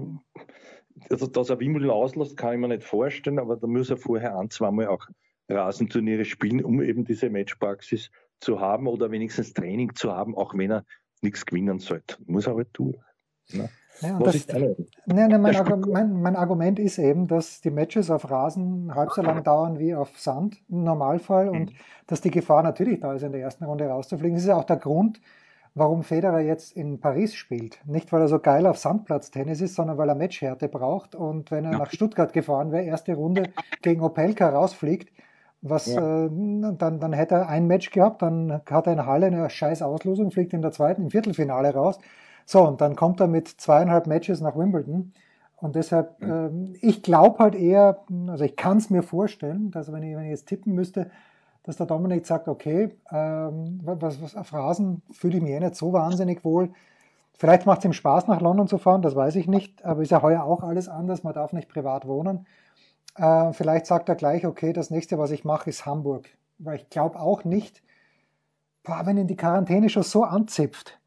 also, 1.10 1.26
dass 1.26 1.50
er 1.50 1.60
Wimbledon 1.60 1.90
auslässt, 1.90 2.36
kann 2.36 2.54
ich 2.54 2.60
mir 2.60 2.68
nicht 2.68 2.84
vorstellen, 2.84 3.38
aber 3.38 3.56
da 3.56 3.66
muss 3.66 3.90
er 3.90 3.96
vorher 3.96 4.38
ein, 4.38 4.50
zweimal 4.50 4.88
auch 4.88 5.06
Rasenturniere 5.48 6.24
spielen, 6.24 6.64
um 6.64 6.82
eben 6.82 7.04
diese 7.04 7.30
Matchpraxis 7.30 8.10
zu 8.40 8.60
haben 8.60 8.86
oder 8.86 9.10
wenigstens 9.10 9.52
Training 9.54 9.94
zu 9.94 10.12
haben, 10.12 10.36
auch 10.36 10.54
wenn 10.54 10.70
er 10.70 10.84
nichts 11.20 11.46
gewinnen 11.46 11.78
sollte. 11.78 12.16
Muss 12.26 12.46
er 12.46 12.56
halt 12.56 12.72
tun. 12.74 12.96
Ne? 13.52 13.68
Ja, 14.00 14.18
das? 14.18 14.46
Nee, 14.48 14.74
nee, 15.06 15.38
mein, 15.38 15.54
Argument, 15.54 16.22
mein, 16.22 16.36
Argument 16.36 16.78
ist 16.78 16.98
eben, 16.98 17.28
dass 17.28 17.60
die 17.60 17.70
Matches 17.70 18.10
auf 18.10 18.28
Rasen 18.30 18.94
halb 18.94 19.12
so 19.12 19.22
lang 19.22 19.44
dauern 19.44 19.78
wie 19.78 19.94
auf 19.94 20.18
Sand 20.18 20.60
im 20.68 20.82
Normalfall 20.82 21.46
mhm. 21.46 21.52
und 21.52 21.72
dass 22.06 22.20
die 22.20 22.30
Gefahr 22.30 22.62
natürlich 22.62 23.00
da 23.00 23.14
ist, 23.14 23.22
in 23.22 23.32
der 23.32 23.42
ersten 23.42 23.64
Runde 23.64 23.86
rauszufliegen. 23.86 24.34
Das 24.34 24.42
ist 24.42 24.48
ja 24.48 24.56
auch 24.56 24.64
der 24.64 24.78
Grund, 24.78 25.20
warum 25.74 26.02
Federer 26.02 26.40
jetzt 26.40 26.76
in 26.76 27.00
Paris 27.00 27.34
spielt. 27.34 27.80
Nicht, 27.86 28.12
weil 28.12 28.20
er 28.20 28.28
so 28.28 28.38
geil 28.38 28.66
auf 28.66 28.78
Sandplatz-Tennis 28.78 29.60
ist, 29.60 29.74
sondern 29.74 29.98
weil 29.98 30.08
er 30.08 30.14
Matchhärte 30.14 30.68
braucht. 30.68 31.14
Und 31.14 31.50
wenn 31.50 31.64
er 31.64 31.72
ja. 31.72 31.78
nach 31.78 31.90
Stuttgart 31.90 32.32
gefahren 32.32 32.72
wäre, 32.72 32.84
erste 32.84 33.14
Runde 33.14 33.44
gegen 33.82 34.02
Opelka 34.02 34.48
rausfliegt, 34.48 35.12
was, 35.62 35.86
ja. 35.86 36.26
äh, 36.26 36.30
dann, 36.30 37.00
dann 37.00 37.12
hätte 37.12 37.36
er 37.36 37.48
ein 37.48 37.66
Match 37.66 37.90
gehabt, 37.90 38.22
dann 38.22 38.62
hat 38.68 38.86
er 38.86 38.92
in 38.92 39.06
Halle 39.06 39.26
eine 39.26 39.48
scheiß 39.48 39.80
Auslosung, 39.82 40.30
fliegt 40.30 40.52
in 40.52 40.62
der 40.62 40.72
zweiten, 40.72 41.04
im 41.04 41.10
Viertelfinale 41.10 41.72
raus. 41.72 41.98
So, 42.44 42.66
und 42.66 42.80
dann 42.80 42.96
kommt 42.96 43.20
er 43.20 43.28
mit 43.28 43.48
zweieinhalb 43.48 44.06
Matches 44.06 44.40
nach 44.40 44.56
Wimbledon. 44.56 45.12
Und 45.56 45.76
deshalb, 45.76 46.20
äh, 46.20 46.50
ich 46.80 47.04
glaube 47.04 47.38
halt 47.38 47.54
eher, 47.54 48.00
also 48.26 48.44
ich 48.44 48.56
kann 48.56 48.78
es 48.78 48.90
mir 48.90 49.04
vorstellen, 49.04 49.70
dass 49.70 49.92
wenn 49.92 50.02
ich, 50.02 50.16
wenn 50.16 50.24
ich 50.24 50.30
jetzt 50.30 50.48
tippen 50.48 50.74
müsste, 50.74 51.10
dass 51.62 51.76
der 51.76 51.86
Dominik 51.86 52.26
sagt, 52.26 52.48
okay, 52.48 52.90
ähm, 53.10 53.80
was, 53.84 54.20
was 54.20 54.36
auf 54.36 54.52
Rasen 54.52 55.02
fühle 55.12 55.36
ich 55.36 55.42
mich 55.42 55.52
eh 55.52 55.60
nicht 55.60 55.76
so 55.76 55.92
wahnsinnig 55.92 56.44
wohl. 56.44 56.70
Vielleicht 57.34 57.66
macht 57.66 57.80
es 57.80 57.84
ihm 57.84 57.92
Spaß, 57.92 58.28
nach 58.28 58.40
London 58.40 58.68
zu 58.68 58.78
fahren, 58.78 59.02
das 59.02 59.16
weiß 59.16 59.36
ich 59.36 59.46
nicht, 59.46 59.84
aber 59.84 60.02
ist 60.02 60.10
ja 60.10 60.22
heuer 60.22 60.44
auch 60.44 60.62
alles 60.62 60.88
anders, 60.88 61.22
man 61.22 61.34
darf 61.34 61.52
nicht 61.52 61.68
privat 61.68 62.06
wohnen. 62.06 62.46
Äh, 63.16 63.52
vielleicht 63.52 63.86
sagt 63.86 64.08
er 64.08 64.14
gleich, 64.14 64.46
okay, 64.46 64.72
das 64.72 64.90
nächste, 64.90 65.18
was 65.18 65.30
ich 65.30 65.44
mache, 65.44 65.70
ist 65.70 65.86
Hamburg. 65.86 66.28
Weil 66.58 66.76
ich 66.76 66.90
glaube 66.90 67.18
auch 67.18 67.44
nicht, 67.44 67.82
boah, 68.82 69.02
wenn 69.04 69.16
ihn 69.16 69.26
die 69.26 69.36
Quarantäne 69.36 69.88
schon 69.88 70.02
so 70.02 70.24
anzipft, 70.24 70.98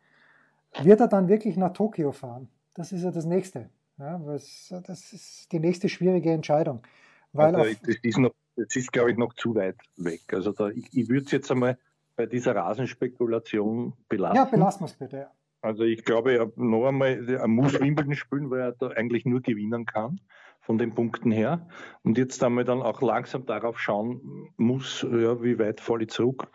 wird 0.82 1.00
er 1.00 1.08
dann 1.08 1.28
wirklich 1.28 1.58
nach 1.58 1.74
Tokio 1.74 2.12
fahren? 2.12 2.50
Das 2.74 2.92
ist 2.92 3.04
ja 3.04 3.12
das 3.12 3.26
Nächste. 3.26 3.70
Ja, 3.98 4.20
das 4.20 5.14
ist 5.14 5.52
die 5.54 5.60
nächste 5.60 5.88
schwierige 5.88 6.32
Entscheidung. 6.34 6.82
Weil 7.32 7.56
also, 7.56 7.80
das 7.86 7.96
ist 8.02 8.18
noch 8.18 8.34
das 8.56 8.76
ist, 8.76 8.92
glaube 8.92 9.12
ich, 9.12 9.18
noch 9.18 9.34
zu 9.34 9.56
weit 9.56 9.78
weg. 9.98 10.22
Also 10.32 10.52
da, 10.52 10.70
ich, 10.70 10.88
ich 10.94 11.10
würde 11.10 11.26
es 11.26 11.32
jetzt 11.32 11.52
einmal 11.52 11.78
bei 12.16 12.26
dieser 12.26 12.56
Rasenspekulation 12.56 13.94
belassen. 14.08 14.38
Ja, 14.38 14.46
belassen 14.46 14.82
wir 14.82 14.86
es 14.86 14.94
bitte, 14.94 15.18
ja. 15.18 15.32
Also 15.62 15.84
ich 15.84 16.06
glaube, 16.06 16.34
er 16.34 16.52
noch 16.56 16.88
einmal, 16.88 17.28
er 17.28 17.48
muss 17.48 17.80
Wimbledon 17.80 18.16
spielen, 18.16 18.52
weil 18.52 18.60
er 18.60 18.72
da 18.74 18.90
eigentlich 18.90 19.26
nur 19.26 19.42
gewinnen 19.42 19.86
kann, 19.86 20.22
von 20.62 20.78
den 20.78 20.94
Punkten 20.94 21.32
her. 21.32 21.68
Und 22.04 22.20
jetzt 22.20 22.44
einmal 22.44 22.66
dann 22.66 22.84
auch 22.84 23.02
langsam 23.02 23.46
darauf 23.46 23.80
schauen 23.80 24.52
muss, 24.58 25.02
ja, 25.02 25.42
wie 25.42 25.58
weit 25.58 25.82
falle 25.82 26.04
ich 26.04 26.12
zurück 26.12 26.48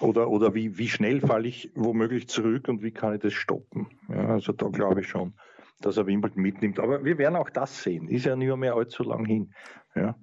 oder, 0.00 0.28
oder 0.28 0.54
wie, 0.54 0.76
wie 0.76 0.88
schnell 0.88 1.20
falle 1.20 1.46
ich 1.46 1.70
womöglich 1.76 2.28
zurück 2.28 2.68
und 2.68 2.82
wie 2.82 2.90
kann 2.90 3.14
ich 3.14 3.20
das 3.20 3.32
stoppen. 3.32 3.86
Ja, 4.08 4.26
also 4.26 4.52
da 4.52 4.68
glaube 4.68 5.02
ich 5.02 5.08
schon, 5.08 5.34
dass 5.80 5.96
er 5.96 6.06
Wimbledon 6.06 6.42
mitnimmt. 6.42 6.80
Aber 6.80 7.04
wir 7.04 7.18
werden 7.18 7.36
auch 7.36 7.50
das 7.50 7.80
sehen. 7.80 8.08
Ist 8.08 8.26
ja 8.26 8.34
nicht 8.34 8.54
mehr 8.56 8.74
allzu 8.74 9.04
lang 9.04 9.24
hin. 9.24 9.54
Ja 9.94 10.16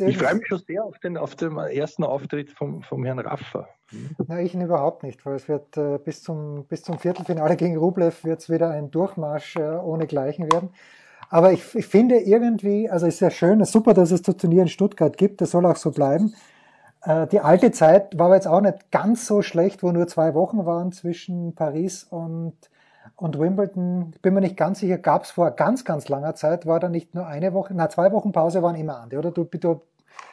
ich 0.00 0.18
freue 0.18 0.34
mich 0.34 0.46
schon 0.46 0.58
sehr 0.66 0.84
auf 0.84 0.98
den, 0.98 1.16
auf 1.16 1.34
den 1.34 1.56
ersten 1.56 2.04
Auftritt 2.04 2.50
vom, 2.50 2.82
vom 2.82 3.04
Herrn 3.04 3.18
Raffa. 3.18 3.68
Na, 4.26 4.40
ich 4.40 4.54
überhaupt 4.54 5.02
nicht, 5.02 5.24
weil 5.24 5.36
es 5.36 5.48
wird 5.48 5.76
äh, 5.76 5.98
bis, 5.98 6.22
zum, 6.22 6.66
bis 6.66 6.82
zum 6.82 6.98
Viertelfinale 6.98 7.56
gegen 7.56 7.76
Rublev 7.76 8.24
wird 8.24 8.40
es 8.40 8.50
wieder 8.50 8.70
ein 8.70 8.90
Durchmarsch 8.90 9.56
äh, 9.56 9.62
ohnegleichen 9.62 10.52
werden. 10.52 10.70
Aber 11.30 11.52
ich, 11.52 11.74
ich, 11.74 11.86
finde 11.86 12.18
irgendwie, 12.18 12.90
also 12.90 13.06
ist 13.06 13.20
ja 13.20 13.30
schön, 13.30 13.60
ist 13.60 13.72
super, 13.72 13.94
dass 13.94 14.10
es 14.10 14.20
das 14.20 14.36
Turnier 14.36 14.62
in 14.62 14.68
Stuttgart 14.68 15.16
gibt, 15.16 15.40
das 15.40 15.52
soll 15.52 15.64
auch 15.64 15.76
so 15.76 15.90
bleiben. 15.90 16.34
Äh, 17.02 17.26
die 17.28 17.40
alte 17.40 17.70
Zeit 17.72 18.18
war 18.18 18.26
aber 18.26 18.34
jetzt 18.34 18.48
auch 18.48 18.60
nicht 18.60 18.90
ganz 18.90 19.26
so 19.26 19.40
schlecht, 19.40 19.82
wo 19.82 19.92
nur 19.92 20.06
zwei 20.06 20.34
Wochen 20.34 20.66
waren 20.66 20.92
zwischen 20.92 21.54
Paris 21.54 22.04
und 22.04 22.54
und 23.16 23.38
Wimbledon, 23.38 24.12
ich 24.14 24.22
bin 24.22 24.34
mir 24.34 24.40
nicht 24.40 24.56
ganz 24.56 24.80
sicher, 24.80 24.98
gab 24.98 25.24
es 25.24 25.30
vor 25.30 25.50
ganz, 25.52 25.84
ganz 25.84 26.08
langer 26.08 26.34
Zeit, 26.34 26.66
war 26.66 26.80
da 26.80 26.88
nicht 26.88 27.14
nur 27.14 27.26
eine 27.26 27.52
Woche, 27.52 27.72
na, 27.74 27.88
zwei 27.88 28.12
Wochen 28.12 28.32
Pause 28.32 28.62
waren 28.62 28.76
immer 28.76 28.98
Andi, 29.00 29.16
oder? 29.16 29.30
Du, 29.30 29.44
du 29.44 29.82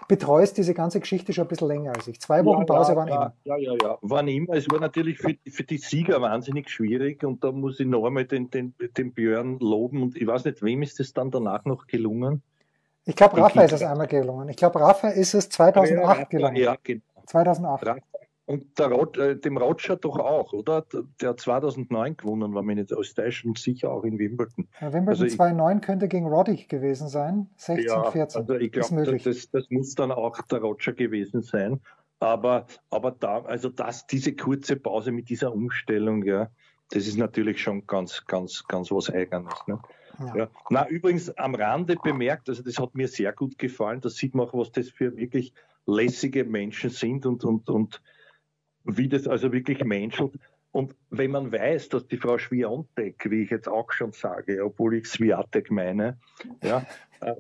betreust 0.07 0.57
diese 0.57 0.73
ganze 0.73 0.99
Geschichte 0.99 1.33
schon 1.33 1.45
ein 1.45 1.47
bisschen 1.47 1.67
länger 1.67 1.93
als 1.95 2.07
ich. 2.07 2.19
Zwei 2.19 2.43
Wochen 2.43 2.61
ja, 2.61 2.65
Pause 2.65 2.91
ja, 2.91 2.97
waren 2.97 3.07
ja, 3.07 3.15
immer. 3.15 3.33
Ja, 3.43 3.57
ja, 3.57 3.73
ja, 3.81 3.97
waren 4.01 4.27
immer. 4.27 4.55
Es 4.55 4.69
war 4.69 4.79
natürlich 4.79 5.19
für, 5.19 5.35
für 5.47 5.63
die 5.63 5.77
Sieger 5.77 6.21
wahnsinnig 6.21 6.69
schwierig 6.69 7.23
und 7.23 7.43
da 7.43 7.51
muss 7.51 7.79
ich 7.79 7.87
noch 7.87 8.05
einmal 8.05 8.25
den, 8.25 8.49
den, 8.49 8.73
den 8.97 9.13
Björn 9.13 9.59
loben 9.59 10.01
und 10.01 10.17
ich 10.17 10.25
weiß 10.25 10.45
nicht, 10.45 10.63
wem 10.63 10.81
ist 10.81 10.99
es 10.99 11.13
dann 11.13 11.31
danach 11.31 11.65
noch 11.65 11.85
gelungen? 11.87 12.41
Ich 13.05 13.15
glaube, 13.15 13.37
Rafa 13.37 13.61
ist 13.61 13.73
es 13.73 13.83
einmal 13.83 14.07
gelungen. 14.07 14.49
Ich 14.49 14.57
glaube, 14.57 14.81
Rafa 14.81 15.09
ist 15.09 15.33
es 15.33 15.49
2008 15.49 16.29
gelungen. 16.29 16.55
Ja, 16.55 16.75
genau. 16.83 17.01
2008. 17.25 17.85
Rafa 17.85 17.99
und 18.49 18.79
der 18.79 18.87
Rot, 18.87 19.15
äh, 19.19 19.37
dem 19.37 19.57
Roger 19.57 19.95
doch 19.95 20.17
auch, 20.17 20.53
oder? 20.53 20.83
Der 21.21 21.29
hat 21.29 21.39
2009 21.39 22.17
gewonnen, 22.17 22.55
war 22.55 22.63
mir 22.63 22.73
nicht 22.73 22.91
aus 22.91 23.13
und 23.45 23.59
sicher 23.59 23.91
auch 23.91 24.03
in 24.03 24.17
Wimbledon. 24.17 24.67
Ja, 24.81 24.91
Wimbledon 24.91 25.23
also 25.23 25.27
2009 25.27 25.81
könnte 25.81 26.07
gegen 26.07 26.25
Roddick 26.25 26.67
gewesen 26.67 27.09
sein, 27.09 27.47
16, 27.57 27.85
ja, 27.85 28.09
14. 28.09 28.41
Also 28.41 28.55
ich 28.55 28.71
glaube, 28.71 29.19
das, 29.23 29.51
das 29.51 29.69
muss 29.69 29.93
dann 29.93 30.11
auch 30.11 30.41
der 30.47 30.61
Roger 30.61 30.93
gewesen 30.93 31.43
sein. 31.43 31.79
Aber, 32.19 32.65
aber 32.89 33.11
da, 33.11 33.43
also 33.43 33.69
das, 33.69 34.07
diese 34.07 34.35
kurze 34.35 34.77
Pause 34.77 35.11
mit 35.11 35.29
dieser 35.29 35.53
Umstellung, 35.53 36.23
ja, 36.23 36.49
das 36.89 37.05
ist 37.05 37.17
natürlich 37.17 37.61
schon 37.61 37.85
ganz, 37.85 38.25
ganz, 38.25 38.63
ganz 38.67 38.89
was 38.89 39.11
Eigenes. 39.11 39.53
Ne? 39.67 39.79
Ja. 40.19 40.35
ja. 40.35 40.47
Na, 40.71 40.87
übrigens 40.89 41.29
am 41.37 41.53
Rande 41.53 41.97
bemerkt, 42.01 42.49
also 42.49 42.63
das 42.63 42.79
hat 42.79 42.95
mir 42.95 43.07
sehr 43.07 43.31
gut 43.31 43.59
gefallen, 43.59 44.01
da 44.01 44.09
sieht 44.09 44.33
man 44.33 44.47
auch, 44.47 44.55
was 44.55 44.71
das 44.71 44.89
für 44.89 45.15
wirklich 45.15 45.53
lässige 45.85 46.45
Menschen 46.45 46.89
sind 46.89 47.27
und, 47.27 47.43
und, 47.45 47.69
und 47.69 48.01
wie 48.97 49.09
das 49.09 49.27
also 49.27 49.51
wirklich 49.51 49.83
menschelt. 49.83 50.33
Und 50.71 50.95
wenn 51.09 51.31
man 51.31 51.51
weiß, 51.51 51.89
dass 51.89 52.07
die 52.07 52.17
Frau 52.17 52.37
Schwiontek, 52.37 53.29
wie 53.29 53.43
ich 53.43 53.49
jetzt 53.49 53.67
auch 53.67 53.91
schon 53.91 54.11
sage, 54.11 54.63
obwohl 54.63 54.95
ich 54.95 55.07
Swiatek 55.07 55.71
meine, 55.71 56.19
ja, 56.63 56.85
äh, 57.21 57.33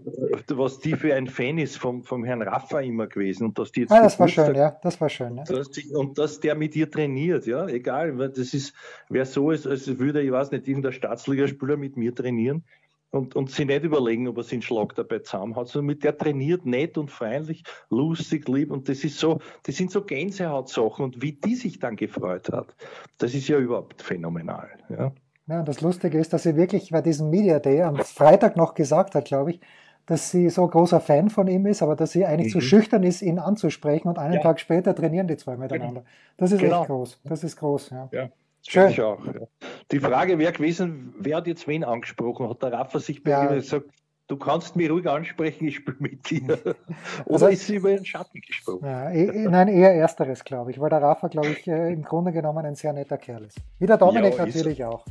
was 0.49 0.79
die 0.79 0.95
für 0.95 1.13
ein 1.13 1.27
Fan 1.27 1.59
ist 1.59 1.77
vom, 1.77 2.03
vom 2.03 2.23
Herrn 2.23 2.41
Raffa 2.41 2.79
immer 2.79 3.05
gewesen 3.05 3.45
und 3.45 3.59
dass 3.59 3.71
die 3.71 3.81
jetzt. 3.81 3.91
Ah, 3.91 4.01
das 4.01 4.19
war 4.19 4.27
schön, 4.27 4.55
ja, 4.55 4.77
das 4.81 4.99
war 4.99 5.09
schön. 5.09 5.37
Ja. 5.37 5.43
Dass 5.43 5.69
die, 5.69 5.87
und 5.89 6.17
dass 6.17 6.39
der 6.39 6.55
mit 6.55 6.75
ihr 6.75 6.89
trainiert, 6.89 7.45
ja, 7.45 7.67
egal, 7.67 8.17
das 8.17 8.53
ist, 8.53 8.73
wer 9.09 9.25
so 9.25 9.51
ist, 9.51 9.67
als 9.67 9.99
würde, 9.99 10.23
ich 10.23 10.31
weiß 10.31 10.49
nicht, 10.51 10.67
irgendein 10.67 10.93
Staatsligaspieler 10.93 11.77
mit 11.77 11.97
mir 11.97 12.15
trainieren, 12.15 12.63
und, 13.11 13.35
und 13.35 13.49
sie 13.49 13.65
nicht 13.65 13.83
überlegen, 13.83 14.27
ob 14.27 14.37
er 14.37 14.43
seinen 14.43 14.61
Schlag 14.61 14.95
dabei 14.95 15.19
zusammenhaut, 15.19 15.67
sondern 15.67 15.87
mit 15.87 16.03
der 16.03 16.17
trainiert 16.17 16.65
nett 16.65 16.97
und 16.97 17.11
freundlich, 17.11 17.63
lustig, 17.89 18.47
lieb 18.47 18.71
und 18.71 18.89
das 18.89 19.03
ist 19.03 19.17
so, 19.17 19.39
das 19.63 19.75
sind 19.75 19.91
so 19.91 20.03
Gänsehautsachen 20.03 21.03
und 21.03 21.21
wie 21.21 21.33
die 21.33 21.55
sich 21.55 21.79
dann 21.79 21.95
gefreut 21.95 22.49
hat, 22.51 22.75
das 23.17 23.33
ist 23.33 23.47
ja 23.47 23.57
überhaupt 23.57 24.01
phänomenal. 24.01 24.69
Ja. 24.89 25.11
Ja, 25.47 25.61
und 25.61 25.67
das 25.67 25.81
Lustige 25.81 26.19
ist, 26.19 26.31
dass 26.31 26.43
sie 26.43 26.55
wirklich 26.55 26.91
bei 26.91 27.01
diesem 27.01 27.31
Media 27.31 27.59
Day 27.59 27.81
am 27.81 27.95
Freitag 27.95 28.55
noch 28.55 28.75
gesagt 28.75 29.15
hat, 29.15 29.25
glaube 29.25 29.49
ich, 29.49 29.61
dass 30.05 30.29
sie 30.29 30.49
so 30.49 30.67
großer 30.67 30.99
Fan 30.99 31.31
von 31.31 31.47
ihm 31.47 31.65
ist, 31.65 31.81
aber 31.81 31.95
dass 31.95 32.11
sie 32.11 32.25
eigentlich 32.25 32.53
mhm. 32.53 32.59
zu 32.59 32.61
schüchtern 32.61 33.01
ist, 33.01 33.23
ihn 33.23 33.39
anzusprechen 33.39 34.07
und 34.07 34.19
einen 34.19 34.35
ja. 34.35 34.41
Tag 34.41 34.59
später 34.59 34.95
trainieren 34.95 35.27
die 35.27 35.37
zwei 35.37 35.57
miteinander. 35.57 36.03
Das 36.37 36.51
ist 36.51 36.61
genau. 36.61 36.81
echt 36.81 36.89
groß. 36.89 37.19
Das 37.23 37.43
ist 37.43 37.57
groß, 37.57 37.89
ja. 37.89 38.09
ja. 38.11 38.29
Schön. 38.67 38.91
Auch, 39.01 39.25
ja. 39.25 39.47
Die 39.91 39.99
Frage 39.99 40.37
wäre 40.37 40.51
gewesen, 40.51 41.13
wer 41.17 41.37
hat 41.37 41.47
jetzt 41.47 41.67
wen 41.67 41.83
angesprochen? 41.83 42.49
Hat 42.49 42.61
der 42.61 42.73
Raffa 42.73 42.99
sich 42.99 43.23
bei 43.23 43.31
ja. 43.31 43.49
ihm 43.49 43.55
gesagt, 43.55 43.85
du 44.27 44.37
kannst 44.37 44.75
mich 44.75 44.89
ruhig 44.89 45.07
ansprechen, 45.07 45.67
ich 45.67 45.77
spiele 45.77 45.97
mit 45.99 46.29
dir. 46.29 46.43
Oder 47.25 47.33
also, 47.33 47.47
ist 47.47 47.65
sie 47.65 47.75
über 47.75 47.91
ihren 47.91 48.05
Schatten 48.05 48.39
gesprungen? 48.41 48.85
Ja, 48.85 49.09
eh, 49.11 49.47
nein, 49.47 49.67
eher 49.67 49.93
ersteres, 49.93 50.43
glaube 50.43 50.71
ich, 50.71 50.79
weil 50.79 50.89
der 50.89 51.01
Rafa, 51.01 51.27
glaube 51.27 51.49
ich, 51.49 51.67
äh, 51.67 51.91
im 51.91 52.03
Grunde 52.03 52.31
genommen 52.31 52.65
ein 52.65 52.75
sehr 52.75 52.93
netter 52.93 53.17
Kerl 53.17 53.45
ist. 53.45 53.57
Wie 53.79 53.87
der 53.87 53.97
Dominik 53.97 54.37
ja, 54.37 54.45
natürlich 54.45 54.83
auch. 54.83 55.03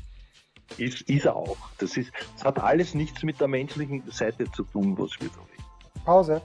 Ist, 0.77 1.03
ist 1.03 1.25
er 1.25 1.35
auch. 1.35 1.57
Das, 1.79 1.97
ist, 1.97 2.13
das 2.35 2.45
hat 2.45 2.63
alles 2.63 2.95
nichts 2.95 3.23
mit 3.23 3.41
der 3.41 3.49
menschlichen 3.49 4.03
Seite 4.11 4.51
zu 4.53 4.65
tun, 4.65 4.97
was 4.99 5.11
wir 5.21 5.29
da 5.29 5.41
reden. 5.41 6.05
Pause. 6.05 6.43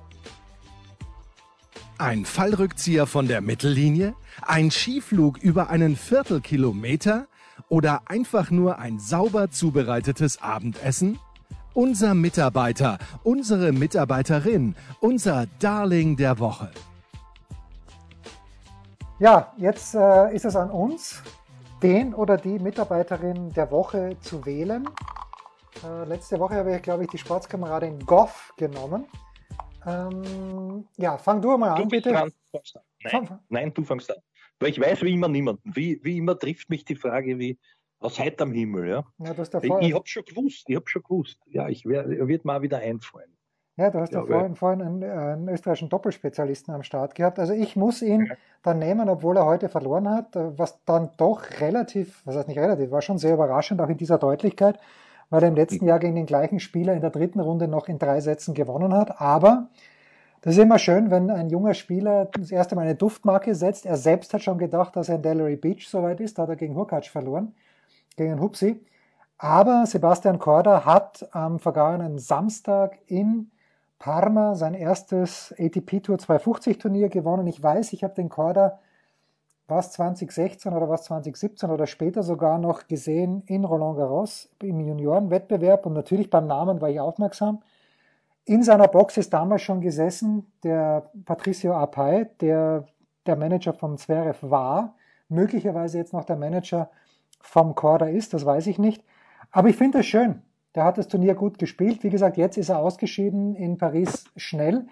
Ein 1.97 2.26
Fallrückzieher 2.26 3.06
von 3.06 3.28
der 3.28 3.41
Mittellinie? 3.41 4.16
Ein 4.42 4.72
Skiflug 4.72 5.38
über 5.38 5.70
einen 5.70 5.96
Viertelkilometer? 5.96 7.28
Oder 7.70 8.02
einfach 8.08 8.52
nur 8.52 8.80
ein 8.80 9.00
sauber 9.00 9.52
zubereitetes 9.52 10.42
Abendessen? 10.42 11.20
Unser 11.74 12.14
Mitarbeiter, 12.14 13.00
unsere 13.24 13.72
Mitarbeiterin, 13.72 14.76
unser 15.00 15.48
Darling 15.60 16.16
der 16.18 16.38
Woche. 16.38 16.70
Ja, 19.20 19.54
jetzt 19.58 19.96
äh, 19.96 20.36
ist 20.36 20.46
es 20.46 20.56
an 20.56 20.70
uns, 20.70 21.24
den 21.82 22.14
oder 22.14 22.38
die 22.38 22.60
Mitarbeiterin 22.60 23.52
der 23.54 23.72
Woche 23.72 24.18
zu 24.22 24.46
wählen. 24.46 24.88
Äh, 25.84 26.06
letzte 26.06 26.40
Woche 26.40 26.56
habe 26.56 26.76
ich, 26.76 26.82
glaube 26.82 27.04
ich, 27.04 27.10
die 27.10 27.18
Sportskameradin 27.18 28.06
Goff 28.06 28.54
genommen. 28.58 29.06
Ähm, 29.86 30.88
ja, 30.98 31.18
fang 31.18 31.42
du 31.42 31.58
mal 31.58 31.72
an, 31.72 31.84
du 31.84 31.88
bitte. 31.88 32.12
Dran, 32.12 32.32
nein, 33.12 33.39
nein, 33.49 33.74
du 33.74 33.84
fangst 33.84 34.12
an. 34.12 34.18
Weil 34.60 34.70
ich 34.70 34.80
weiß 34.80 35.01
wie 35.01 35.14
immer 35.14 35.28
niemanden. 35.28 35.72
Wie, 35.76 35.99
wie 36.04 36.18
immer 36.18 36.38
trifft 36.38 36.70
mich 36.70 36.86
die 36.86 36.95
Frage 36.95 37.39
wie 37.39 37.58
aus 37.99 38.20
heiterem 38.20 38.51
Himmel. 38.51 38.88
Ja? 38.88 39.04
ja 39.20 39.34
das 39.34 39.49
ich 39.54 39.64
ich 39.64 39.93
habe 39.93 40.08
schon 40.08 40.26
gewusst, 40.26 40.66
ich 40.68 40.76
habe 40.76 40.88
schon 40.88 41.04
gewusst. 41.04 41.39
Ja, 41.47 41.70
ich 41.70 41.86
werde 41.86 42.28
wird 42.28 42.45
mal 42.45 42.62
wieder 42.62 42.80
einfallen. 42.80 43.34
Ja, 43.76 43.89
du 43.89 43.99
hast 43.99 44.14
ja, 44.14 44.20
ja 44.20 44.26
vorhin, 44.28 44.56
vorhin 44.56 44.82
einen, 44.84 45.04
einen, 45.04 45.49
österreichischen 45.49 45.89
Doppelspezialisten 45.89 46.76
am 46.76 46.84
Start 46.84 47.16
gehabt. 47.16 47.39
Also 47.39 47.54
ich 47.54 47.76
muss 47.76 48.04
ihn 48.04 48.28
ja. 48.28 48.36
dann 48.62 48.78
nehmen, 48.78 49.10
obwohl 49.10 49.36
er 49.36 49.45
heute 49.45 49.68
verloren 49.68 50.08
hat, 50.08 50.28
was 50.34 50.84
dann 50.86 51.10
doch 51.18 51.60
relativ, 51.60 52.22
was 52.26 52.36
heißt 52.36 52.47
nicht 52.47 52.60
relativ, 52.60 52.91
war 52.91 53.01
schon 53.01 53.18
sehr 53.18 53.34
überraschend, 53.34 53.82
auch 53.82 53.89
in 53.89 53.97
dieser 53.97 54.20
Deutlichkeit, 54.20 54.80
weil 55.32 55.41
er 55.41 55.49
im 55.49 55.56
letzten 55.56 55.88
Jahr 55.88 55.97
gegen 55.97 56.16
den 56.16 56.28
gleichen 56.28 56.60
Spieler 56.60 56.93
in 56.93 57.01
der 57.01 57.10
dritten 57.10 57.39
Runde 57.39 57.68
noch 57.68 57.88
in 57.88 57.97
drei 57.97 58.22
Sätzen 58.22 58.54
gewonnen 58.54 58.93
hat. 58.93 59.20
Aber 59.20 59.70
das 60.44 60.56
ist 60.56 60.62
immer 60.62 60.78
schön, 60.78 61.10
wenn 61.10 61.30
ein 61.30 61.50
junger 61.50 61.74
Spieler 61.74 62.26
das 62.26 62.52
erste 62.52 62.76
Mal 62.76 62.82
eine 62.82 62.96
Duftmarke 62.96 63.56
setzt. 63.56 63.86
Er 63.86 63.96
selbst 63.96 64.34
hat 64.34 64.44
schon 64.44 64.58
gedacht, 64.58 64.94
dass 64.98 65.08
er 65.08 65.16
in 65.16 65.22
Delary 65.22 65.56
Beach 65.56 65.88
soweit 65.88 66.20
ist, 66.20 66.38
da 66.38 66.44
hat 66.44 66.50
er 66.50 66.58
gegen 66.58 66.76
Hurkacz 66.76 67.08
verloren, 67.08 67.56
gegen 68.18 68.41
Hupsi. 68.41 68.86
Aber 69.38 69.86
Sebastian 69.86 70.39
Korda 70.39 70.84
hat 70.84 71.30
am 71.32 71.60
vergangenen 71.60 72.20
Samstag 72.20 73.00
in 73.08 73.52
Parma 74.00 74.56
sein 74.56 74.74
erstes 74.74 75.56
ATP 75.58 76.02
Tour 76.02 76.20
250 76.20 76.78
Turnier 76.78 77.08
gewonnen. 77.08 77.48
Ich 77.48 77.64
weiß, 77.64 77.94
ich 77.94 78.04
habe 78.04 78.14
den 78.14 78.28
Korda 78.28 78.80
was 79.68 79.94
2016 79.94 80.74
oder 80.74 80.89
was 80.89 81.04
2017 81.06 81.70
oder 81.70 81.88
später 81.88 82.22
sogar 82.22 82.60
noch 82.60 82.88
gesehen 82.88 83.44
in 83.46 83.64
Roland 83.64 83.96
Garros 83.98 84.50
im 84.62 84.82
Juniorenwettbewerb 84.82 85.86
und 85.86 85.94
natürlich 85.94 86.30
beim 86.30 86.48
Namen 86.48 86.82
war 86.82 86.89
ich 86.89 87.00
aufmerksam. 87.00 87.64
In 88.46 88.62
seiner 88.64 88.88
Box 88.89 89.18
ist 89.18 89.34
damals 89.34 89.62
schon 89.62 89.80
gesessen 89.80 90.52
der 90.64 91.10
Patricio 91.26 91.74
Apay, 91.74 92.28
der 92.41 92.86
der 93.26 93.38
Manager 93.38 93.74
vom 93.74 93.98
Zverev 93.98 94.39
war, 94.41 94.96
möglicherweise 95.30 95.98
jetzt 95.98 96.12
noch 96.12 96.26
der 96.26 96.36
Manager 96.36 96.89
vom 97.39 97.74
Korda 97.74 98.08
ist, 98.08 98.34
das 98.34 98.46
weiß 98.46 98.68
ich 98.68 98.80
nicht. 98.80 99.04
Aber 99.52 99.70
ich 99.70 99.78
finde 99.78 100.00
es 100.00 100.08
schön, 100.08 100.41
der 100.76 100.84
hat 100.84 100.98
das 100.98 101.08
Turnier 101.08 101.36
gut 101.36 101.58
gespielt. 101.58 102.04
Wie 102.04 102.10
gesagt, 102.10 102.36
jetzt 102.38 102.58
ist 102.58 102.70
er 102.70 102.80
ausgeschieden 102.80 103.56
in 103.56 103.78
Paris 103.78 104.26
schnell. 104.36 104.88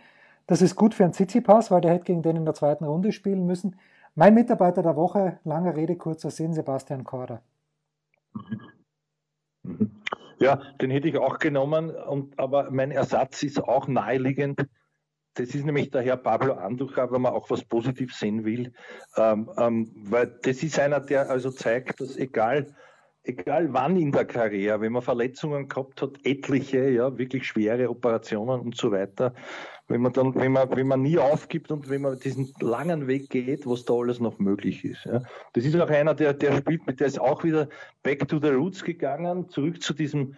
Das 0.47 0.61
ist 0.61 0.75
gut 0.75 0.93
für 0.93 1.03
einen 1.03 1.13
Tsitsipas, 1.13 1.71
weil 1.71 1.81
der 1.81 1.91
hätte 1.91 2.05
gegen 2.05 2.21
den 2.21 2.37
in 2.37 2.45
der 2.45 2.53
zweiten 2.53 2.85
Runde 2.85 3.11
spielen 3.11 3.45
müssen. 3.45 3.75
Mein 4.15 4.33
Mitarbeiter 4.33 4.83
der 4.83 4.95
Woche, 4.95 5.39
lange 5.43 5.75
Rede, 5.75 5.95
kurzer 5.95 6.29
Sinn, 6.29 6.53
Sebastian 6.53 7.03
Korda. 7.03 7.41
Ja, 10.41 10.55
den 10.81 10.89
hätte 10.89 11.07
ich 11.07 11.17
auch 11.17 11.37
genommen, 11.37 11.91
und, 11.91 12.37
aber 12.39 12.71
mein 12.71 12.89
Ersatz 12.89 13.43
ist 13.43 13.63
auch 13.63 13.87
naheliegend. 13.87 14.65
Das 15.35 15.53
ist 15.53 15.63
nämlich 15.63 15.91
der 15.91 16.01
Herr 16.01 16.17
Pablo 16.17 16.53
Anducha, 16.53 17.11
wenn 17.11 17.21
man 17.21 17.33
auch 17.33 17.49
was 17.51 17.63
Positives 17.63 18.17
sehen 18.19 18.43
will. 18.43 18.73
Ähm, 19.17 19.51
ähm, 19.57 19.91
weil 19.95 20.39
das 20.41 20.63
ist 20.63 20.79
einer, 20.79 20.99
der 20.99 21.29
also 21.29 21.51
zeigt, 21.51 22.01
dass 22.01 22.17
egal, 22.17 22.75
egal 23.23 23.71
wann 23.73 23.97
in 23.97 24.11
der 24.11 24.25
Karriere, 24.25 24.81
wenn 24.81 24.93
man 24.93 25.01
Verletzungen 25.01 25.67
gehabt 25.67 26.01
hat, 26.01 26.13
etliche, 26.23 26.89
ja, 26.89 27.17
wirklich 27.17 27.45
schwere 27.45 27.89
Operationen 27.89 28.61
und 28.61 28.75
so 28.75 28.91
weiter, 28.91 29.33
wenn 29.87 30.01
man 30.01 30.13
dann, 30.13 30.33
wenn 30.35 30.51
man, 30.51 30.69
wenn 30.75 30.87
man 30.87 31.01
nie 31.01 31.17
aufgibt 31.17 31.71
und 31.71 31.89
wenn 31.89 32.01
man 32.01 32.19
diesen 32.19 32.53
langen 32.59 33.07
Weg 33.07 33.29
geht, 33.29 33.67
was 33.67 33.85
da 33.85 33.93
alles 33.93 34.19
noch 34.19 34.39
möglich 34.39 34.83
ist. 34.85 35.05
Ja. 35.05 35.21
Das 35.53 35.65
ist 35.65 35.79
auch 35.79 35.89
einer, 35.89 36.15
der, 36.15 36.33
der 36.33 36.57
spielt 36.57 36.87
mit, 36.87 36.99
der 36.99 37.07
ist 37.07 37.19
auch 37.19 37.43
wieder 37.43 37.67
back 38.03 38.27
to 38.27 38.39
the 38.39 38.49
roots 38.49 38.83
gegangen, 38.83 39.49
zurück 39.49 39.81
zu 39.81 39.93
diesem 39.93 40.35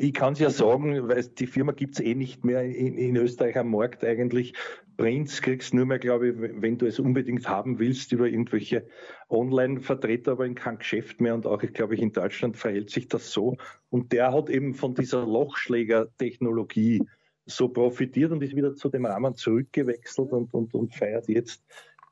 ich 0.00 0.14
kann 0.14 0.32
es 0.32 0.38
ja 0.38 0.48
sagen, 0.48 1.08
weil 1.08 1.24
die 1.24 1.46
Firma 1.46 1.72
gibt 1.72 1.94
es 1.94 2.00
eh 2.00 2.14
nicht 2.14 2.42
mehr 2.42 2.64
in, 2.64 2.94
in, 2.94 3.16
Österreich 3.16 3.58
am 3.58 3.70
Markt 3.70 4.02
eigentlich. 4.02 4.54
Prints 4.96 5.42
kriegst 5.42 5.72
du 5.72 5.76
nur 5.76 5.86
mehr, 5.86 5.98
glaube 5.98 6.28
ich, 6.28 6.34
wenn 6.38 6.78
du 6.78 6.86
es 6.86 6.98
unbedingt 6.98 7.46
haben 7.46 7.78
willst, 7.78 8.12
über 8.12 8.26
irgendwelche 8.26 8.86
Online-Vertreter, 9.28 10.32
aber 10.32 10.46
in 10.46 10.54
kein 10.54 10.78
Geschäft 10.78 11.20
mehr. 11.20 11.34
Und 11.34 11.46
auch, 11.46 11.62
ich 11.62 11.74
glaube 11.74 11.94
ich, 11.94 12.00
in 12.00 12.12
Deutschland 12.12 12.56
verhält 12.56 12.88
sich 12.88 13.08
das 13.08 13.30
so. 13.30 13.58
Und 13.90 14.12
der 14.12 14.32
hat 14.32 14.48
eben 14.48 14.74
von 14.74 14.94
dieser 14.94 15.26
Lochschläger-Technologie 15.26 17.06
so 17.44 17.68
profitiert 17.68 18.32
und 18.32 18.42
ist 18.42 18.56
wieder 18.56 18.74
zu 18.74 18.88
dem 18.88 19.04
Rahmen 19.04 19.36
zurückgewechselt 19.36 20.32
und, 20.32 20.54
und, 20.54 20.72
und 20.72 20.94
feiert 20.94 21.28
jetzt, 21.28 21.62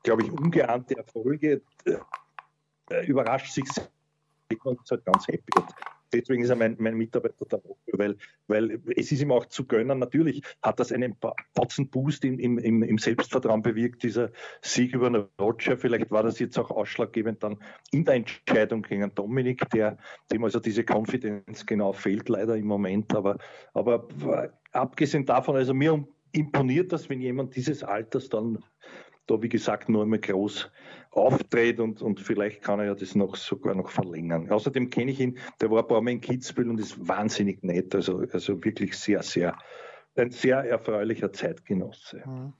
glaube 0.03 0.23
ich, 0.23 0.31
ungeahnte 0.31 0.95
Erfolge. 0.95 1.61
Äh, 1.85 3.05
überrascht 3.07 3.51
sich 3.51 3.65
und 4.63 4.79
ist 4.81 4.91
halt 4.91 5.05
ganz 5.05 5.27
happy 5.27 5.51
deswegen 6.13 6.43
ist 6.43 6.49
er 6.49 6.55
mein, 6.55 6.75
mein 6.79 6.95
Mitarbeiter 6.95 7.45
der 7.45 7.63
Woche, 7.63 7.77
weil, 7.93 8.17
weil 8.47 8.81
es 8.95 9.11
ist 9.11 9.21
ihm 9.21 9.31
auch 9.31 9.45
zu 9.45 9.65
gönnen. 9.65 9.99
Natürlich 9.99 10.41
hat 10.61 10.79
das 10.79 10.91
einen 10.91 11.15
Batzen 11.53 11.89
Boost 11.89 12.25
im, 12.25 12.39
im, 12.39 12.83
im 12.83 12.97
Selbstvertrauen 12.97 13.61
bewirkt, 13.61 14.03
dieser 14.03 14.31
Sieg 14.61 14.93
über 14.93 15.29
Roger. 15.39 15.77
Vielleicht 15.77 16.11
war 16.11 16.23
das 16.23 16.39
jetzt 16.39 16.57
auch 16.57 16.71
ausschlaggebend 16.71 17.43
dann 17.43 17.57
in 17.91 18.05
der 18.05 18.15
Entscheidung 18.15 18.81
gegen 18.81 19.13
Dominik, 19.15 19.69
der, 19.71 19.97
dem 20.31 20.43
also 20.43 20.59
diese 20.59 20.83
Konfidenz 20.83 21.65
genau 21.65 21.93
fehlt 21.93 22.29
leider 22.29 22.55
im 22.55 22.67
Moment. 22.67 23.15
Aber, 23.15 23.37
aber 23.73 24.07
abgesehen 24.71 25.25
davon, 25.25 25.55
also 25.55 25.73
mir 25.73 26.07
imponiert 26.31 26.91
das, 26.91 27.09
wenn 27.09 27.21
jemand 27.21 27.55
dieses 27.55 27.83
Alters 27.83 28.29
dann 28.29 28.59
da, 29.29 29.41
wie 29.41 29.49
gesagt, 29.49 29.89
nur 29.89 30.03
einmal 30.03 30.19
groß 30.19 30.69
auftritt 31.11 31.79
und, 31.79 32.01
und 32.01 32.19
vielleicht 32.19 32.61
kann 32.61 32.79
er 32.79 32.85
ja 32.85 32.95
das 32.95 33.15
noch 33.15 33.35
sogar 33.35 33.75
noch 33.75 33.89
verlängern. 33.89 34.49
Außerdem 34.49 34.89
kenne 34.89 35.11
ich 35.11 35.19
ihn, 35.19 35.37
der 35.59 35.71
war 35.71 35.81
ein 35.81 35.87
paar 35.87 36.01
Mal 36.01 36.11
in 36.11 36.21
Kitzbühel 36.21 36.69
und 36.69 36.79
ist 36.79 37.07
wahnsinnig 37.07 37.63
nett, 37.63 37.95
also, 37.95 38.23
also 38.31 38.63
wirklich 38.63 38.97
sehr, 38.97 39.23
sehr, 39.23 39.57
ein 40.15 40.31
sehr 40.31 40.57
erfreulicher 40.63 41.33
Zeitgenosse. 41.33 42.23
Mhm. 42.25 42.53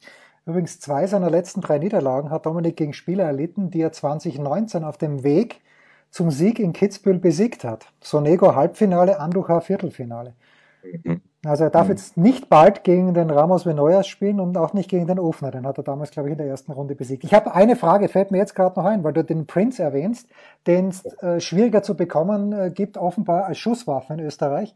Übrigens, 0.45 0.79
zwei 0.79 1.05
seiner 1.05 1.29
letzten 1.29 1.61
drei 1.61 1.77
Niederlagen 1.77 2.31
hat 2.31 2.45
Dominik 2.45 2.77
gegen 2.77 2.93
Spieler 2.93 3.25
erlitten, 3.25 3.69
die 3.69 3.81
er 3.81 3.91
2019 3.91 4.83
auf 4.83 4.97
dem 4.97 5.23
Weg 5.23 5.61
zum 6.09 6.31
Sieg 6.31 6.57
in 6.57 6.73
Kitzbühel 6.73 7.19
besiegt 7.19 7.63
hat. 7.63 7.93
Sonego 8.01 8.55
Halbfinale, 8.55 9.19
Andujar 9.19 9.61
Viertelfinale. 9.61 10.33
Mhm. 11.03 11.21
Also 11.45 11.63
er 11.63 11.69
darf 11.69 11.85
mhm. 11.85 11.91
jetzt 11.91 12.17
nicht 12.17 12.49
bald 12.49 12.83
gegen 12.83 13.13
den 13.13 13.29
Ramos 13.29 13.65
Venoyas 13.65 14.07
spielen 14.07 14.41
und 14.41 14.57
auch 14.57 14.73
nicht 14.73 14.89
gegen 14.89 15.07
den 15.07 15.19
Ofner. 15.19 15.51
Den 15.51 15.65
hat 15.65 15.77
er 15.77 15.83
damals, 15.83 16.11
glaube 16.11 16.27
ich, 16.27 16.33
in 16.33 16.37
der 16.37 16.47
ersten 16.47 16.73
Runde 16.73 16.95
besiegt. 16.95 17.23
Ich 17.23 17.33
habe 17.33 17.53
eine 17.53 17.77
Frage, 17.77 18.09
fällt 18.09 18.31
mir 18.31 18.39
jetzt 18.39 18.55
gerade 18.55 18.77
noch 18.77 18.85
ein, 18.85 19.03
weil 19.05 19.13
du 19.13 19.23
den 19.23 19.47
Prince 19.47 19.81
erwähnst, 19.81 20.27
den 20.67 20.89
es 20.89 21.05
äh, 21.21 21.39
schwieriger 21.39 21.81
zu 21.81 21.95
bekommen 21.95 22.51
äh, 22.51 22.71
gibt, 22.71 22.97
offenbar 22.97 23.45
als 23.45 23.57
Schusswaffe 23.57 24.13
in 24.13 24.19
Österreich. 24.19 24.75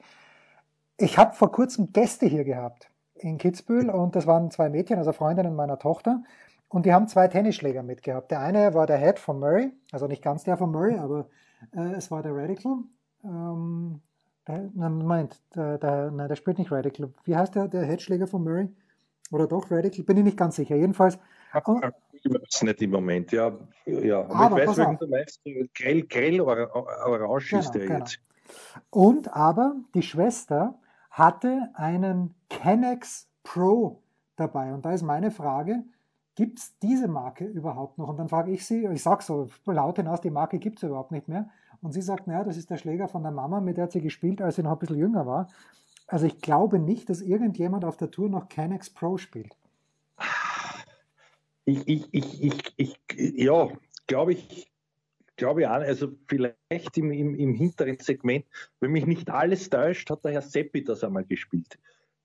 Ich 0.98 1.18
habe 1.18 1.34
vor 1.34 1.52
kurzem 1.52 1.92
Gäste 1.92 2.28
hier 2.28 2.46
gehabt 2.46 2.90
in 3.16 3.38
Kitzbühel 3.38 3.90
und 3.90 4.16
das 4.16 4.26
waren 4.26 4.52
zwei 4.52 4.70
Mädchen, 4.70 4.98
also 4.98 5.12
Freundinnen 5.12 5.56
meiner 5.56 5.80
Tochter. 5.80 6.24
Und 6.70 6.86
die 6.86 6.94
haben 6.94 7.08
zwei 7.08 7.28
Tennisschläger 7.28 7.84
mitgehabt. 7.84 8.32
Der 8.32 8.40
eine 8.40 8.74
war 8.74 8.88
der 8.88 8.98
Head 8.98 9.20
von 9.20 9.40
Murray, 9.40 9.72
also 9.92 10.08
nicht 10.08 10.24
ganz 10.24 10.44
der 10.44 10.58
von 10.58 10.72
Murray, 10.72 10.98
aber 10.98 11.28
äh, 11.76 11.94
es 11.94 12.10
war 12.10 12.24
der 12.24 12.36
Radical. 12.36 12.78
Ähm, 13.24 14.02
der, 14.48 14.70
Moment, 14.74 15.42
der, 15.56 15.78
der, 15.78 16.12
nein, 16.12 16.28
der 16.28 16.36
spielt 16.36 16.58
nicht 16.60 16.72
Radical. 16.72 17.14
Wie 17.24 17.36
heißt 17.36 17.56
der, 17.56 17.68
der 17.68 17.84
Headschläger 17.84 18.28
von 18.28 18.44
Murray? 18.44 18.70
Oder 19.32 19.48
doch 19.48 19.72
Radical? 19.72 20.04
Bin 20.06 20.18
ich 20.18 20.24
nicht 20.24 20.38
ganz 20.38 20.56
sicher. 20.56 20.76
Jedenfalls. 20.76 21.18
Ich 22.12 22.32
weiß 22.32 22.64
nicht 22.64 22.82
im 22.82 22.92
Moment, 22.92 23.32
ja. 23.32 23.52
ja. 23.86 24.22
Aber, 24.22 24.36
aber 24.36 24.64
ich 24.64 24.70
weiß, 24.70 24.78
welchen 24.78 24.98
du 24.98 25.08
meinst. 25.08 25.42
Grell, 25.76 26.04
grell 26.04 26.42
orange 26.42 27.50
genau, 27.50 27.62
ist 27.62 27.72
der 27.72 27.88
genau. 27.88 28.00
jetzt. 28.00 28.20
Und 28.90 29.34
aber 29.34 29.76
die 29.94 30.02
Schwester 30.02 30.80
hatte 31.10 31.70
einen 31.76 32.36
Kennex 32.50 33.28
Pro 33.44 34.02
dabei. 34.36 34.74
Und 34.74 34.86
da 34.86 34.94
ist 34.94 35.04
meine 35.04 35.32
Frage, 35.32 35.84
gibt 36.36 36.60
es 36.60 36.78
diese 36.80 37.08
Marke 37.08 37.46
überhaupt 37.46 37.98
noch? 37.98 38.08
Und 38.08 38.18
dann 38.18 38.30
frage 38.30 38.52
ich 38.52 38.66
sie, 38.66 38.86
ich 38.88 39.04
sage 39.04 39.24
so 39.24 39.50
laut 39.66 39.98
hinaus, 39.98 40.22
die 40.22 40.32
Marke 40.32 40.60
gibt 40.60 40.80
es 40.80 40.84
überhaupt 40.84 41.12
nicht 41.12 41.28
mehr. 41.28 41.50
Und 41.84 41.92
sie 41.92 42.02
sagt, 42.02 42.28
naja, 42.28 42.46
das 42.46 42.56
ist 42.56 42.70
der 42.70 42.78
Schläger 42.78 43.10
von 43.10 43.24
der 43.24 43.34
Mama, 43.34 43.60
mit 43.60 43.76
der 43.76 43.84
hat 43.84 43.92
sie 43.92 44.02
gespielt, 44.02 44.42
als 44.42 44.56
sie 44.56 44.64
noch 44.64 44.72
ein 44.72 44.80
bisschen 44.80 44.98
jünger 44.98 45.28
war. 45.28 45.50
Also 46.08 46.26
ich 46.26 46.40
glaube 46.40 46.80
nicht, 46.80 47.10
dass 47.10 47.22
irgendjemand 47.22 47.84
auf 47.84 47.98
der 47.98 48.10
Tour 48.10 48.30
noch 48.30 48.48
Canex 48.48 48.90
Pro 48.90 49.18
spielt. 49.18 49.54
Ich, 51.66 51.86
ich, 51.88 52.14
ich, 52.14 52.44
ich, 52.44 52.74
ich 52.78 53.00
ja, 53.18 53.70
glaube 54.08 54.32
ich, 54.32 54.72
glaube 55.36 55.62
ich 55.62 55.68
auch, 55.68 55.74
also 55.74 56.14
vielleicht 56.28 56.98
im, 56.98 57.12
im, 57.12 57.36
im 57.36 57.54
hinteren 57.54 57.98
Segment, 58.00 58.46
wenn 58.80 58.92
mich 58.92 59.06
nicht 59.06 59.30
alles 59.30 59.70
täuscht, 59.70 60.10
hat 60.10 60.24
der 60.24 60.32
Herr 60.32 60.42
Seppi 60.42 60.84
das 60.86 61.04
einmal 61.04 61.26
gespielt. 61.26 61.78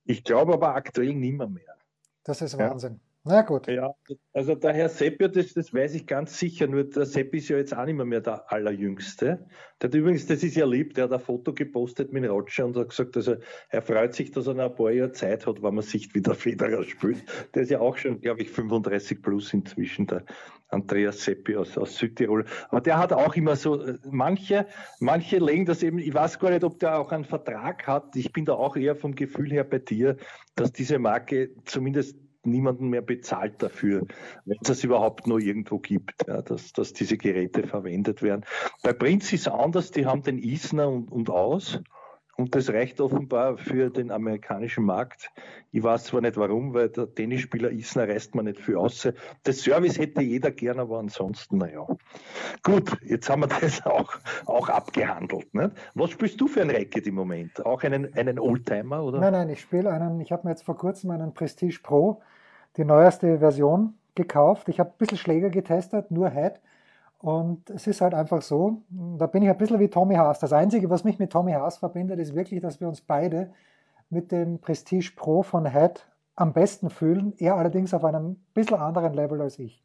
Ich 0.05 0.23
glaube 0.23 0.55
aber 0.55 0.75
aktuell 0.75 1.15
nimmer 1.15 1.49
mehr. 1.49 1.77
Das 2.23 2.43
ist 2.43 2.57
Wahnsinn. 2.59 2.95
Ja. 2.95 3.08
Na 3.29 3.43
gut. 3.43 3.67
Ja, 3.67 3.93
also 4.33 4.55
der 4.55 4.73
Herr 4.73 4.89
Seppi, 4.89 5.31
das, 5.31 5.53
das 5.53 5.75
weiß 5.75 5.95
ich 5.97 6.07
ganz 6.07 6.39
sicher, 6.39 6.67
nur 6.67 6.85
der 6.85 7.05
Seppi 7.05 7.37
ist 7.37 7.51
ja 7.51 7.59
jetzt 7.59 7.77
auch 7.77 7.85
nicht 7.85 8.03
mehr, 8.03 8.23
der 8.23 8.51
Allerjüngste. 8.51 9.47
Der 9.83 9.89
hat 9.91 9.95
übrigens, 9.95 10.27
das 10.27 10.43
ist 10.43 10.57
ja 10.57 10.65
lieb, 10.65 10.95
der 10.95 11.05
hat 11.05 11.13
ein 11.13 11.21
Foto 11.21 11.53
gepostet 11.53 12.11
mit 12.11 12.27
Roger 12.27 12.65
und 12.65 12.77
hat 12.79 12.89
gesagt, 12.89 13.19
also 13.19 13.37
er 13.69 13.83
freut 13.83 14.15
sich, 14.15 14.31
dass 14.31 14.47
er 14.47 14.55
noch 14.55 14.71
ein 14.71 14.75
paar 14.75 14.93
Jahre 14.93 15.13
Zeit 15.13 15.47
hat, 15.47 15.63
wenn 15.63 15.75
man 15.75 15.85
sich 15.85 16.15
wieder 16.15 16.35
Federer 16.35 16.83
spielt. 16.85 17.23
Der 17.55 17.65
ist 17.65 17.71
ja 17.71 17.81
auch 17.81 17.99
schon, 17.99 18.19
glaube 18.23 18.41
ich, 18.41 18.51
35 18.51 19.21
plus 19.21 19.53
inzwischen, 19.53 20.07
der 20.07 20.25
Andreas 20.69 21.23
Seppi 21.23 21.55
aus, 21.55 21.77
aus 21.77 21.97
Südtirol. 21.97 22.47
Aber 22.71 22.81
der 22.81 22.97
hat 22.97 23.13
auch 23.13 23.37
immer 23.37 23.57
so, 23.57 23.85
manche, 24.11 24.67
manche 25.01 25.37
legen 25.37 25.67
das 25.67 25.83
eben, 25.83 25.99
ich 25.99 26.15
weiß 26.15 26.39
gar 26.39 26.49
nicht, 26.49 26.65
ob 26.65 26.79
der 26.79 26.99
auch 26.99 27.13
einen 27.13 27.27
Vertrag 27.27 27.87
hat. 27.87 28.17
Ich 28.17 28.33
bin 28.33 28.47
da 28.47 28.55
auch 28.55 28.75
eher 28.75 28.97
vom 28.97 29.15
Gefühl 29.15 29.51
her 29.51 29.65
bei 29.65 29.81
dir, 29.81 30.17
dass 30.55 30.73
diese 30.73 30.99
Marke 30.99 31.51
zumindest 31.67 32.17
niemanden 32.45 32.89
mehr 32.89 33.03
bezahlt 33.03 33.63
dafür, 33.63 34.07
wenn 34.45 34.59
es 34.61 34.69
das 34.69 34.85
überhaupt 34.85 35.27
noch 35.27 35.39
irgendwo 35.39 35.79
gibt, 35.79 36.27
ja, 36.27 36.43
dass, 36.43 36.73
dass 36.73 36.93
diese 36.93 37.17
Geräte 37.17 37.67
verwendet 37.67 38.23
werden. 38.23 38.45
Bei 38.83 38.93
Prince 38.93 39.35
ist 39.35 39.43
es 39.43 39.49
anders, 39.49 39.91
die 39.91 40.07
haben 40.07 40.23
den 40.23 40.39
Isner 40.39 40.89
und, 40.89 41.11
und 41.11 41.31
aus. 41.31 41.81
Und 42.39 42.55
das 42.55 42.71
reicht 42.71 43.01
offenbar 43.01 43.57
für 43.57 43.91
den 43.91 44.13
amerikanischen 44.13 44.85
Markt. 44.85 45.29
Ich 45.73 45.83
weiß 45.83 46.05
zwar 46.05 46.21
nicht 46.21 46.37
warum, 46.37 46.73
weil 46.73 46.89
der 46.89 47.13
Tennisspieler 47.13 47.71
Isner 47.71 48.09
reißt 48.09 48.37
man 48.37 48.45
nicht 48.45 48.61
viel 48.61 48.77
aus. 48.77 49.09
Das 49.43 49.59
Service 49.59 49.99
hätte 49.99 50.23
jeder 50.23 50.53
gern, 50.53 50.79
aber 50.79 51.01
ansonsten, 51.01 51.59
naja. 51.59 51.85
Gut, 52.63 52.97
jetzt 53.05 53.29
haben 53.29 53.43
wir 53.43 53.49
das 53.49 53.85
auch, 53.85 54.17
auch 54.47 54.69
abgehandelt. 54.69 55.53
Nicht? 55.53 55.73
Was 55.95 56.11
spielst 56.11 56.41
du 56.41 56.47
für 56.47 56.63
ein 56.63 56.71
Racket 56.71 57.09
im 57.09 57.17
Moment? 57.17 57.67
Auch 57.67 57.83
einen, 57.83 58.15
einen 58.15 58.39
Oldtimer? 58.39 59.03
Oder? 59.03 59.19
Nein, 59.19 59.33
nein, 59.33 59.49
ich 59.51 59.61
spiele 59.61 59.91
einen, 59.91 60.21
ich 60.21 60.31
habe 60.31 60.47
mir 60.47 60.51
jetzt 60.51 60.63
vor 60.63 60.77
kurzem 60.77 61.11
einen 61.11 61.35
Prestige 61.35 61.81
Pro, 61.83 62.23
die 62.77 62.85
neueste 62.85 63.41
Version, 63.41 63.95
gekauft. 64.15 64.69
Ich 64.69 64.79
habe 64.79 64.91
ein 64.91 64.99
bisschen 64.99 65.19
Schläger 65.19 65.51
getestet, 65.51 66.11
nur 66.11 66.31
Head. 66.31 66.61
Und 67.19 67.69
es 67.71 67.87
ist 67.89 68.01
halt 68.01 68.15
einfach 68.15 68.43
so, 68.43 68.83
da 68.91 69.27
bin 69.27 69.43
ich 69.43 69.49
ein 69.49 69.59
bisschen 69.59 69.81
wie 69.81 69.89
Tommy 69.89 70.15
Haas. 70.15 70.39
Das 70.39 70.53
Einzige, 70.53 70.89
was 70.89 71.03
mich 71.03 71.19
mit 71.19 71.33
Tommy 71.33 71.53
Haas 71.53 71.79
verbindet, 71.79 72.21
ist 72.21 72.35
wirklich, 72.35 72.61
dass 72.61 72.81
wir 72.81 72.89
uns 72.89 73.01
beide 73.01 73.53
mit 74.09 74.31
dem 74.31 74.61
Prestige 74.61 75.13
Pro 75.17 75.43
von 75.43 75.67
Head 75.67 76.07
am 76.37 76.53
besten 76.53 76.91
fühlen. 76.91 77.35
Er 77.39 77.57
allerdings 77.57 77.93
auf 77.93 78.05
einem 78.05 78.37
bisschen 78.55 78.79
anderen 78.79 79.15
Level 79.15 79.41
als 79.41 79.59
ich. 79.59 79.83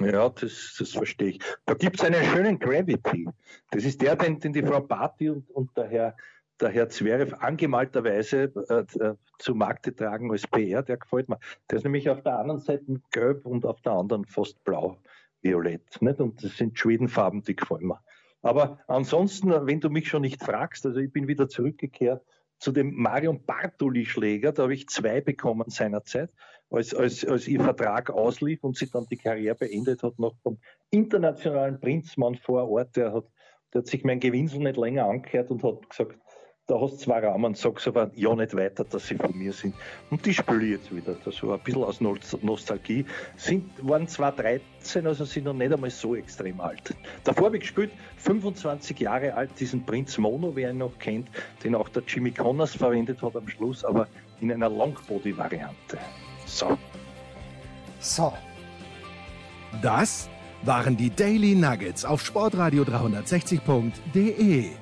Ja, 0.00 0.28
das, 0.28 0.76
das 0.78 0.90
verstehe 0.92 1.30
ich. 1.30 1.40
Da 1.66 1.74
gibt 1.74 2.00
es 2.00 2.04
einen 2.04 2.24
schönen 2.24 2.58
Gravity. 2.58 3.28
Das 3.72 3.84
ist 3.84 4.00
der, 4.00 4.16
den, 4.16 4.38
den 4.38 4.52
die 4.52 4.62
Frau 4.62 4.80
Barty 4.80 5.30
und, 5.30 5.50
und 5.50 5.76
der 5.76 5.88
Herr, 5.88 6.16
der 6.60 6.70
Herr 6.70 6.88
Zverev 6.88 7.34
angemalterweise 7.40 8.52
äh, 8.68 9.04
äh 9.04 9.14
zu 9.38 9.56
Markte 9.56 9.94
tragen 9.94 10.30
als 10.30 10.46
PR. 10.46 10.82
Der 10.82 10.96
gefällt 10.96 11.28
mir. 11.28 11.38
Der 11.68 11.78
ist 11.78 11.84
nämlich 11.84 12.08
auf 12.08 12.22
der 12.22 12.38
anderen 12.38 12.60
Seite 12.60 12.84
gelb 13.10 13.44
und 13.44 13.66
auf 13.66 13.80
der 13.80 13.92
anderen 13.92 14.24
fast 14.24 14.62
blau 14.62 14.96
violett. 15.42 16.00
Nicht? 16.00 16.20
Und 16.20 16.42
das 16.42 16.56
sind 16.56 16.78
Schwedenfarben, 16.78 17.42
die 17.42 17.56
gefallen 17.56 17.86
mir. 17.86 18.00
Aber 18.42 18.80
ansonsten, 18.88 19.50
wenn 19.66 19.80
du 19.80 19.88
mich 19.88 20.08
schon 20.08 20.22
nicht 20.22 20.42
fragst, 20.42 20.84
also 20.84 20.98
ich 20.98 21.12
bin 21.12 21.28
wieder 21.28 21.48
zurückgekehrt 21.48 22.24
zu 22.58 22.72
dem 22.72 22.94
Marion 22.94 23.44
Bartoli-Schläger, 23.44 24.52
da 24.52 24.64
habe 24.64 24.74
ich 24.74 24.88
zwei 24.88 25.20
bekommen 25.20 25.68
seinerzeit, 25.68 26.30
als, 26.70 26.94
als, 26.94 27.24
als 27.24 27.48
ihr 27.48 27.60
Vertrag 27.60 28.10
auslief 28.10 28.62
und 28.64 28.76
sie 28.76 28.88
dann 28.90 29.06
die 29.10 29.16
Karriere 29.16 29.56
beendet 29.56 30.02
hat, 30.02 30.18
noch 30.18 30.36
vom 30.42 30.58
internationalen 30.90 31.80
Prinzmann 31.80 32.36
vor 32.36 32.68
Ort, 32.68 32.96
der 32.96 33.12
hat, 33.12 33.26
der 33.72 33.80
hat 33.80 33.88
sich 33.88 34.04
mein 34.04 34.20
Gewinsel 34.20 34.60
nicht 34.60 34.76
länger 34.76 35.06
angehört 35.06 35.50
und 35.50 35.62
hat 35.62 35.90
gesagt, 35.90 36.18
da 36.68 36.80
hast 36.80 36.92
du 36.92 36.96
zwei 36.98 37.18
Rahmen, 37.18 37.54
sagst 37.54 37.88
aber 37.88 38.10
ja 38.14 38.34
nicht 38.34 38.56
weiter, 38.56 38.84
dass 38.84 39.08
sie 39.08 39.16
von 39.16 39.36
mir 39.36 39.52
sind. 39.52 39.74
Und 40.10 40.24
die 40.24 40.32
spiele 40.32 40.64
ich 40.64 40.70
jetzt 40.70 40.94
wieder. 40.94 41.16
Das 41.24 41.42
war 41.42 41.56
ein 41.58 41.62
bisschen 41.64 41.82
aus 41.82 42.00
Nostalgie. 42.42 43.04
Sind, 43.36 43.70
waren 43.86 44.06
zwar 44.06 44.32
13, 44.32 45.06
also 45.06 45.24
sind 45.24 45.44
noch 45.44 45.54
nicht 45.54 45.72
einmal 45.72 45.90
so 45.90 46.14
extrem 46.14 46.60
alt. 46.60 46.94
Davor 47.24 47.46
habe 47.46 47.56
ich 47.56 47.62
gespielt, 47.62 47.90
25 48.18 49.00
Jahre 49.00 49.34
alt, 49.34 49.50
diesen 49.58 49.84
Prinz 49.84 50.16
Mono, 50.18 50.54
wer 50.54 50.70
ihn 50.70 50.78
noch 50.78 50.96
kennt, 50.98 51.28
den 51.64 51.74
auch 51.74 51.88
der 51.88 52.04
Jimmy 52.06 52.30
Connors 52.30 52.76
verwendet 52.76 53.20
hat 53.22 53.34
am 53.34 53.48
Schluss, 53.48 53.84
aber 53.84 54.06
in 54.40 54.52
einer 54.52 54.68
Longbody-Variante. 54.68 55.98
So. 56.46 56.78
So. 57.98 58.32
Das 59.82 60.28
waren 60.62 60.96
die 60.96 61.10
Daily 61.10 61.56
Nuggets 61.56 62.04
auf 62.04 62.24
Sportradio 62.24 62.84
360.de. 62.84 64.81